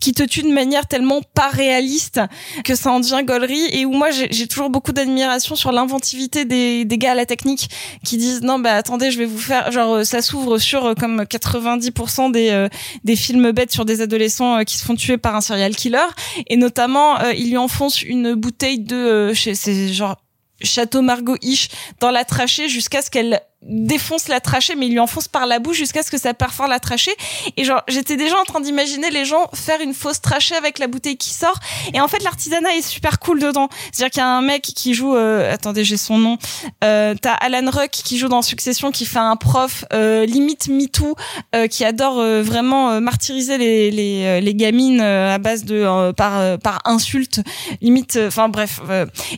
[0.00, 2.20] qui te tuent de manière tellement pas réaliste
[2.62, 6.84] que ça en devient gaulerie et où moi j'ai toujours beaucoup d'admiration sur l'inventivité des,
[6.84, 7.70] des gars à la technique
[8.04, 12.30] qui disent non bah attendez je vais vous faire genre ça s'ouvre sur comme 90%
[12.30, 12.68] des
[13.02, 15.98] des films bêtes sur des adolescents qui se font tuer par un serial killer
[16.46, 16.83] et notamment
[17.22, 20.16] euh, il lui enfonce une bouteille de euh, c'est genre
[20.62, 21.68] Château Margot Ish
[22.00, 25.58] dans la trachée jusqu'à ce qu'elle défonce la trachée mais il lui enfonce par la
[25.58, 27.14] bouche jusqu'à ce que ça perfore la trachée.
[27.56, 30.86] Et genre j'étais déjà en train d'imaginer les gens faire une fausse trachée avec la
[30.86, 31.58] bouteille qui sort.
[31.92, 33.68] Et en fait l'artisanat est super cool dedans.
[33.92, 36.38] C'est-à-dire qu'il y a un mec qui joue euh, attendez j'ai son nom.
[36.82, 41.16] Euh, t'as Alan Ruck qui joue dans Succession qui fait un prof euh, limite MeToo
[41.54, 46.58] euh, qui adore euh, vraiment euh, martyriser les les, les gamines à base de par
[46.58, 47.40] par insulte.
[47.80, 48.80] Limite enfin bref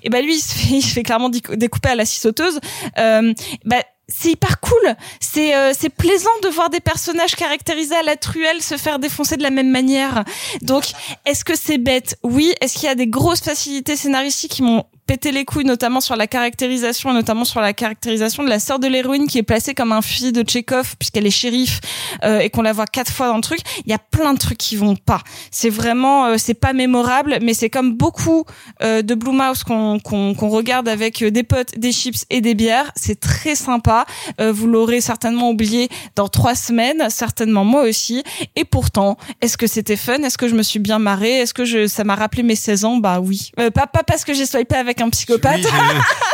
[0.02, 2.58] et ben lui il se fait il se fait clairement découper à la scie sauteuse.
[2.96, 4.94] Bah c'est hyper cool.
[5.20, 9.36] C'est euh, c'est plaisant de voir des personnages caractérisés à la truelle se faire défoncer
[9.36, 10.24] de la même manière.
[10.62, 10.84] Donc,
[11.24, 12.16] est-ce que c'est bête?
[12.22, 12.52] Oui.
[12.60, 16.16] Est-ce qu'il y a des grosses facilités scénaristiques qui m'ont pété les couilles, notamment sur
[16.16, 19.72] la caractérisation, et notamment sur la caractérisation de la sœur de l'héroïne qui est placée
[19.72, 21.80] comme un fusil de Tchekhov puisqu'elle est shérif
[22.24, 23.60] euh, et qu'on la voit quatre fois dans le truc?
[23.84, 25.22] Il y a plein de trucs qui vont pas.
[25.50, 28.44] C'est vraiment, euh, c'est pas mémorable, mais c'est comme beaucoup
[28.82, 32.40] euh, de Blue Mouse qu'on qu'on qu'on regarde avec euh, des potes, des chips et
[32.40, 32.90] des bières.
[32.96, 33.95] C'est très sympa.
[34.40, 38.22] Euh, vous l'aurez certainement oublié dans trois semaines, certainement moi aussi.
[38.56, 40.22] Et pourtant, est-ce que c'était fun?
[40.22, 41.38] Est-ce que je me suis bien marrée?
[41.38, 42.96] Est-ce que je, ça m'a rappelé mes 16 ans?
[42.98, 43.50] Bah oui.
[43.60, 45.66] Euh, pas, pas parce que j'ai swipé avec un psychopathe.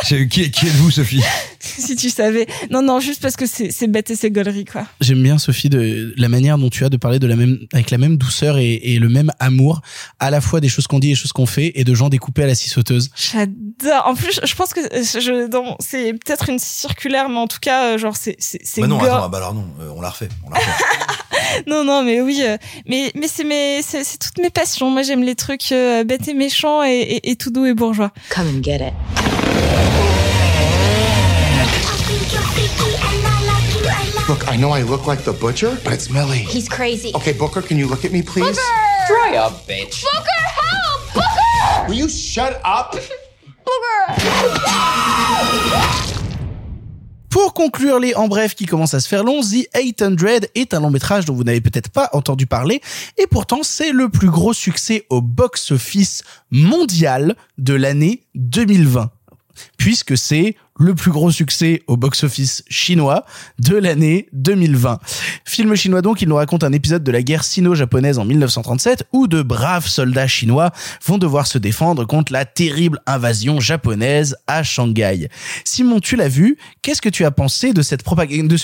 [0.05, 1.21] J'ai- qui, qui êtes-vous, Sophie?
[1.59, 2.45] Si tu savais.
[2.69, 4.85] Non, non, juste parce que c'est c'est bête et c'est gaulerie, quoi.
[4.99, 7.89] J'aime bien Sophie de la manière dont tu as de parler de la même avec
[7.91, 9.81] la même douceur et, et le même amour
[10.19, 12.09] à la fois des choses qu'on dit et des choses qu'on fait et de gens
[12.09, 13.09] découpés à la scie sauteuse.
[13.15, 14.05] J'adore.
[14.07, 17.93] En plus, je pense que je, dans- c'est peut-être une circulaire, mais en tout cas,
[17.93, 19.15] euh, genre, c'est, c'est, c'est Bah non, gore.
[19.15, 20.29] attends, bah alors non, euh, on la refait.
[20.45, 21.63] On la refait.
[21.67, 22.57] non, non, mais oui, euh,
[22.87, 24.89] mais mais c'est mes, c'est, c'est toutes mes passions.
[24.89, 28.11] Moi, j'aime les trucs euh, bêtes et méchants et, et, et tout doux et bourgeois.
[28.29, 28.93] Come and get it.
[34.29, 36.37] Look, I know I look like the butcher, but it's Millie.
[36.37, 37.11] He's crazy.
[37.13, 38.55] Okay, Booker, can you look at me, please?
[39.07, 40.01] Dry up, bitch.
[40.01, 41.13] Booker, help!
[41.13, 41.87] Booker!
[41.89, 42.95] Will you shut up?
[47.33, 50.79] Pour conclure les en bref qui commencent à se faire longs, The 800 est un
[50.79, 52.79] long métrage dont vous n'avez peut-être pas entendu parler
[53.17, 59.09] et pourtant c'est le plus gros succès au box-office mondial de l'année 2020
[59.83, 63.25] puisque c'est le plus gros succès au box-office chinois
[63.59, 64.99] de l'année 2020.
[65.45, 69.27] Film chinois donc, il nous raconte un épisode de la guerre sino-japonaise en 1937 où
[69.27, 70.71] de braves soldats chinois
[71.05, 75.29] vont devoir se défendre contre la terrible invasion japonaise à Shanghai.
[75.63, 77.95] Simon, tu l'as vu, qu'est-ce que tu as pensé de ce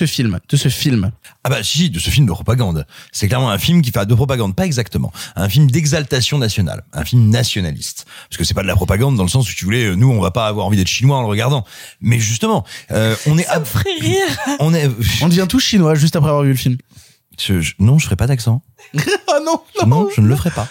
[0.06, 1.12] film, de ce film?
[1.44, 2.88] Ah bah si, de ce film de propagande.
[3.12, 5.12] C'est clairement un film qui fait de propagande, pas exactement.
[5.36, 8.06] Un film d'exaltation nationale, un film nationaliste.
[8.30, 10.22] Parce que c'est pas de la propagande dans le sens où tu voulais, nous on
[10.22, 11.66] va pas avoir envie d'être chinois en le regardant.
[12.02, 13.44] Mais justement, euh, on est...
[13.44, 14.28] Ça me ferait rire.
[14.60, 14.90] On est...
[15.22, 16.78] On devient tous chinois juste après avoir vu le film.
[17.40, 18.62] Je- je- non, je ferai pas d'accent.
[18.96, 19.00] oh
[19.46, 20.68] non, Non, je ne le ferai pas.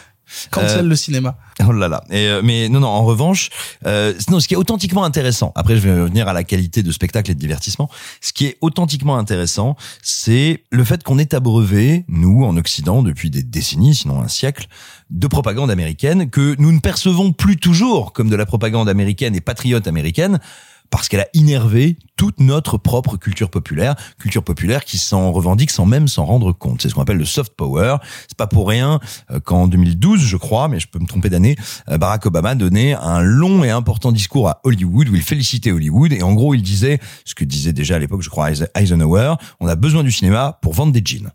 [0.50, 1.36] Cancel Euh, le cinéma.
[1.66, 2.04] Oh là là.
[2.10, 2.88] Et euh, mais non, non.
[2.88, 3.50] En revanche,
[3.86, 5.52] euh, non, ce qui est authentiquement intéressant.
[5.54, 7.90] Après, je vais revenir à la qualité de spectacle et de divertissement.
[8.20, 13.30] Ce qui est authentiquement intéressant, c'est le fait qu'on est abreuvé, nous, en Occident, depuis
[13.30, 14.66] des décennies, sinon un siècle,
[15.10, 19.40] de propagande américaine que nous ne percevons plus toujours comme de la propagande américaine et
[19.40, 20.38] patriote américaine.
[20.90, 25.84] Parce qu'elle a innervé toute notre propre culture populaire, culture populaire qui s'en revendique sans
[25.84, 26.80] même s'en rendre compte.
[26.80, 27.96] C'est ce qu'on appelle le soft power.
[28.26, 28.98] C'est pas pour rien
[29.30, 31.56] euh, qu'en 2012, je crois, mais je peux me tromper d'année,
[31.90, 36.12] euh, Barack Obama donnait un long et important discours à Hollywood où il félicitait Hollywood
[36.12, 39.34] et en gros il disait ce que disait déjà à l'époque, je crois Eisen- Eisenhower,
[39.60, 41.30] on a besoin du cinéma pour vendre des jeans.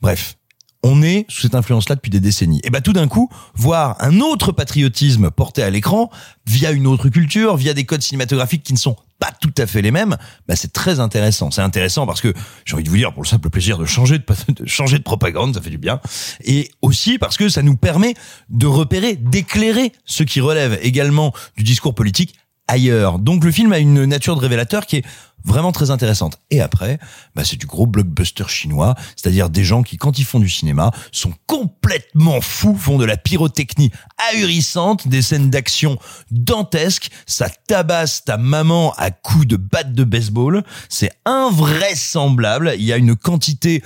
[0.00, 0.37] Bref.
[0.84, 2.60] On est sous cette influence-là depuis des décennies.
[2.62, 6.08] Et bah tout d'un coup, voir un autre patriotisme porté à l'écran
[6.46, 9.82] via une autre culture, via des codes cinématographiques qui ne sont pas tout à fait
[9.82, 11.50] les mêmes, bah c'est très intéressant.
[11.50, 12.32] C'est intéressant parce que
[12.64, 15.02] j'ai envie de vous dire pour le simple plaisir de changer de, de changer de
[15.02, 16.00] propagande, ça fait du bien,
[16.44, 18.14] et aussi parce que ça nous permet
[18.48, 22.36] de repérer, d'éclairer ce qui relève également du discours politique
[22.68, 23.18] ailleurs.
[23.18, 25.04] Donc le film a une nature de révélateur qui est
[25.44, 26.38] vraiment très intéressante.
[26.50, 26.98] Et après,
[27.34, 30.90] bah, c'est du gros blockbuster chinois, c'est-à-dire des gens qui, quand ils font du cinéma,
[31.12, 33.90] sont complètement fous, font de la pyrotechnie
[34.32, 35.98] ahurissante, des scènes d'action
[36.30, 42.92] dantesques, ça tabasse ta maman à coups de batte de baseball, c'est invraisemblable, il y
[42.92, 43.82] a une quantité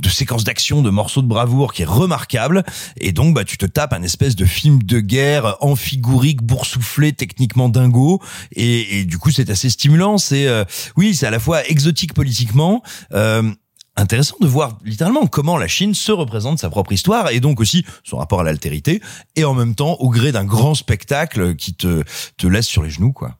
[0.00, 2.64] de séquences d'action, de morceaux de bravoure qui est remarquable.
[2.98, 7.68] Et donc, bah, tu te tapes un espèce de film de guerre amphigurique, boursouflé, techniquement
[7.68, 8.20] dingo.
[8.52, 10.18] Et, et du coup, c'est assez stimulant.
[10.18, 10.64] C'est, euh,
[10.96, 12.82] oui, c'est à la fois exotique politiquement.
[13.12, 13.50] Euh,
[13.96, 17.84] intéressant de voir littéralement comment la Chine se représente sa propre histoire et donc aussi
[18.04, 19.00] son rapport à l'altérité
[19.36, 22.02] et en même temps au gré d'un grand spectacle qui te
[22.36, 23.36] te laisse sur les genoux quoi.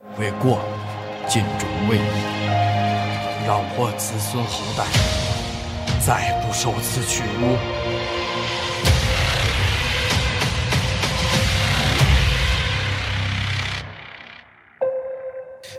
[6.05, 7.57] 再不受此屈辱。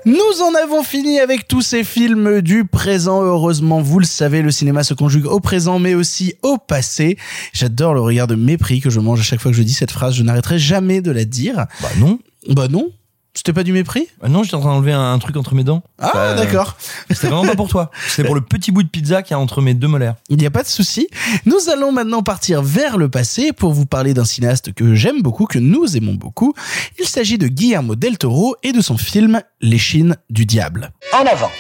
[0.07, 3.25] Nous en avons fini avec tous ces films du présent.
[3.25, 7.19] Heureusement, vous le savez, le cinéma se conjugue au présent, mais aussi au passé.
[7.53, 9.91] J'adore le regard de mépris que je mange à chaque fois que je dis cette
[9.91, 10.15] phrase.
[10.15, 11.67] Je n'arrêterai jamais de la dire.
[11.83, 12.21] Bah non.
[12.51, 12.89] Bah non.
[13.34, 14.08] C'était pas du mépris?
[14.22, 15.82] Ah non, j'étais en train d'enlever un, un truc entre mes dents.
[16.00, 16.76] Ah, Euh, d'accord.
[17.10, 17.90] C'était vraiment pas pour toi.
[18.10, 20.16] C'était pour le petit bout de pizza qu'il y a entre mes deux molaires.
[20.30, 21.08] Il n'y a pas de souci.
[21.46, 25.46] Nous allons maintenant partir vers le passé pour vous parler d'un cinéaste que j'aime beaucoup,
[25.46, 26.54] que nous aimons beaucoup.
[27.00, 30.92] Il s'agit de Guillermo del Toro et de son film Les Chines du Diable.
[31.14, 31.52] En avant.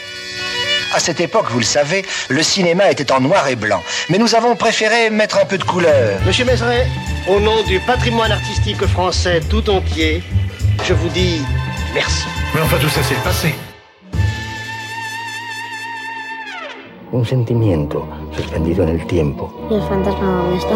[0.93, 3.81] À cette époque, vous le savez, le cinéma était en noir et blanc.
[4.09, 6.19] Mais nous avons préféré mettre un peu de couleur.
[6.27, 6.85] Monsieur Mézeret,
[7.29, 10.21] au nom du patrimoine artistique français tout entier,
[10.83, 11.41] je vous dis
[11.93, 12.27] merci.
[12.53, 13.55] Mais enfin, tout ça, c'est le passé.
[17.13, 19.51] Un sentimiento suspendido en el tiempo.
[19.69, 20.75] ¿Y el fantasma dónde está?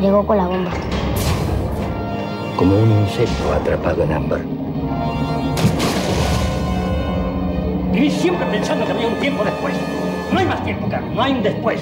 [0.00, 0.70] Llegó con la bomba.
[2.56, 4.40] Como un insecto atrapado en ámbar.
[7.92, 9.74] Viví siempre pensando que había un tiempo después.
[10.32, 11.80] No hay más tiempo, Carlos, no hay un después.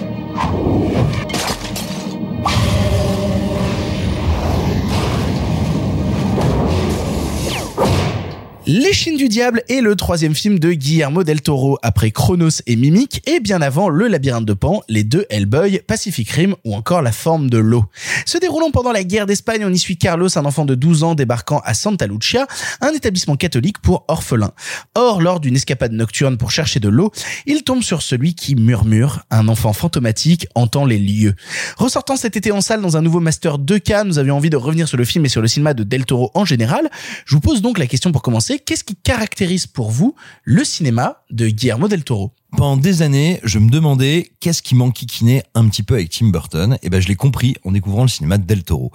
[8.67, 12.77] Les Chines du Diable est le troisième film de Guillermo del Toro après Chronos et
[12.77, 17.03] Mimic et bien avant Le Labyrinthe de Pan, les deux Hellboy, Pacific Rim ou encore
[17.03, 17.85] La Forme de l'eau.
[18.25, 21.15] Se déroulant pendant la guerre d'Espagne, on y suit Carlos, un enfant de 12 ans
[21.15, 22.47] débarquant à Santa Lucia,
[22.81, 24.53] un établissement catholique pour orphelins.
[24.95, 27.13] Or, lors d'une escapade nocturne pour chercher de l'eau,
[27.45, 31.35] il tombe sur celui qui murmure, un enfant fantomatique entend les lieux.
[31.77, 34.89] Ressortant cet été en salle dans un nouveau master 2K, nous avions envie de revenir
[34.89, 36.89] sur le film et sur le cinéma de Del Toro en général.
[37.27, 40.15] Je vous pose donc la question pour commencer, qu'est-ce qui caractérise pour vous
[40.45, 42.33] le cinéma de Guillermo del Toro?
[42.57, 46.79] Pendant des années, je me demandais qu'est-ce qui m'enquiquinait un petit peu avec Tim Burton.
[46.83, 48.93] Et ben, je l'ai compris en découvrant le cinéma de Del Toro.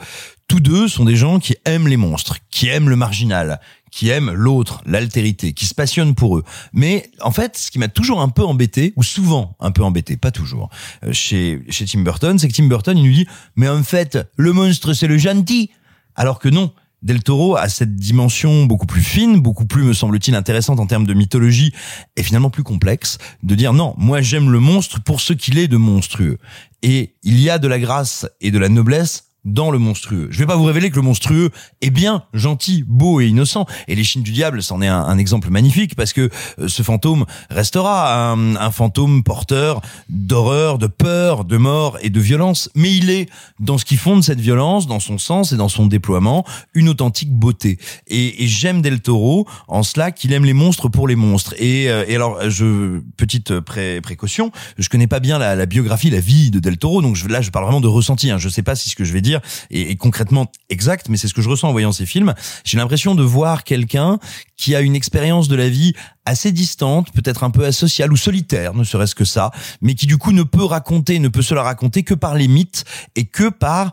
[0.47, 3.59] Tous deux sont des gens qui aiment les monstres, qui aiment le marginal,
[3.91, 6.43] qui aiment l'autre, l'altérité, qui se passionnent pour eux.
[6.71, 10.15] Mais en fait, ce qui m'a toujours un peu embêté, ou souvent un peu embêté,
[10.15, 10.69] pas toujours,
[11.03, 14.17] euh, chez, chez Tim Burton, c'est que Tim Burton, il nous dit, mais en fait,
[14.37, 15.69] le monstre, c'est le gentil.
[16.15, 16.71] Alors que non.
[17.01, 21.07] Del Toro a cette dimension beaucoup plus fine, beaucoup plus, me semble-t-il, intéressante en termes
[21.07, 21.73] de mythologie
[22.17, 25.69] et finalement plus complexe, de dire non, moi j'aime le monstre pour ce qu'il est
[25.69, 26.37] de monstrueux.
[26.81, 30.27] Et il y a de la grâce et de la noblesse dans le monstrueux.
[30.31, 31.49] Je vais pas vous révéler que le monstrueux
[31.81, 33.65] est bien, gentil, beau et innocent.
[33.87, 36.29] Et les Chines du diable, c'en est un, exemple magnifique parce que
[36.59, 42.69] euh, ce fantôme restera un, fantôme porteur d'horreur, de peur, de mort et de violence.
[42.75, 43.29] Mais il est
[43.59, 47.31] dans ce qui fonde cette violence, dans son sens et dans son déploiement, une authentique
[47.31, 47.77] beauté.
[48.07, 51.53] Et, j'aime Del Toro en cela qu'il aime les monstres pour les monstres.
[51.57, 56.19] Et, euh, et alors, je petite pré- précaution, je connais pas bien la, biographie, la
[56.19, 58.31] vie de Del Toro, donc là je parle vraiment de ressenti.
[58.31, 58.37] Hein.
[58.37, 61.27] Je sais pas si ce que je vais dire est, est concrètement exact, mais c'est
[61.27, 62.33] ce que je ressens en voyant ces films.
[62.63, 64.19] J'ai l'impression de voir quelqu'un
[64.57, 65.93] qui a une expérience de la vie
[66.25, 69.51] assez distante, peut-être un peu asociale ou solitaire, ne serait-ce que ça,
[69.81, 72.47] mais qui du coup ne peut raconter, ne peut se la raconter que par les
[72.47, 72.85] mythes
[73.15, 73.91] et que par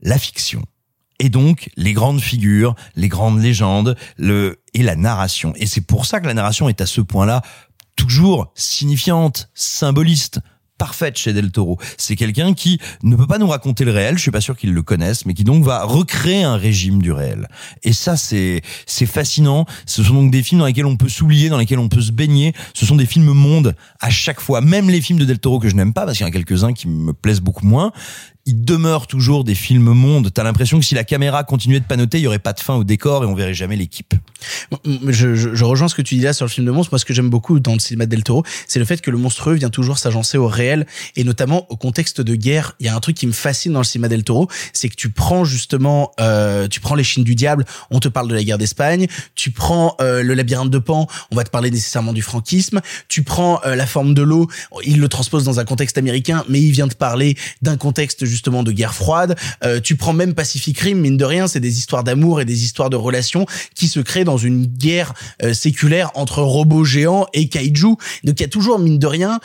[0.00, 0.62] la fiction.
[1.18, 5.54] Et donc, les grandes figures, les grandes légendes, le, et la narration.
[5.56, 7.42] Et c'est pour ça que la narration est à ce point-là
[7.96, 10.40] toujours signifiante, symboliste,
[10.78, 11.78] parfaite chez Del Toro.
[11.98, 14.72] C'est quelqu'un qui ne peut pas nous raconter le réel, je suis pas sûr qu'il
[14.72, 17.48] le connaisse, mais qui donc va recréer un régime du réel.
[17.82, 19.66] Et ça, c'est c'est fascinant.
[19.86, 22.12] Ce sont donc des films dans lesquels on peut s'oublier, dans lesquels on peut se
[22.12, 22.54] baigner.
[22.74, 24.60] Ce sont des films monde à chaque fois.
[24.60, 26.32] Même les films de Del Toro que je n'aime pas, parce qu'il y en a
[26.32, 27.92] quelques-uns qui me plaisent beaucoup moins,
[28.46, 30.32] ils demeurent toujours des films monde.
[30.32, 32.74] T'as l'impression que si la caméra continuait de panoter, il y aurait pas de fin
[32.74, 34.14] au décor et on verrait jamais l'équipe.
[35.08, 36.92] je, je, je rejoins ce que tu dis là sur le film de monstre.
[36.92, 39.10] Moi, ce que j'aime beaucoup dans le cinéma de Del Toro, c'est le fait que
[39.10, 40.86] le monstrueux vient toujours s'agencer au réel
[41.16, 42.76] et notamment au contexte de guerre.
[42.78, 44.94] Il y a un truc qui me fascine dans le cinéma del Toro, c'est que
[44.94, 48.44] tu prends justement, euh, tu prends les Chines du diable, on te parle de la
[48.44, 49.06] guerre d'Espagne.
[49.34, 52.80] Tu prends euh, le labyrinthe de Pan, on va te parler nécessairement du franquisme.
[53.08, 54.48] Tu prends euh, la forme de l'eau,
[54.84, 58.62] il le transpose dans un contexte américain, mais il vient te parler d'un contexte justement
[58.62, 59.34] de guerre froide.
[59.64, 62.64] Euh, tu prends même Pacific Rim, mine de rien, c'est des histoires d'amour et des
[62.64, 67.48] histoires de relations qui se créent dans une guerre euh, séculaire entre robots géants et
[67.48, 67.96] kaiju.
[68.24, 69.40] Donc il y a toujours mine de rien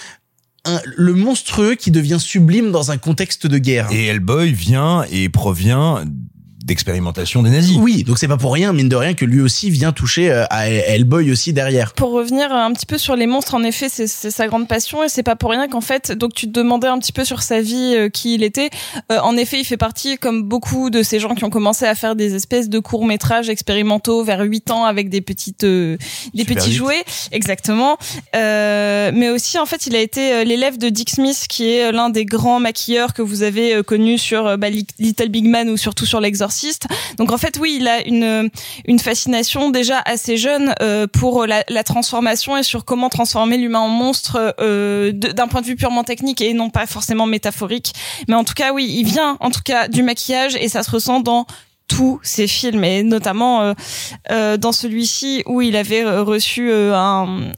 [0.96, 3.88] le monstrueux qui devient sublime dans un contexte de guerre.
[3.92, 6.04] Et Hellboy vient et provient
[6.72, 7.76] d'expérimentation des nazis.
[7.78, 10.46] Oui, donc c'est pas pour rien, mine de rien, que lui aussi vient toucher euh,
[10.50, 11.92] à Hellboy aussi derrière.
[11.94, 15.10] Pour revenir un petit peu sur les monstres, en effet, c'est sa grande passion et
[15.10, 17.60] c'est pas pour rien qu'en fait, donc tu te demandais un petit peu sur sa
[17.60, 18.70] vie euh, qui il était.
[19.12, 21.94] Euh, en effet, il fait partie, comme beaucoup de ces gens qui ont commencé à
[21.94, 25.98] faire des espèces de courts métrages expérimentaux vers 8 ans avec des petites, euh,
[26.34, 26.78] des Super petits vite.
[26.78, 27.04] jouets,
[27.34, 27.98] exactement.
[28.36, 32.10] Euh, mais aussi, en fait, il a été l'élève de Dick Smith, qui est l'un
[32.10, 36.06] des grands maquilleurs que vous avez connu sur bah, Li- Little Big Man ou surtout
[36.06, 36.61] sur L'Exorciste.
[37.18, 38.50] Donc en fait, oui, il a une
[38.86, 43.80] une fascination déjà assez jeune euh, pour la, la transformation et sur comment transformer l'humain
[43.80, 47.94] en monstre euh, d'un point de vue purement technique et non pas forcément métaphorique.
[48.28, 50.92] Mais en tout cas, oui, il vient en tout cas du maquillage et ça se
[50.92, 51.46] ressent dans
[51.88, 53.74] tous ses films et notamment euh,
[54.32, 57.52] euh, dans celui-ci où il avait euh, reçu euh, un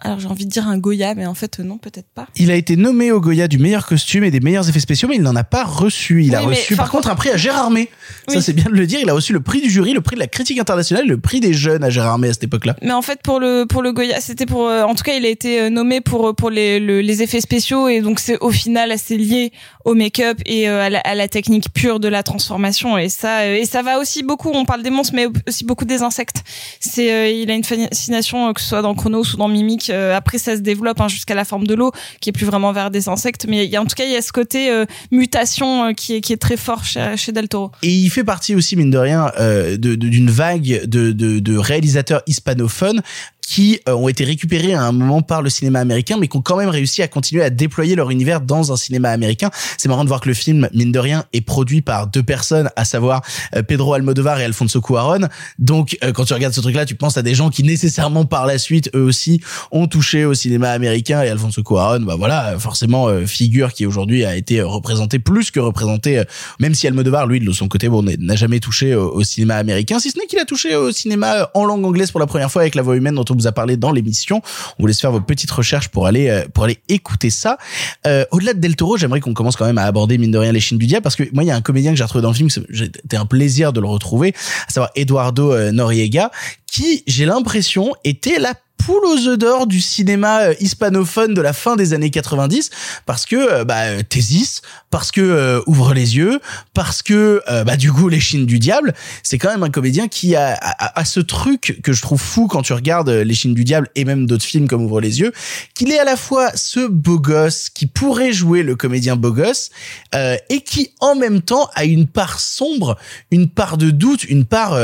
[0.00, 2.26] alors j'ai envie de dire un Goya mais en fait euh, non peut-être pas.
[2.36, 5.16] Il a été nommé au Goya du meilleur costume et des meilleurs effets spéciaux, mais
[5.16, 6.24] il n'en a pas reçu.
[6.24, 7.88] Il a Oui, reçu, par contre, un prix à Gérardmer.
[8.28, 8.42] Ça, Oui.
[8.42, 8.98] c'est bien de le dire.
[9.02, 11.40] Il a reçu le prix du jury, le prix de la critique internationale, le prix
[11.40, 12.76] des jeunes à Gérardmer à cette époque-là.
[12.82, 15.24] Mais en fait, pour le pour le Goya, c'était pour, euh, en tout cas, il
[15.24, 18.50] a été euh, nommé pour pour les le- les effets spéciaux et donc c'est au
[18.50, 19.52] final assez lié
[19.86, 23.64] au make-up et euh, à, la, technique pure de la transformation et ça euh, et
[23.64, 24.50] ça va aussi beaucoup.
[24.52, 26.42] On parle des monstres, mais aussi beaucoup des insectes.
[26.80, 29.90] C'est euh, il a une fascination que ce soit dans Chronos ou dans Mimic.
[29.90, 32.90] après, ça se développe hein, jusqu'à la forme de l'eau, qui est plus vraiment vers
[32.90, 33.46] des insectes.
[33.48, 36.56] Mais en tout cas, il y a ce côté mutation qui est qui est très
[36.56, 37.70] fort chez, chez Del Toro.
[37.82, 43.02] Et il fait partie aussi, mine de rien, euh, d'une vague de, de réalisateurs hispanophones
[43.46, 46.42] qui euh, ont été récupérés à un moment par le cinéma américain, mais qui ont
[46.42, 49.50] quand même réussi à continuer à déployer leur univers dans un cinéma américain.
[49.78, 52.70] C'est marrant de voir que le film, mine de rien, est produit par deux personnes,
[52.74, 53.22] à savoir
[53.54, 55.28] euh, Pedro Almodovar et Alfonso Cuarón.
[55.60, 58.46] Donc, euh, quand tu regardes ce truc-là, tu penses à des gens qui nécessairement par
[58.46, 59.40] la suite, eux aussi,
[59.70, 61.22] ont touché au cinéma américain.
[61.22, 65.60] Et Alfonso Cuarón, bah voilà, forcément figure qui aujourd'hui a été euh, représenté plus que
[65.60, 66.24] représenté, euh,
[66.58, 70.10] même si Almodovar, lui, de son côté, bon, n'a jamais touché au, cinéma américain, si
[70.10, 72.74] ce n'est qu'il a touché au cinéma en langue anglaise pour la première fois avec
[72.74, 74.40] La Voix humaine dont on vous a parlé dans l'émission.
[74.78, 77.58] On vous laisse faire vos petites recherches pour aller euh, pour aller écouter ça.
[78.06, 80.52] Euh, Au-delà de Del Toro, j'aimerais qu'on commence quand même à aborder mine de rien
[80.52, 82.22] les Chines du diable parce que moi, il y a un comédien que j'ai retrouvé
[82.22, 84.34] dans le film, c'était un plaisir de le retrouver,
[84.68, 86.30] à savoir Eduardo euh, Noriega,
[86.66, 91.52] qui, j'ai l'impression, était la poule aux œufs d'or du cinéma euh, hispanophone de la
[91.52, 92.70] fin des années 90
[93.04, 96.40] parce que euh, bah euh, Thésis parce que euh, ouvre les yeux
[96.74, 100.36] parce que bah du coup les chines du diable c'est quand même un comédien qui
[100.36, 103.64] a, a, a ce truc que je trouve fou quand tu regardes les chines du
[103.64, 105.32] diable et même d'autres films comme ouvre les yeux
[105.74, 109.70] qu'il est à la fois ce beau gosse qui pourrait jouer le comédien beau gosse
[110.14, 112.96] euh, et qui en même temps a une part sombre
[113.30, 114.78] une part de doute une part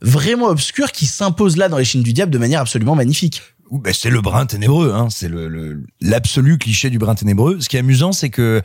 [0.00, 3.35] vraiment obscure qui s'impose là dans les chines du diable de manière absolument magnifique
[3.70, 5.08] ben, c'est le brin ténébreux, hein.
[5.10, 7.58] c'est le le- l'absolu cliché du brin ténébreux.
[7.60, 8.62] Ce qui est amusant, c'est que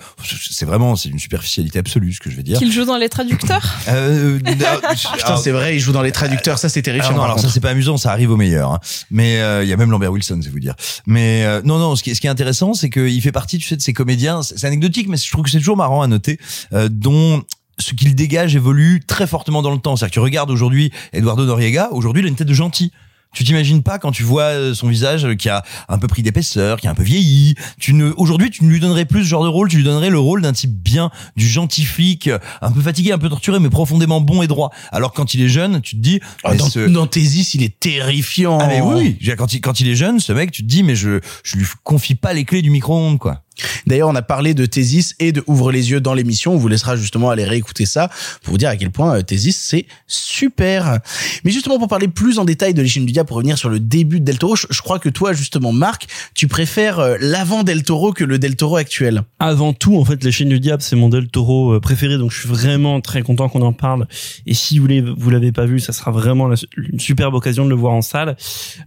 [0.49, 2.57] c'est vraiment c'est une superficialité absolue ce que je vais dire.
[2.57, 3.75] Qu'il joue dans les traducteurs?
[3.87, 4.39] Euh,
[5.17, 7.11] Putain, c'est vrai, il joue dans les traducteurs, ça c'est terrifiant.
[7.13, 8.71] Alors, alors ça c'est pas amusant, ça arrive au meilleur.
[8.73, 8.79] hein.
[9.09, 10.75] Mais euh, il y a même Lambert Wilson, c'est vous dire.
[11.07, 13.57] Mais euh, non, non, ce qui, est- ce qui est intéressant, c'est qu'il fait partie,
[13.57, 14.41] tu sais, de ces comédiens.
[14.43, 16.39] C'est c'est anecdotique, mais je trouve que c'est toujours marrant à noter,
[16.73, 17.43] euh, dont
[17.79, 19.95] ce qu'il dégage évolue très fortement dans le temps.
[19.95, 22.91] C'est-à-dire que tu regardes aujourd'hui Eduardo Noriega, aujourd'hui il a une tête de gentil.
[23.33, 26.21] Tu t'imagines pas quand tu vois euh, son visage euh, qui a un peu pris
[26.21, 27.55] d'épaisseur, qui a un peu vieilli.
[27.79, 29.69] Tu ne, aujourd'hui, tu ne lui donnerais plus ce genre de rôle.
[29.69, 33.13] Tu lui donnerais le rôle d'un type bien, du gentil flic, euh, un peu fatigué,
[33.13, 34.71] un peu torturé, mais profondément bon et droit.
[34.91, 37.79] Alors quand il est jeune, tu te dis, Ah, dans, ce- dans Thésis, il est
[37.79, 38.57] terrifiant.
[38.61, 40.95] ah mais oui, Quand il, quand il est jeune, ce mec, tu te dis, mais
[40.95, 43.43] je, je lui confie pas les clés du micro-ondes, quoi.
[43.87, 46.53] D'ailleurs, on a parlé de Thésis et de Ouvre les yeux dans l'émission.
[46.53, 48.09] On vous laissera justement aller réécouter ça
[48.43, 50.99] pour vous dire à quel point euh, Thésis c'est super.
[51.43, 53.79] Mais justement, pour parler plus en détail de l'échine du diable, pour revenir sur le
[53.79, 57.83] début de Del Toro, je, crois que toi, justement, Marc, tu préfères euh, l'avant Del
[57.83, 59.23] Toro que le Del Toro actuel.
[59.39, 62.31] Avant tout, en fait, les chaînes du diable, c'est mon Del Toro euh, préféré, donc
[62.31, 64.07] je suis vraiment très content qu'on en parle.
[64.45, 67.75] Et si vous vous l'avez pas vu, ça sera vraiment une superbe occasion de le
[67.75, 68.35] voir en salle.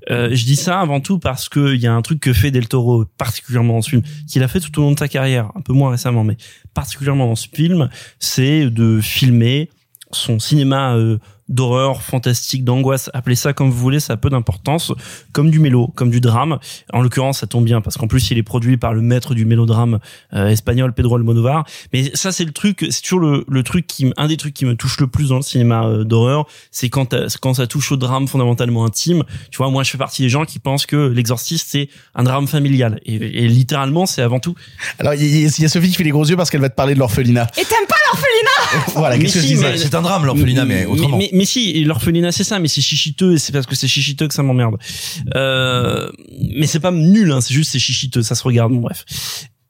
[0.09, 2.69] Je dis ça avant tout parce que il y a un truc que fait Del
[2.69, 5.61] Toro particulièrement dans ce film, qu'il a fait tout au long de sa carrière, un
[5.61, 6.37] peu moins récemment, mais
[6.73, 7.89] particulièrement dans ce film,
[8.19, 9.71] c'est de filmer
[10.11, 14.93] son cinéma euh, d'horreur, fantastique, d'angoisse, appelez ça comme vous voulez, ça a peu d'importance,
[15.33, 16.59] comme du mélo, comme du drame.
[16.93, 19.45] En l'occurrence, ça tombe bien parce qu'en plus, il est produit par le maître du
[19.45, 19.99] mélodrame
[20.33, 21.65] euh, espagnol, Pedro Almodovar.
[21.93, 24.65] Mais ça, c'est le truc, c'est toujours le, le truc qui, un des trucs qui
[24.65, 27.97] me touche le plus dans le cinéma euh, d'horreur, c'est quand, quand ça touche au
[27.97, 29.23] drame fondamentalement intime.
[29.51, 32.47] Tu vois, moi, je fais partie des gens qui pensent que l'exorciste, c'est un drame
[32.47, 33.01] familial.
[33.05, 34.55] Et, et littéralement, c'est avant tout.
[34.99, 36.61] Alors, il y, a- il y a Sophie qui fait les gros yeux parce qu'elle
[36.63, 37.47] va te parler de l'orphelinat.
[37.59, 38.41] Et t'aimes pas l'orphelinat?
[38.97, 41.19] Voilà, qu'est-ce que je C'est un drame, l'orphelinat, mais autrement.
[41.19, 44.29] Mais, mais si, l'orphelinat c'est ça, mais c'est chichiteux et c'est parce que c'est chichiteux
[44.29, 44.77] que ça m'emmerde.
[45.35, 46.09] Euh,
[46.55, 48.73] mais c'est pas nul, hein, c'est juste c'est chichiteux, ça se regarde.
[48.73, 49.05] Bon bref.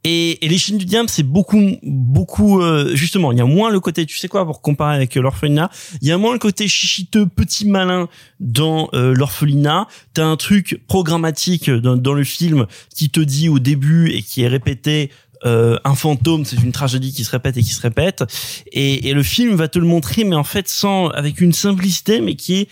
[0.04, 3.32] Et, et les Chines du diable, c'est beaucoup, beaucoup euh, justement.
[3.32, 5.70] Il y a moins le côté, tu sais quoi, pour comparer avec euh, l'orphelinat,
[6.02, 8.08] il y a moins le côté chichiteux, petit malin
[8.38, 9.88] dans euh, l'orphelinat.
[10.12, 14.42] T'as un truc programmatique dans, dans le film qui te dit au début et qui
[14.42, 15.10] est répété.
[15.44, 18.24] Euh, un fantôme, c'est une tragédie qui se répète et qui se répète,
[18.72, 22.20] et, et le film va te le montrer, mais en fait sans, avec une simplicité,
[22.20, 22.68] mais qui est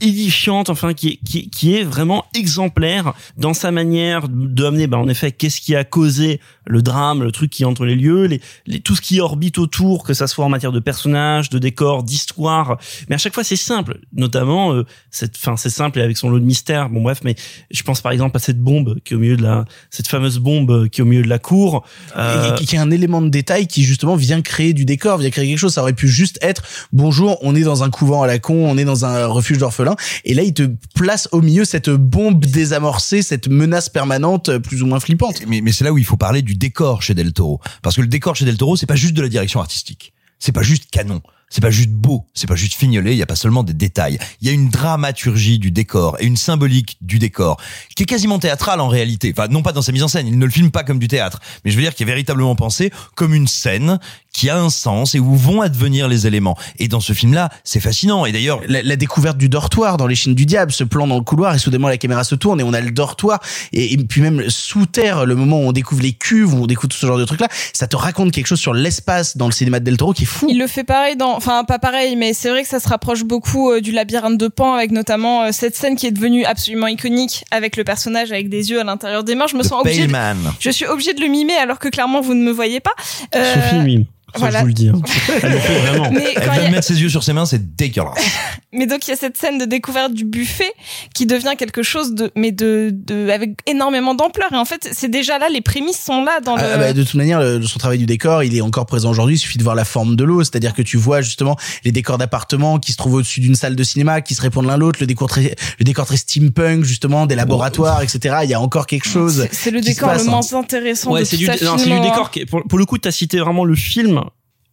[0.00, 5.08] édifiante, enfin qui qui, qui est vraiment exemplaire dans sa manière de amener, bah, en
[5.08, 8.80] effet, qu'est-ce qui a causé le drame, le truc qui entre les lieux, les, les,
[8.80, 12.78] tout ce qui orbite autour, que ça soit en matière de personnages, de décors, d'histoire.
[13.08, 14.00] Mais à chaque fois, c'est simple.
[14.12, 16.90] Notamment, euh, cette, fin, c'est simple et avec son lot de mystère.
[16.90, 17.36] Bon, bref, mais
[17.70, 20.38] je pense par exemple à cette bombe qui est au milieu de la, cette fameuse
[20.38, 21.84] bombe qui est au milieu de la cour.
[22.16, 25.30] Euh, Et qui est un élément de détail qui justement vient créer du décor, vient
[25.30, 25.72] créer quelque chose.
[25.72, 26.62] Ça aurait pu juste être
[26.92, 29.87] bonjour, on est dans un couvent à la con, on est dans un refuge d'orphelins,
[30.24, 34.82] et là il te place au milieu cette bombe désamorcée, cette menace permanente, euh, plus
[34.82, 35.42] ou moins flippante.
[35.46, 37.60] Mais, c'est là où il faut parler du décor chez Del Toro.
[37.82, 40.12] Parce que le décor chez Del Toro, c'est pas juste de la direction artistique.
[40.38, 41.20] C'est pas juste canon.
[41.50, 44.18] C'est pas juste beau, c'est pas juste fignolé, il y a pas seulement des détails.
[44.42, 47.58] Il y a une dramaturgie du décor et une symbolique du décor
[47.96, 49.32] qui est quasiment théâtrale en réalité.
[49.34, 51.08] Enfin, non pas dans sa mise en scène, il ne le filme pas comme du
[51.08, 53.98] théâtre, mais je veux dire qu'il est véritablement pensé comme une scène
[54.38, 56.56] qui a un sens et où vont advenir les éléments.
[56.78, 58.24] Et dans ce film-là, c'est fascinant.
[58.24, 61.16] Et d'ailleurs, la, la découverte du dortoir dans les Chines du diable, ce plan dans
[61.16, 63.40] le couloir et soudainement la caméra se tourne et on a le dortoir
[63.72, 66.66] et, et puis même sous terre, le moment où on découvre les cuves, où on
[66.66, 69.46] découvre tout ce genre de trucs là, ça te raconte quelque chose sur l'espace dans
[69.46, 70.46] le cinéma de Del Toro qui est fou.
[70.48, 73.24] Il le fait pareil dans, enfin pas pareil, mais c'est vrai que ça se rapproche
[73.24, 76.86] beaucoup euh, du labyrinthe de Pan avec notamment euh, cette scène qui est devenue absolument
[76.86, 79.46] iconique avec le personnage avec des yeux à l'intérieur des mains.
[79.48, 80.14] Je me sens obligée, de,
[80.60, 82.94] je suis obligée de le mimer alors que clairement vous ne me voyez pas.
[83.34, 84.04] Euh, Sophie mime.
[84.34, 84.58] Ça, voilà.
[84.58, 84.88] je vous le dis.
[84.88, 85.00] hein.
[85.42, 86.10] Elle le fait vraiment.
[86.10, 88.14] Mais elle vient a- de mettre ses yeux sur ses mains, c'est dégueulasse.
[88.72, 90.70] Mais donc il y a cette scène de découverte du buffet
[91.14, 94.52] qui devient quelque chose de, mais de, de avec énormément d'ampleur.
[94.52, 96.62] Et en fait, c'est déjà là, les prémices sont là dans le.
[96.62, 99.36] Ah, bah, de toute manière, le- son travail du décor, il est encore présent aujourd'hui.
[99.36, 102.18] Il suffit de voir la forme de l'eau, c'est-à-dire que tu vois justement les décors
[102.18, 105.06] d'appartements qui se trouvent au-dessus d'une salle de cinéma, qui se répondent l'un l'autre, le
[105.06, 108.36] décor très, le décor très steampunk justement, des laboratoires, etc.
[108.44, 109.48] Il y a encore quelque chose.
[109.50, 110.30] C'est- le décor passe, le hein.
[110.32, 112.10] moins intéressant Ouais, de c'est tout du, sa non, c'est du filmo, hein.
[112.10, 112.30] décor.
[112.30, 114.17] Qui pour, pour le coup, t'as cité vraiment le film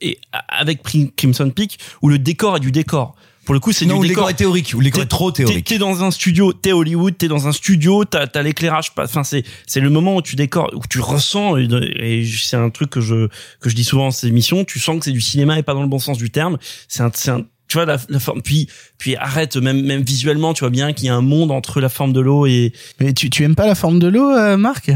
[0.02, 0.18] et
[0.50, 0.82] avec
[1.16, 3.16] Crimson Peak où le décor est du décor.
[3.46, 5.04] Pour le coup, c'est Non, du où le décor décor est théorique, où le décor
[5.04, 5.66] est trop théorique.
[5.68, 9.24] t'es dans un studio, t'es Hollywood, t'es dans un studio, t'as as, l'éclairage, pas- enfin
[9.24, 11.68] c'est c'est le moment où tu décores, où tu ressens et,
[12.00, 13.28] et c'est un truc que je
[13.60, 15.76] que je dis souvent dans ces émissions, tu sens que c'est du cinéma et pas
[15.76, 16.58] dans le bon sens du terme.
[16.88, 18.68] C'est un c'est un tu vois la, la forme puis
[18.98, 21.90] puis arrête même même visuellement tu vois bien qu'il y a un monde entre la
[21.90, 24.90] forme de l'eau et Mais tu, tu aimes pas la forme de l'eau, euh, Marc?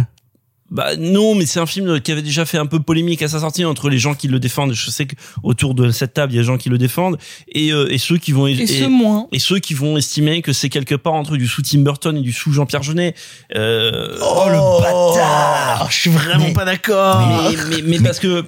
[0.72, 3.40] Bah non, mais c'est un film qui avait déjà fait un peu polémique à sa
[3.40, 4.74] sortie entre les gens qui le défendent.
[4.74, 7.18] Je sais que autour de cette table, il y a des gens qui le défendent
[7.52, 9.28] et, euh, et ceux qui vont Et ceux moins.
[9.32, 12.22] et ceux qui vont estimer que c'est quelque part entre du sous Tim Burton et
[12.22, 13.16] du sous Jean-Pierre Jeunet.
[13.56, 17.22] Euh, Oh, le bâtard Je suis vraiment pas d'accord.
[17.28, 18.44] mais, mais, mais parce que euh,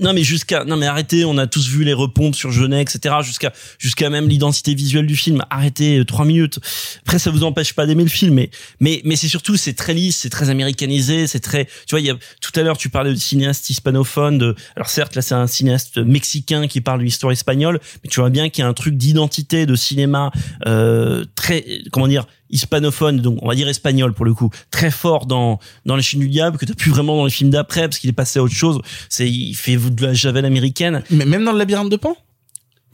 [0.00, 3.16] non mais jusqu'à non mais arrêtez on a tous vu les repompes sur Jeunet etc
[3.22, 6.58] jusqu'à jusqu'à même l'identité visuelle du film arrêtez euh, trois minutes
[7.02, 8.50] après ça vous empêche pas d'aimer le film mais
[8.80, 12.06] mais mais c'est surtout c'est très lisse c'est très américanisé c'est très tu vois il
[12.06, 15.34] y a tout à l'heure tu parlais de cinéaste hispanophone de alors certes là c'est
[15.34, 18.68] un cinéaste mexicain qui parle d'une histoire espagnole mais tu vois bien qu'il y a
[18.68, 20.30] un truc d'identité de cinéma
[20.66, 25.26] euh, très comment dire hispanophone, donc on va dire espagnol pour le coup, très fort
[25.26, 27.98] dans dans les Chines du diable que t'as plus vraiment dans les films d'après parce
[27.98, 28.80] qu'il est passé à autre chose.
[29.08, 31.02] C'est il fait de la javel américaine.
[31.10, 32.16] Mais même dans le labyrinthe de Pan?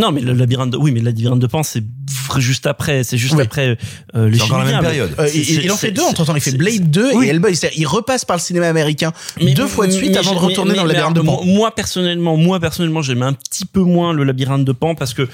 [0.00, 1.84] Non, mais le labyrinthe de oui, mais le labyrinthe de Pan c'est
[2.38, 3.42] juste après, c'est juste Oui.
[3.42, 3.76] après
[4.16, 5.14] euh, les encore la même période.
[5.18, 6.34] Euh, il, il en fait deux entre temps.
[6.34, 7.26] Il fait Blade 2 Oui.
[7.26, 7.54] et Hellboy.
[7.54, 10.38] C'est-à-dire, Il repasse par le cinéma américain Mais- deux fois de suite mais avant de
[10.38, 11.42] retourner mais- dans le mais labyrinthe de Pan.
[11.44, 15.28] Moi personnellement, moi personnellement, j'aime un petit peu moins le labyrinthe de Pan parce que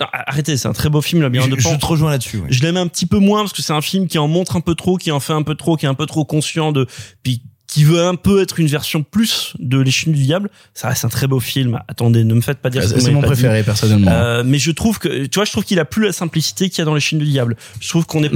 [0.00, 1.74] Non, arrêtez, c'est un très beau film, le labyrinthe de Je, Pan.
[1.74, 2.36] je te rejoins là-dessus.
[2.38, 2.46] ouais.
[2.50, 4.60] Je l'aime un petit peu moins parce que c'est un film qui en montre un
[4.60, 6.86] peu trop, qui en fait un peu trop, qui est un peu trop conscient de,
[7.24, 10.48] puis qui veut un peu être une version plus de Les Chines du Diable.
[10.72, 11.78] Ça reste un très beau film.
[11.86, 13.32] Attendez, ne me faites pas dire que vous C'est mon pas dit.
[13.34, 14.10] préféré, personnellement.
[14.10, 16.78] Euh, mais je trouve que, tu vois, je trouve qu'il a plus la simplicité qu'il
[16.78, 17.56] y a dans Les Chines du Diable.
[17.80, 18.30] Je trouve qu'on est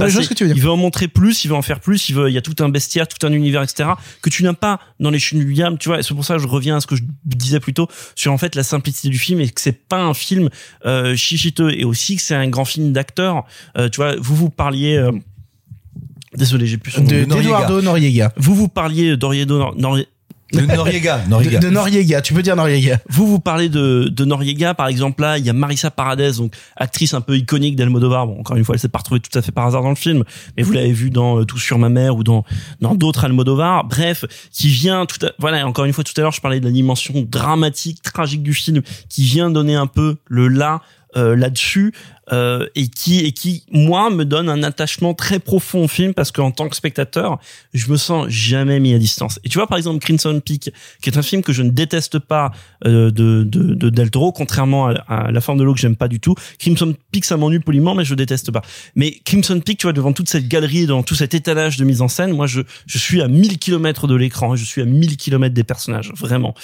[0.45, 0.55] dire.
[0.55, 2.41] Il veut en montrer plus, il veut en faire plus, il veut, il y a
[2.41, 3.89] tout un bestiaire, tout un univers, etc.
[4.21, 5.99] que tu n'as pas dans Les Chines du Diable, tu vois.
[5.99, 8.31] Et c'est pour ça que je reviens à ce que je disais plus tôt sur
[8.31, 10.49] en fait la simplicité du film et que c'est pas un film
[10.85, 13.45] euh, chichiteux et aussi que c'est un grand film d'acteurs.
[13.77, 14.95] Euh, tu vois, vous vous parliez.
[14.95, 15.11] euh,
[16.35, 17.07] Désolé, j'ai plus son nom.
[17.07, 18.33] De- Noriega.
[18.37, 19.97] Vous vous parliez d'Oriedo Nor- Nor-
[20.51, 21.23] De Noriega.
[21.29, 21.59] Noriega.
[21.59, 22.99] De, de Noriega, tu peux dire Noriega.
[23.09, 26.53] vous vous parlez de, de Noriega, par exemple, là, il y a Marissa Paradès, donc
[26.75, 28.27] actrice un peu iconique d'Almodovar.
[28.27, 29.95] Bon, encore une fois, elle s'est pas retrouvée tout à fait par hasard dans le
[29.95, 30.23] film,
[30.55, 32.45] mais vous l'avez vu dans euh, Tout sur ma mère ou dans
[32.81, 33.85] dans d'autres Almodovar.
[33.85, 36.65] Bref, qui vient tout à, voilà, encore une fois, tout à l'heure, je parlais de
[36.65, 40.81] la dimension dramatique, tragique du film, qui vient donner un peu le là
[41.17, 41.93] euh, là-dessus
[42.31, 46.31] euh, et qui et qui moi me donne un attachement très profond au film parce
[46.31, 47.37] qu'en tant que spectateur,
[47.73, 49.39] je me sens jamais mis à distance.
[49.43, 50.71] Et tu vois par exemple Crimson Peak,
[51.01, 52.51] qui est un film que je ne déteste pas
[52.85, 56.07] euh, de, de de Del Toro, contrairement à, La forme de l'eau que j'aime pas
[56.07, 56.35] du tout.
[56.59, 58.61] Crimson Peak ça m'ennuie poliment, mais je déteste pas.
[58.95, 62.01] Mais Crimson Peak, tu vois, devant toute cette galerie, devant tout cet étalage de mise
[62.01, 65.17] en scène, moi je je suis à 1000 kilomètres de l'écran, je suis à 1000
[65.17, 66.55] kilomètres des personnages, vraiment.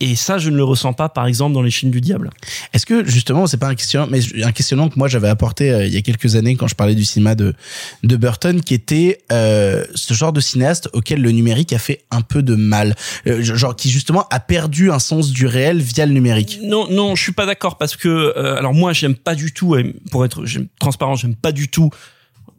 [0.00, 2.30] Et ça, je ne le ressens pas, par exemple, dans les Chines du diable.
[2.72, 5.86] Est-ce que justement, c'est pas un questionnement, mais un questionnement que moi j'avais apporté euh,
[5.86, 7.54] il y a quelques années quand je parlais du cinéma de
[8.02, 12.22] de Burton, qui était euh, ce genre de cinéaste auquel le numérique a fait un
[12.22, 12.94] peu de mal,
[13.26, 16.60] Euh, genre qui justement a perdu un sens du réel via le numérique.
[16.62, 19.76] Non, non, je suis pas d'accord parce que euh, alors moi j'aime pas du tout,
[19.76, 20.42] et pour être
[20.78, 21.90] transparent, j'aime pas du tout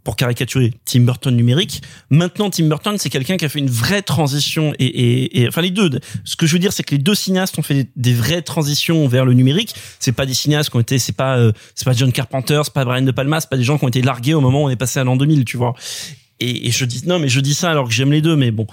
[0.04, 1.82] pour caricaturer Tim Burton numérique.
[2.10, 5.72] Maintenant, Tim Burton, c'est quelqu'un qui a fait une vraie transition et, et, enfin les
[5.72, 5.90] deux.
[6.24, 8.42] Ce que je veux dire, c'est que les deux cinéastes ont fait des, des vraies
[8.42, 9.76] transitions vers le numérique.
[10.00, 12.74] C'est pas des cinéastes qui ont été, c'est pas, euh, c'est pas John Carpenter, c'est
[12.74, 14.66] pas Brian De Palma, c'est pas des gens qui ont été largués au moment où
[14.68, 15.74] on est passé à l'an 2000, tu vois.
[16.40, 18.52] Et, et je dis non, mais je dis ça alors que j'aime les deux, mais
[18.52, 18.66] bon.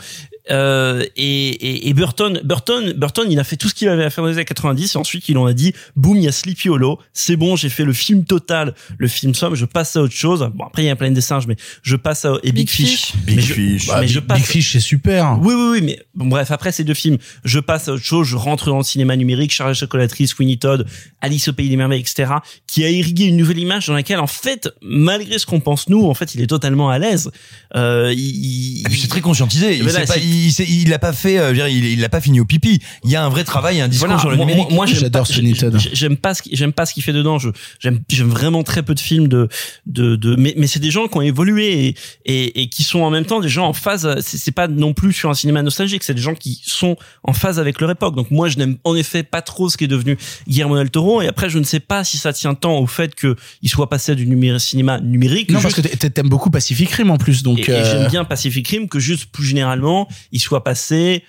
[0.50, 4.10] Euh, et, et, et Burton, Burton, Burton, il a fait tout ce qu'il avait à
[4.10, 6.32] faire dans les années 90 et ensuite il en a dit, boum, il y a
[6.32, 10.02] Sleepy Hollow, c'est bon, j'ai fait le film total, le film somme, je passe à
[10.02, 10.48] autre chose.
[10.54, 12.70] Bon après il y a plein des singes, mais je passe à et Big, Big
[12.70, 13.12] Fish, Fish.
[13.26, 13.86] mais Big je, Fish.
[13.88, 14.38] mais Bah, je Big- passe.
[14.38, 15.38] Big Fish, c'est super.
[15.42, 18.26] Oui, oui, oui, mais bon, bref, après ces deux films, je passe à autre chose,
[18.26, 20.86] je rentre dans le cinéma numérique, Charles la chocolatrice, Sweeney Todd,
[21.20, 22.32] Alice au pays des merveilles, etc.,
[22.66, 26.06] qui a irrigué une nouvelle image dans laquelle, en fait, malgré ce qu'on pense nous,
[26.06, 27.30] en fait, il est totalement à l'aise.
[27.76, 29.76] Euh, il, Et puis c'est très conscientisé.
[29.76, 31.68] Il Voilà, s'est pas, c'est- il, s'est- il a pas fait, euh, je veux dire,
[31.68, 32.80] il, il a pas fini au pipi.
[33.04, 34.68] Il y a un vrai travail, un discours Voilà, sur le moi, numérique.
[34.70, 37.12] moi, moi, j'aime pas, j'ai- j'ai- j'aime pas ce qui- j'aime pas ce qu'il fait
[37.12, 37.38] dedans.
[37.38, 37.50] Je
[37.80, 39.48] j'aime j'aime vraiment très peu de films de
[39.86, 41.94] de de mais mais c'est des gens qui ont évolué et,
[42.26, 44.08] et et qui sont en même temps des gens en phase.
[44.20, 46.02] C'est c'est pas non plus sur un cinéma nostalgique.
[46.04, 48.16] C'est des gens qui sont en phase avec leur époque.
[48.16, 50.16] Donc moi je n'aime en effet pas trop ce qui est devenu
[50.48, 51.22] Guillermo del Toro.
[51.22, 53.88] Et après je ne sais pas si ça tient tant au fait que il soit
[53.88, 55.50] passé du numérique cinéma numérique.
[55.50, 57.58] Non, juste- parce que t'a- t'aimes beaucoup Pacific Rim en plus, donc.
[57.58, 61.24] et, et euh, j'aime bien Pacific Rim que juste plus généralement il soit passé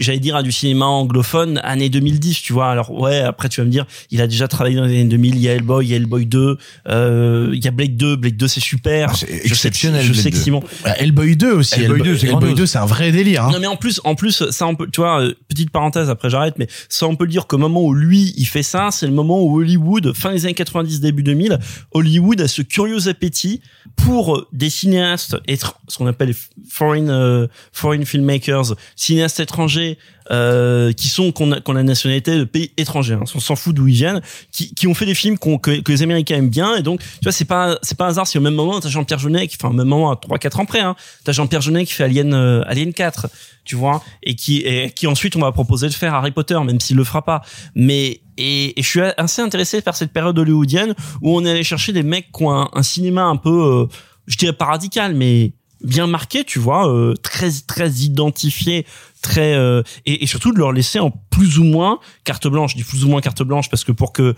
[0.00, 3.64] j'allais dire à du cinéma anglophone année 2010 tu vois alors ouais après tu vas
[3.66, 5.90] me dire il a déjà travaillé dans les années 2000 il y a Hellboy il
[5.90, 6.58] y a Hellboy 2
[6.88, 10.30] euh, il y a Blade 2 Blade 2 c'est super sais que- exceptionnel, je sais
[10.30, 10.42] que 2.
[10.42, 11.80] Simon Bah, Hellboy 2 aussi.
[11.80, 12.56] Hellboy 2, c'est Hellboy grandiose.
[12.58, 13.44] 2, c'est un vrai délire.
[13.44, 13.50] Hein.
[13.52, 16.30] non mais en plus, en plus, ça on peut, tu vois, euh, petite parenthèse après
[16.30, 19.06] j'arrête, mais ça on peut le dire qu'au moment où lui il fait ça, c'est
[19.06, 21.58] le moment où Hollywood, fin des années 90, début 2000,
[21.92, 23.60] Hollywood a ce curieux appétit
[23.96, 26.34] pour euh, des cinéastes, étr- ce qu'on appelle
[26.68, 29.98] foreign euh, foreign filmmakers, cinéastes étrangers.
[30.30, 33.74] Euh, qui sont qu'on a, qu'on a nationalité de pays étrangers, hein, on s'en fout
[33.74, 34.20] d'où ils viennent,
[34.52, 37.32] qui, qui ont fait des films que, les Américains aiment bien, et donc tu vois
[37.32, 39.72] c'est pas c'est pas un hasard si au même moment t'as Jean-Pierre Jeunet fait un
[39.72, 42.92] même moment à 3-4 ans près, hein, t'as Jean-Pierre Jeunet qui fait Alien euh, Alien
[42.92, 43.30] 4,
[43.64, 46.78] tu vois, et qui et qui ensuite on va proposer de faire Harry Potter, même
[46.78, 47.40] s'il le fera pas.
[47.74, 51.94] Mais et, je suis assez intéressé par cette période hollywoodienne où on est allé chercher
[51.94, 53.86] des mecs qui ont un, un cinéma un peu, euh,
[54.26, 55.52] je dirais pas radical, mais
[55.82, 58.86] bien marqué, tu vois, euh, très très identifié,
[59.22, 62.72] très euh, et, et surtout de leur laisser en plus ou moins carte blanche.
[62.72, 64.34] Je dis plus ou moins carte blanche parce que pour que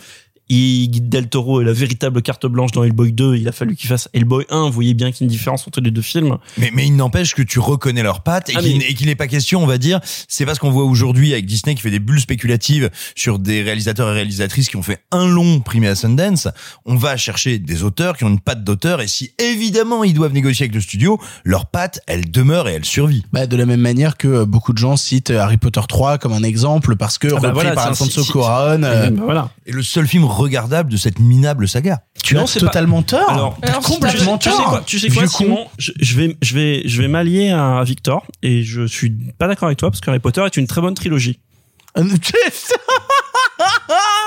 [0.54, 3.88] il, Del Toro ait la véritable carte blanche dans Hellboy 2, il a fallu qu'il
[3.88, 4.66] fasse Hellboy 1.
[4.66, 6.36] Vous voyez bien qu'il y a une différence entre les deux films.
[6.58, 9.06] Mais, mais il n'empêche que tu reconnais leurs pattes et Ah, qu'il mais- et qu'il
[9.06, 11.82] n'est pas question, on va dire, c'est pas ce qu'on voit aujourd'hui avec Disney qui
[11.82, 15.86] fait des bulles spéculatives sur des réalisateurs et réalisatrices qui ont fait un long primé
[15.88, 16.48] à Sundance.
[16.84, 20.32] On va chercher des auteurs qui ont une patte d'auteur et si évidemment ils doivent
[20.32, 23.24] négocier avec le studio, leur patte, elle demeure et elle survit.
[23.32, 26.32] Bah, de la même manière que euh, beaucoup de gens citent Harry Potter 3 comme
[26.32, 29.50] un exemple parce que Ah bah repris voilà, par Alfonso si- euh, voilà.
[29.66, 32.02] Et le seul film regardable de cette minable saga.
[32.22, 33.30] Tu as totalement tort.
[33.30, 34.68] Alors, Tu tu- complètement tu sais tort.
[34.68, 35.26] quoi, tu sais quoi.
[35.26, 39.46] Simon je, je vais, je vais, je vais m'allier à Victor et je suis pas
[39.48, 41.40] d'accord avec toi parce que Harry Potter est une très bonne trilogie.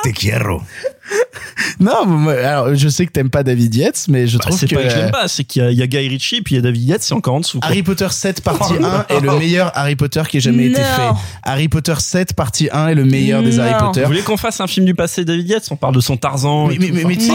[0.03, 0.61] Te quiero.
[1.79, 4.67] non, mais alors je sais que t'aimes pas David Yates, mais je Bah, trouve c'est
[4.67, 6.41] que pas que je l'aime pas, c'est qu'il y a, il y a Guy Ritchie
[6.41, 7.59] puis il y a David Yates, c'est encore en dessous.
[7.59, 7.67] quoi.
[7.69, 10.81] Harry Potter 7 partie Oh, 1 est le meilleur Harry Potter qui ait jamais été
[10.81, 11.09] fait.
[11.43, 14.01] Harry Potter 7 partie 1 est le meilleur des Harry Potter.
[14.01, 15.67] Vous voulez qu'on fasse un film du passé David Yates?
[15.71, 16.67] On parle de son Tarzan.
[16.67, 17.25] Mais, et mais, tout, mais, mais tu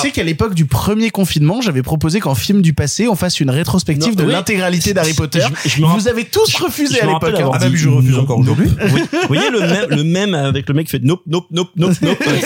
[0.00, 3.50] sais qu'à l'époque du premier confinement, j'avais proposé qu'en film du passé, on fasse une
[3.50, 4.32] rétrospective Non, de oui.
[4.32, 5.40] l'intégralité d'Harry Potter.
[5.64, 7.22] Je- je me Vous avez tous refusé Je à me l'époque.
[7.24, 7.38] rappelle hein.
[7.40, 8.68] avoir Ah bah dit oui, je refuse non, encore aujourd'hui.
[8.68, 12.18] Vous voyez le même, même avec le mec qui fait nope, nope, nope, nope, nope.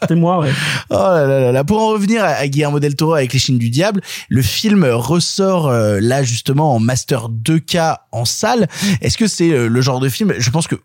[0.00, 0.50] C'était moi, ouais.
[0.90, 1.64] Oh là là là.
[1.64, 4.84] Pour en revenir à, à Guillermo del Toro avec les Chines du Diable, le film
[4.84, 8.68] ressort euh, là justement en master 2K en salle.
[9.00, 10.34] Est-ce que c'est euh, le genre de film?
[10.38, 10.76] Je pense que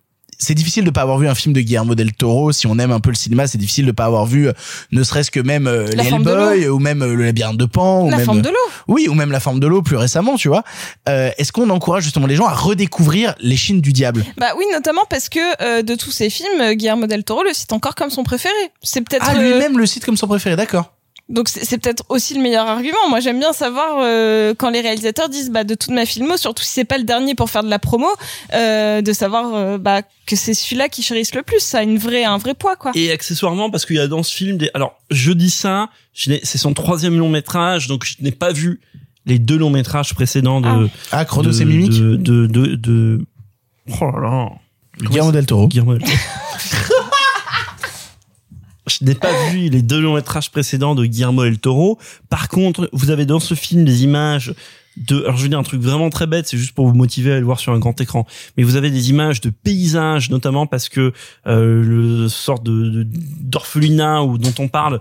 [0.41, 2.51] c'est difficile de pas avoir vu un film de Guillermo del Toro.
[2.51, 4.53] Si on aime un peu le cinéma, c'est difficile de pas avoir vu, euh,
[4.91, 8.05] ne serait-ce que même euh, les Hellboy ou même euh, le labyrinthe de Pan.
[8.05, 8.55] ou La même, forme de l'eau.
[8.87, 10.63] Oui, ou même la forme de l'eau plus récemment, tu vois.
[11.07, 14.25] Euh, Est-ce qu'on encourage justement les gens à redécouvrir les Chines du diable?
[14.37, 17.53] Bah oui, notamment parce que euh, de tous ces films, euh, Guillermo del Toro le
[17.53, 18.53] cite encore comme son préféré.
[18.81, 20.91] C'est peut-être Ah, euh, lui-même le cite comme son préféré, d'accord.
[21.31, 23.09] Donc c'est c'est peut-être aussi le meilleur argument.
[23.09, 26.63] Moi, j'aime bien savoir euh, quand les réalisateurs disent bah de toute ma filmo, surtout
[26.63, 28.07] si c'est pas le dernier pour faire de la promo,
[28.53, 31.59] euh, de savoir euh, bah que c'est celui-là qui chérisse le plus.
[31.59, 32.91] Ça a une vraie un vrai poids quoi.
[32.95, 34.69] Et accessoirement, parce qu'il y a dans ce film des.
[34.73, 38.81] Alors, je dis ça, c'est son troisième long métrage, donc je n'ai pas vu
[39.25, 40.89] les deux longs métrages précédents de.
[41.11, 43.25] Ah, Chronos de- et Mimique de, de, de, de-
[44.01, 44.49] Oh là là.
[44.99, 45.67] Guillermo del Toro.
[45.67, 46.17] Guillermo del Toro.
[48.99, 51.97] Je n'ai pas vu les deux longs métrages précédents de Guillermo del Toro.
[52.29, 54.53] Par contre, vous avez dans ce film des images
[54.97, 57.31] de, alors je veux dire un truc vraiment très bête, c'est juste pour vous motiver
[57.31, 58.27] à le voir sur un grand écran.
[58.57, 61.13] Mais vous avez des images de paysages, notamment parce que
[61.47, 63.07] euh, le sorte de de-
[63.41, 64.99] d'orphelinat ou dont on parle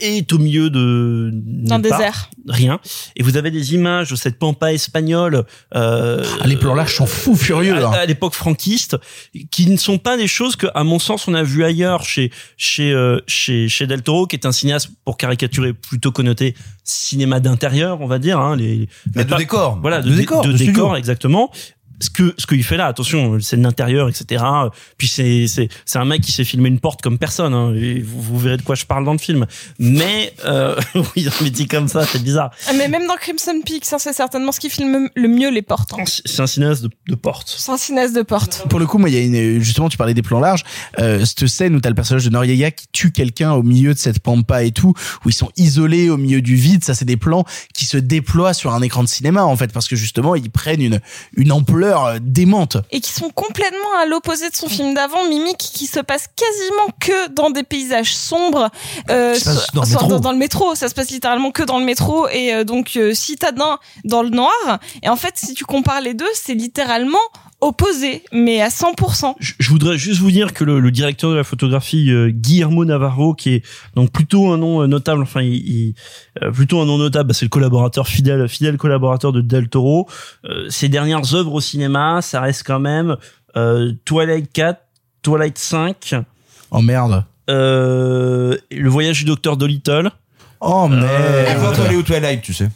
[0.00, 2.30] est au milieu de D'un désert.
[2.48, 2.80] rien.
[3.16, 5.44] Et vous avez des images de cette pampa espagnole.
[5.74, 7.76] Euh, Ah, les plans larges sont fous furieux.
[7.76, 7.90] à, là.
[7.90, 8.96] à l'époque franquiste,
[9.50, 12.30] qui ne sont pas des choses que, à mon sens, on a vu ailleurs chez
[12.56, 16.54] chez euh, chez chez Del Toro, qui est un cinéaste pour caricaturer plutôt connoté
[16.84, 18.38] cinéma d'intérieur, on va dire.
[18.40, 19.78] Hein, les Bah, de décor.
[19.80, 21.50] Voilà, de, De dé- décor, de de décor, exactement.
[22.00, 24.44] Ce que ce qu'il fait là, attention, c'est de l'intérieur, etc.
[24.98, 27.54] Puis c'est c'est c'est un mec qui s'est filmé une porte comme personne.
[27.54, 29.46] Hein, et vous, vous verrez de quoi je parle dans le film.
[29.78, 30.76] Mais euh,
[31.16, 32.50] oui, mais dit comme ça, c'est bizarre.
[32.68, 35.62] Ah, Mais même dans Crimson Peak, ça c'est certainement ce qui filme le mieux les
[35.62, 35.92] portes.
[35.94, 36.04] hein.
[36.06, 37.54] C'est un cinéaste de, de porte.
[37.58, 38.66] C'est un cinéaste de porte.
[38.68, 39.20] Pour le coup, moi, il y a
[39.56, 40.62] une, justement, tu parlais des plans larges,
[41.00, 43.98] euh, cette scène où t'as le personnage de Noriega qui tue quelqu'un au milieu de
[43.98, 44.94] cette pampa et tout,
[45.24, 47.44] où ils sont isolés au milieu du vide, ça c'est des plans
[47.74, 50.82] qui se déploient sur un écran de cinéma, en fait, parce que justement, ils prennent
[50.82, 51.00] une,
[51.36, 52.76] une ampleur euh, démente.
[52.90, 56.88] et qui sont complètement à l'opposé de son film d'avant, Mimique, qui se passe quasiment
[57.00, 58.70] que dans des paysages sombres,
[59.10, 60.06] euh, Ça se passe so- dans le métro.
[60.08, 60.74] dans, dans le métro.
[60.74, 64.30] Ça se passe littéralement que dans le métro, et euh, donc euh, citadin dans le
[64.30, 64.78] noir.
[65.02, 67.18] Et en fait, si tu compares les deux, c'est littéralement
[67.60, 69.34] opposé, mais à 100%.
[69.40, 73.34] Je voudrais juste vous dire que le, le directeur de la photographie euh, Guillermo Navarro,
[73.34, 73.62] qui est
[73.96, 75.94] donc plutôt un nom euh, notable, enfin il, il-
[76.42, 80.08] euh, plutôt un nom notable, bah, c'est le collaborateur fidèle, fidèle collaborateur de Del Toro.
[80.44, 83.16] Euh, ses dernières œuvres au cinéma, ça reste quand même
[83.56, 84.80] euh, Twilight 4,
[85.22, 86.14] Twilight 5,
[86.70, 87.24] Oh merde.
[87.50, 90.10] euh, Le Voyage du Docteur Dolittle.
[90.60, 91.06] Oh merde.
[91.88, 92.68] on est au Twilight, tu sais.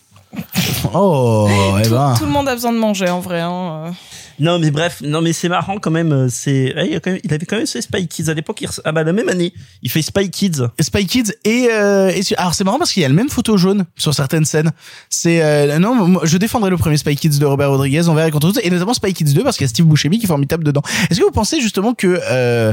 [0.94, 1.48] Oh,
[1.84, 2.14] eh ben.
[2.18, 3.40] Tout le monde a besoin de manger, en vrai.
[3.40, 3.92] Hein.
[4.40, 6.12] Non mais bref, non mais c'est marrant quand même.
[6.12, 8.34] euh, C'est, il, y a quand même- il avait quand même fait Spy Kids à
[8.34, 8.60] l'époque.
[8.60, 9.52] il Ah bah la même année,
[9.82, 10.62] il fait Spy Kids.
[10.80, 13.56] Spy Kids et, euh, et alors c'est marrant parce qu'il y a le même photo
[13.56, 14.70] jaune sur certaines scènes.
[15.10, 18.30] C'est euh, non, moi, je défendrai le premier Spy Kids de Robert Rodriguez envers et
[18.30, 20.28] contre tous et notamment Spy Kids 2 parce qu'il y a Steve Buscemi qui est
[20.28, 20.82] formidable dedans.
[21.10, 22.72] Est-ce que vous pensez justement que euh,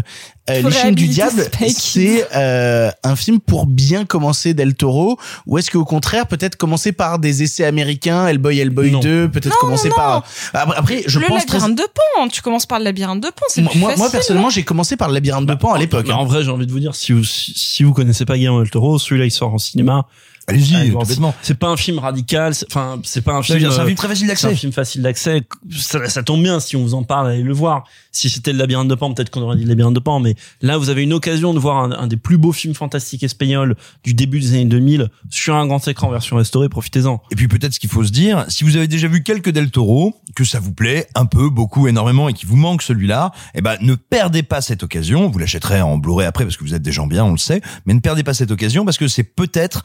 [0.50, 5.58] euh, Les Chines du Diable c'est euh, un film pour bien commencer Del Toro ou
[5.58, 9.00] est-ce qu'au contraire peut-être commencer par des essais américains, Hellboy, Hellboy Non.
[9.00, 10.24] 2, peut-être commencer non, par
[10.54, 11.84] après, après, je le pense labyrinthe de
[12.16, 14.06] Pan, tu commences par le labyrinthe de Pan, c'est moi, plus moi, facile.
[14.06, 14.10] hein.
[14.12, 16.06] personnellement j'ai commencé par le labyrinthe de Pan à l'époque.
[16.08, 18.36] Mais en vrai, j'ai envie de vous dire, si vous si, si vous connaissez pas
[18.36, 20.06] Guillermo del Toro, celui-là il sort en cinéma.
[20.50, 20.94] Allez-y.
[21.42, 23.60] C'est pas un film radical, enfin c'est pas un film.
[23.60, 24.56] c'est un euh, film très facile C'est un d'accès.
[24.60, 25.42] film facile d'accès.
[25.72, 27.84] Ça, ça tombe bien si on vous en parle, allez le voir.
[28.12, 30.36] Si c'était le labyrinthe de Pan, peut-être qu'on aurait dit le labyrinthe de Pan, mais
[30.62, 33.76] là vous avez une occasion de voir un, un des plus beaux films fantastiques espagnols
[34.04, 36.70] du début des années 2000 sur un grand écran version restaurée.
[36.70, 37.22] Profitez-en.
[37.32, 39.72] Et puis peut-être ce qu'il faut se dire, si vous avez déjà vu quelques Del
[39.72, 43.62] Toro, que ça vous plaît un peu, beaucoup, énormément, et qu'il vous manque celui-là, eh
[43.62, 45.30] ben ne perdez pas cette occasion.
[45.30, 47.62] Vous l'achèterez en Blu-ray après parce que vous êtes des gens bien, on le sait,
[47.86, 49.84] mais ne perdez pas cette occasion parce que c'est peut-être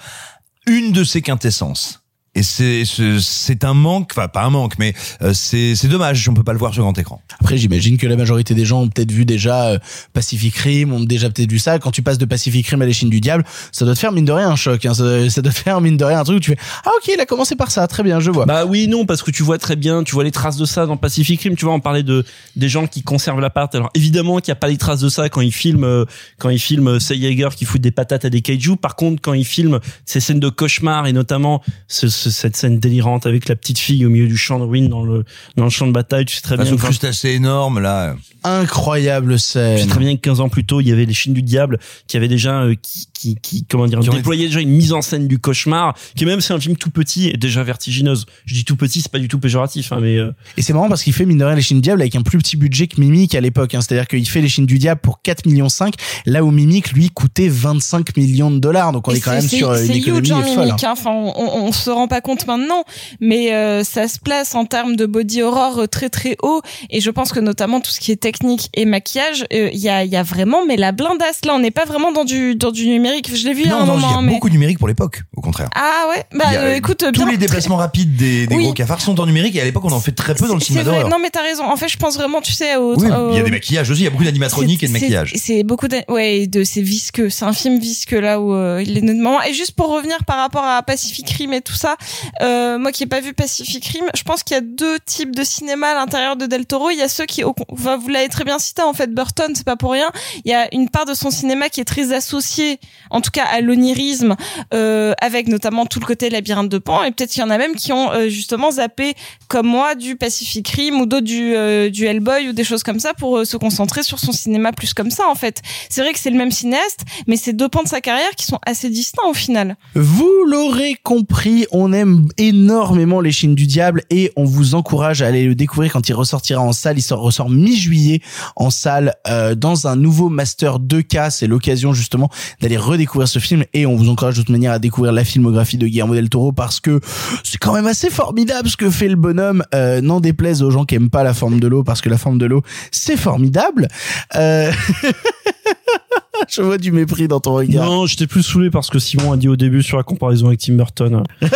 [0.67, 2.04] une de ses quintessences.
[2.37, 4.93] Et c'est c'est- c'est un manque, enfin pas un manque, mais
[5.23, 7.23] euh, c'est c'est dommage si on peut pas le voir sur grand écran.
[7.41, 9.79] Après, j'imagine que la majorité des gens ont peut-être vu déjà euh,
[10.13, 11.79] Pacific Rim, ont déjà peut-être vu ça.
[11.79, 14.25] Quand tu passes de Pacific Rim à l'échine du diable, ça doit te faire mine
[14.25, 14.85] de rien un choc.
[14.85, 14.95] Hein.
[14.95, 17.11] Ça, ça doit te faire mine de rien un truc où tu fais ah ok,
[17.15, 18.47] il a commencé par ça, très bien, je vois.
[18.47, 20.87] Bah oui, non, parce que tu vois très bien, tu vois les traces de ça
[20.87, 21.55] dans Pacific Rim.
[21.57, 22.25] Tu vois, on parlait de
[22.57, 23.73] des gens qui conservent l'appart.
[23.75, 26.05] Alors évidemment qu'il n'y a pas les traces de ça quand ils filment euh,
[26.39, 28.77] quand ils filment Say Yeager qui fout des patates à des kaiju.
[28.77, 32.79] Par contre, quand ils filment ces scènes de cauchemar et notamment ce- ce- cette scène
[32.79, 35.25] délirante avec la petite fille au milieu du champ de ruines dans le
[35.57, 36.73] dans le champ de bataille, tu sais très Enfin, bien.
[36.73, 38.15] quand- crustacé énorme là.
[38.59, 39.89] Incroyable Tu sais scène.
[39.89, 42.17] très bien que 15 ans plus tôt, il y avait les Chines du diable qui
[42.17, 45.27] avaient déjà euh, qui, qui, qui comment dire Qui déployé déjà une mise en scène
[45.29, 48.27] du cauchemar qui même c'est un film tout petit et déjà vertigineuse.
[48.45, 50.89] Je dis tout petit, c'est pas du tout péjoratif hein, mais euh, Et c'est marrant
[50.89, 53.01] parce qu'il fait mine de rien l'échine du diable avec un plus petit budget que
[53.01, 53.75] Mimic à l'époque.
[53.75, 53.81] Hein.
[53.81, 55.95] C'est-à-dire qu'il fait l'échine du diable pour 4 millions 5,
[56.27, 58.93] là où Mimic lui coûtait 25 millions de dollars.
[58.93, 60.67] Donc on Et est quand même sur une économie hein, folle.
[60.67, 60.91] Mimic, hein.
[60.93, 62.85] Enfin, on, on, on se rend pas pas compte maintenant,
[63.21, 66.61] mais euh, ça se place en termes de body horror euh, très très haut.
[66.91, 69.89] Et je pense que notamment tout ce qui est technique et maquillage, euh, il y
[69.89, 71.45] a il y a vraiment mais la blindasse.
[71.45, 73.35] Là, on n'est pas vraiment dans du dans du numérique.
[73.35, 74.87] Je l'ai vu Non, un non, il y moment, a mais beaucoup de numérique pour
[74.87, 75.69] l'époque, au contraire.
[75.75, 76.23] ah ouais.
[76.39, 78.63] Bah a, euh, écoute, tous bien- les déplacements rapides des, des Oui.
[78.65, 80.61] gros cafards sont en numérique et à l'époque on en fait très peu dans le
[80.61, 81.09] cinéma d'horreur.
[81.09, 81.65] Non mais t'as raison.
[81.65, 83.91] En fait, je pense vraiment, tu sais, au, Oui, au- il y a des maquillages
[83.91, 85.33] aussi, il y a beaucoup d'animatronique et de maquillage.
[85.37, 87.29] C'est beaucoup de, ouais, de c'est visqueux.
[87.31, 89.43] C'est un film visqueux là où il est notamment.
[89.43, 91.97] Et juste pour revenir par rapport à Pacific Rim et tout ça,
[92.43, 95.35] euh, moi qui ai pas vu Pacific Rim, je pense qu'il y a deux types
[95.35, 96.91] de cinéma à l'intérieur de Del Toro.
[96.91, 99.65] Il y a ceux qui, enfin, vous l'avez très bien cité en fait, Burton, c'est
[99.67, 100.11] pas pour rien.
[100.45, 102.79] Il y a une part de son cinéma qui est très associée,
[103.11, 104.37] en tout cas à l'onirisme,
[104.73, 107.03] euh, avec notamment tout le côté labyrinthe de Pan.
[107.03, 109.15] Et peut-être qu'il y en a même qui ont euh, justement zappé,
[109.49, 113.01] comme moi, du Pacific Rim ou d'autres du, euh, du Hellboy ou des choses comme
[113.01, 115.63] ça pour euh, se concentrer sur son cinéma plus comme ça en fait.
[115.89, 118.45] C'est vrai que c'est le même cinéaste, mais c'est deux pans de sa carrière qui
[118.45, 119.77] sont assez distincts au final.
[119.95, 125.27] Vous l'aurez compris, on aime énormément les Chines du Diable et on vous encourage à
[125.29, 126.99] aller le découvrir quand il ressortira en salle.
[126.99, 128.21] Il sort, ressort mi-juillet
[128.57, 131.31] en salle euh, dans un nouveau Master 2K.
[131.31, 132.29] C'est l'occasion justement
[132.61, 135.79] d'aller redécouvrir ce film et on vous encourage de toute manière à découvrir la filmographie
[135.79, 137.01] de Guillermo del Toro parce que
[137.43, 139.65] c'est quand même assez formidable ce que fait le bonhomme.
[139.75, 142.19] Euh, N'en déplaise aux gens qui aiment pas la forme de l'eau parce que la
[142.19, 143.89] forme de l'eau c'est formidable.
[144.35, 144.71] Euh...
[146.49, 147.87] Je vois du mépris dans ton regard.
[147.87, 150.61] Non, j'étais plus saoulé parce que Simon a dit au début sur la comparaison avec
[150.61, 151.23] Tim Burton.
[151.41, 151.49] Mais-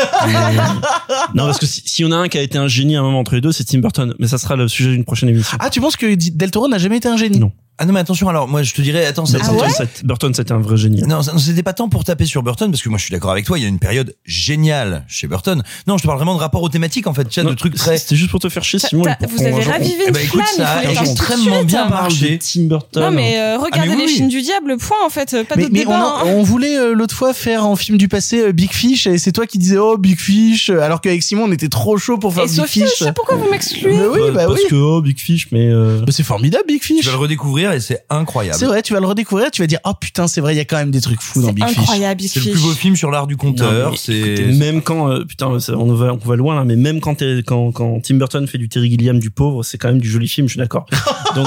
[1.34, 3.02] non, parce que si, si on a un qui a été un génie à un
[3.02, 4.14] moment entre les deux, c'est Tim Burton.
[4.18, 5.58] Mais ça sera le sujet d'une prochaine émission.
[5.60, 7.38] Ah, tu penses que Del Toro n'a jamais été un génie?
[7.38, 7.52] Non.
[7.80, 10.52] Ah non mais attention alors moi je te dirais attends ça, Burton, ça- Burton, c'était
[10.52, 11.02] un vrai génie.
[11.02, 13.30] Non, ça- c'était pas tant pour taper sur Burton parce que moi je suis d'accord
[13.30, 15.62] avec toi, il y a une période géniale chez Burton.
[15.86, 17.98] Non, je te parle vraiment de rapport aux thématiques en fait, tu de trucs très
[17.98, 19.04] C'était juste pour te faire chier, Simon.
[19.04, 21.66] T'as- et pour vous avez ravivé Eh une ben, écoute, flamme, ça a extrêmement suite.
[21.66, 21.88] bien hein.
[21.88, 22.38] marché.
[22.40, 23.02] Tim Burton.
[23.02, 25.54] Non mais euh, regardez Ah, mais oui, les films du diable, point en fait, pas
[25.56, 25.92] mais, de mais débat.
[26.24, 26.32] on, hein.
[26.32, 29.18] en- on voulait euh, l'autre fois faire en film du passé euh, Big Fish et
[29.18, 32.18] c'est toi qui disais oh Big Fish euh, alors qu'avec Simon on était trop chaud
[32.18, 32.90] pour faire Et Big Sophie, Fish.
[32.98, 33.94] je sais pourquoi vous m'excluez.
[34.08, 37.06] Oui, bah parce que oh, Big Fish, mais euh, Mais c'est formidable Big Tu Fish.
[37.06, 38.58] vas le redécouvrir et c'est incroyable.
[38.58, 40.60] C'est vrai, tu vas le redécouvrir, tu vas dire oh putain c'est vrai il y
[40.60, 41.78] a quand même des trucs fous dans C'est Big Fish.
[41.78, 45.24] incroyable, Big C'est le plus beau film sur l'art du mais c'est même quand euh,
[45.24, 48.58] putain on va on va loin là mais même quand quand quand Tim Burton fait
[48.58, 50.86] du Terry Gilliam du pauvre c'est quand même du joli film je suis d'accord
[51.34, 51.46] donc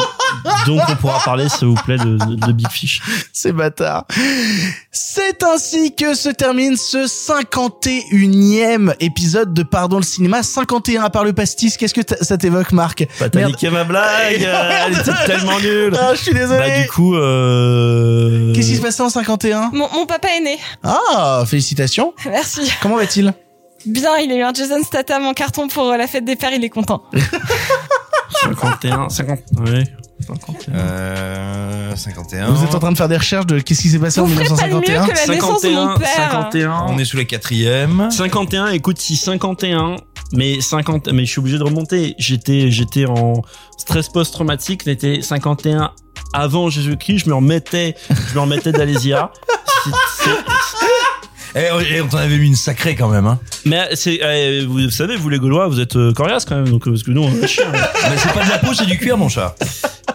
[0.65, 3.01] donc on pourra parler s'il vous plaît de, de, de Big Fish
[3.33, 4.05] C'est bâtard.
[4.91, 10.43] C'est ainsi que se termine ce 51e épisode de Pardon le cinéma.
[10.43, 11.77] 51 à part le pastis.
[11.77, 13.51] Qu'est-ce que ça t'évoque, Marc bah, t'as Merde.
[13.51, 14.41] niqué ma blague
[14.87, 16.59] elle était tellement nulle Ah, je suis désolé.
[16.59, 18.53] bah du coup euh...
[18.53, 20.57] Qu'est-ce qui se passait en 51 Mon, mon papa est né.
[20.83, 22.13] Ah, félicitations.
[22.25, 22.71] Merci.
[22.81, 23.33] Comment va-t-il
[23.85, 26.51] Bien, il a eu un Jason Statham en carton pour euh, la fête des pères,
[26.53, 27.01] il est content.
[28.43, 30.00] 51 50 ouais 51
[30.73, 32.49] euh, 51.
[32.51, 34.33] Vous êtes en train de faire des recherches de qu'est-ce qui s'est passé en Vous
[34.35, 36.31] ferez pas le mieux 1951 que la naissance de mon père.
[36.31, 38.09] 51 On est sous la quatrième.
[38.11, 39.97] 51 écoute si 51
[40.33, 43.41] mais 50 mais je suis obligé de remonter j'étais j'étais en
[43.77, 45.91] stress post-traumatique c'était 51
[46.33, 47.95] avant Jésus-Christ je me remettais
[48.29, 49.31] je me remettais d'Alésia
[49.83, 49.91] C'est-
[50.23, 51.00] c'est-
[51.55, 53.27] Eh, eh, on t'en avait mis une sacrée quand même.
[53.27, 53.39] Hein.
[53.65, 56.87] mais c'est eh, vous savez vous les Gaulois vous êtes euh, coriaces quand même donc
[56.87, 57.41] euh, parce que nous on est.
[57.41, 59.55] Mais c'est pas de la peau, c'est du cuir, mon chat.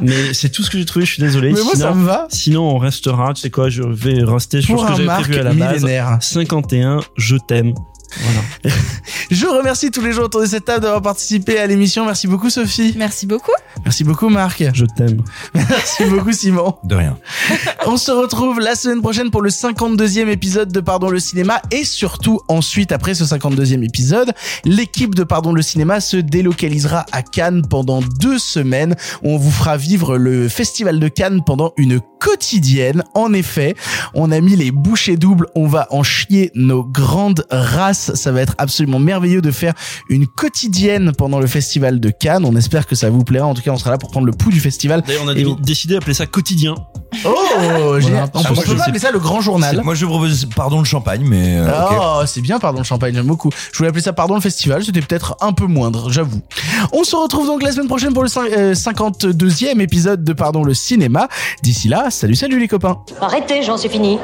[0.00, 2.04] mais c'est tout ce que j'ai trouvé je suis désolé Mais moi sinon, ça me
[2.04, 2.26] va.
[2.30, 5.22] sinon on restera tu sais quoi je vais rester sur Pour ce que un j'avais
[5.22, 6.18] prévu à la base millénaire.
[6.20, 7.74] 51 je t'aime
[8.20, 8.76] voilà
[9.30, 12.04] Je remercie tous les gens autour de cette table d'avoir participé à l'émission.
[12.04, 12.94] Merci beaucoup Sophie.
[12.96, 13.52] Merci beaucoup.
[13.84, 14.62] Merci beaucoup Marc.
[14.72, 15.22] je t'aime
[15.54, 16.76] Merci beaucoup Simon.
[16.84, 17.18] De rien.
[17.86, 21.84] On se retrouve la semaine prochaine pour le 52e épisode de Pardon le cinéma et
[21.84, 24.32] surtout ensuite après ce 52e épisode,
[24.64, 29.50] l'équipe de Pardon le cinéma se délocalisera à Cannes pendant deux semaines où on vous
[29.50, 33.04] fera vivre le festival de Cannes pendant une quotidienne.
[33.14, 33.74] En effet,
[34.14, 37.95] on a mis les bouchées doubles, on va en chier nos grandes races.
[38.14, 39.74] Ça va être absolument merveilleux de faire
[40.08, 42.44] une quotidienne pendant le festival de Cannes.
[42.44, 43.46] On espère que ça vous plaira.
[43.46, 45.02] En tout cas, on sera là pour prendre le pouls du festival.
[45.06, 46.74] d'ailleurs on a décidé d'appeler ça quotidien
[47.24, 48.28] Oh, génial.
[48.34, 49.80] On peut pas appeler ça le grand journal.
[49.82, 51.56] Moi, je propose pardon le champagne, mais.
[51.56, 51.68] euh.
[51.92, 53.50] Oh, c'est bien, pardon le champagne, j'aime beaucoup.
[53.72, 56.40] Je voulais appeler ça pardon le festival, c'était peut-être un peu moindre, j'avoue.
[56.92, 60.62] On se retrouve donc la semaine prochaine pour le cin- euh, 52e épisode de Pardon
[60.64, 61.28] le cinéma.
[61.62, 62.98] D'ici là, salut salut les copains.
[63.20, 64.18] Arrêtez, j'en suis fini.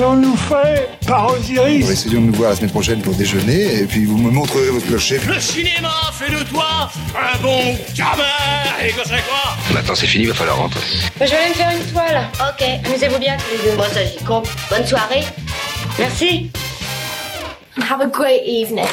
[0.00, 4.06] Qu'allons-nous faire par Osiris Essayons de nous voir la semaine prochaine pour déjeuner et puis
[4.06, 5.20] vous me montrerez votre clocher.
[5.28, 8.22] Le cinéma fait de toi un bon gamin
[8.82, 9.56] Et que c'est quoi?
[9.74, 10.80] Maintenant c'est fini, va falloir rentrer.
[11.20, 12.22] Je vais aller me faire une toile.
[12.40, 13.76] Ok, amusez-vous bien tous les deux.
[13.76, 14.48] Bon, ça j'y compte.
[14.70, 15.24] Bonne soirée.
[15.98, 16.50] Merci.
[17.76, 18.88] Have a great evening.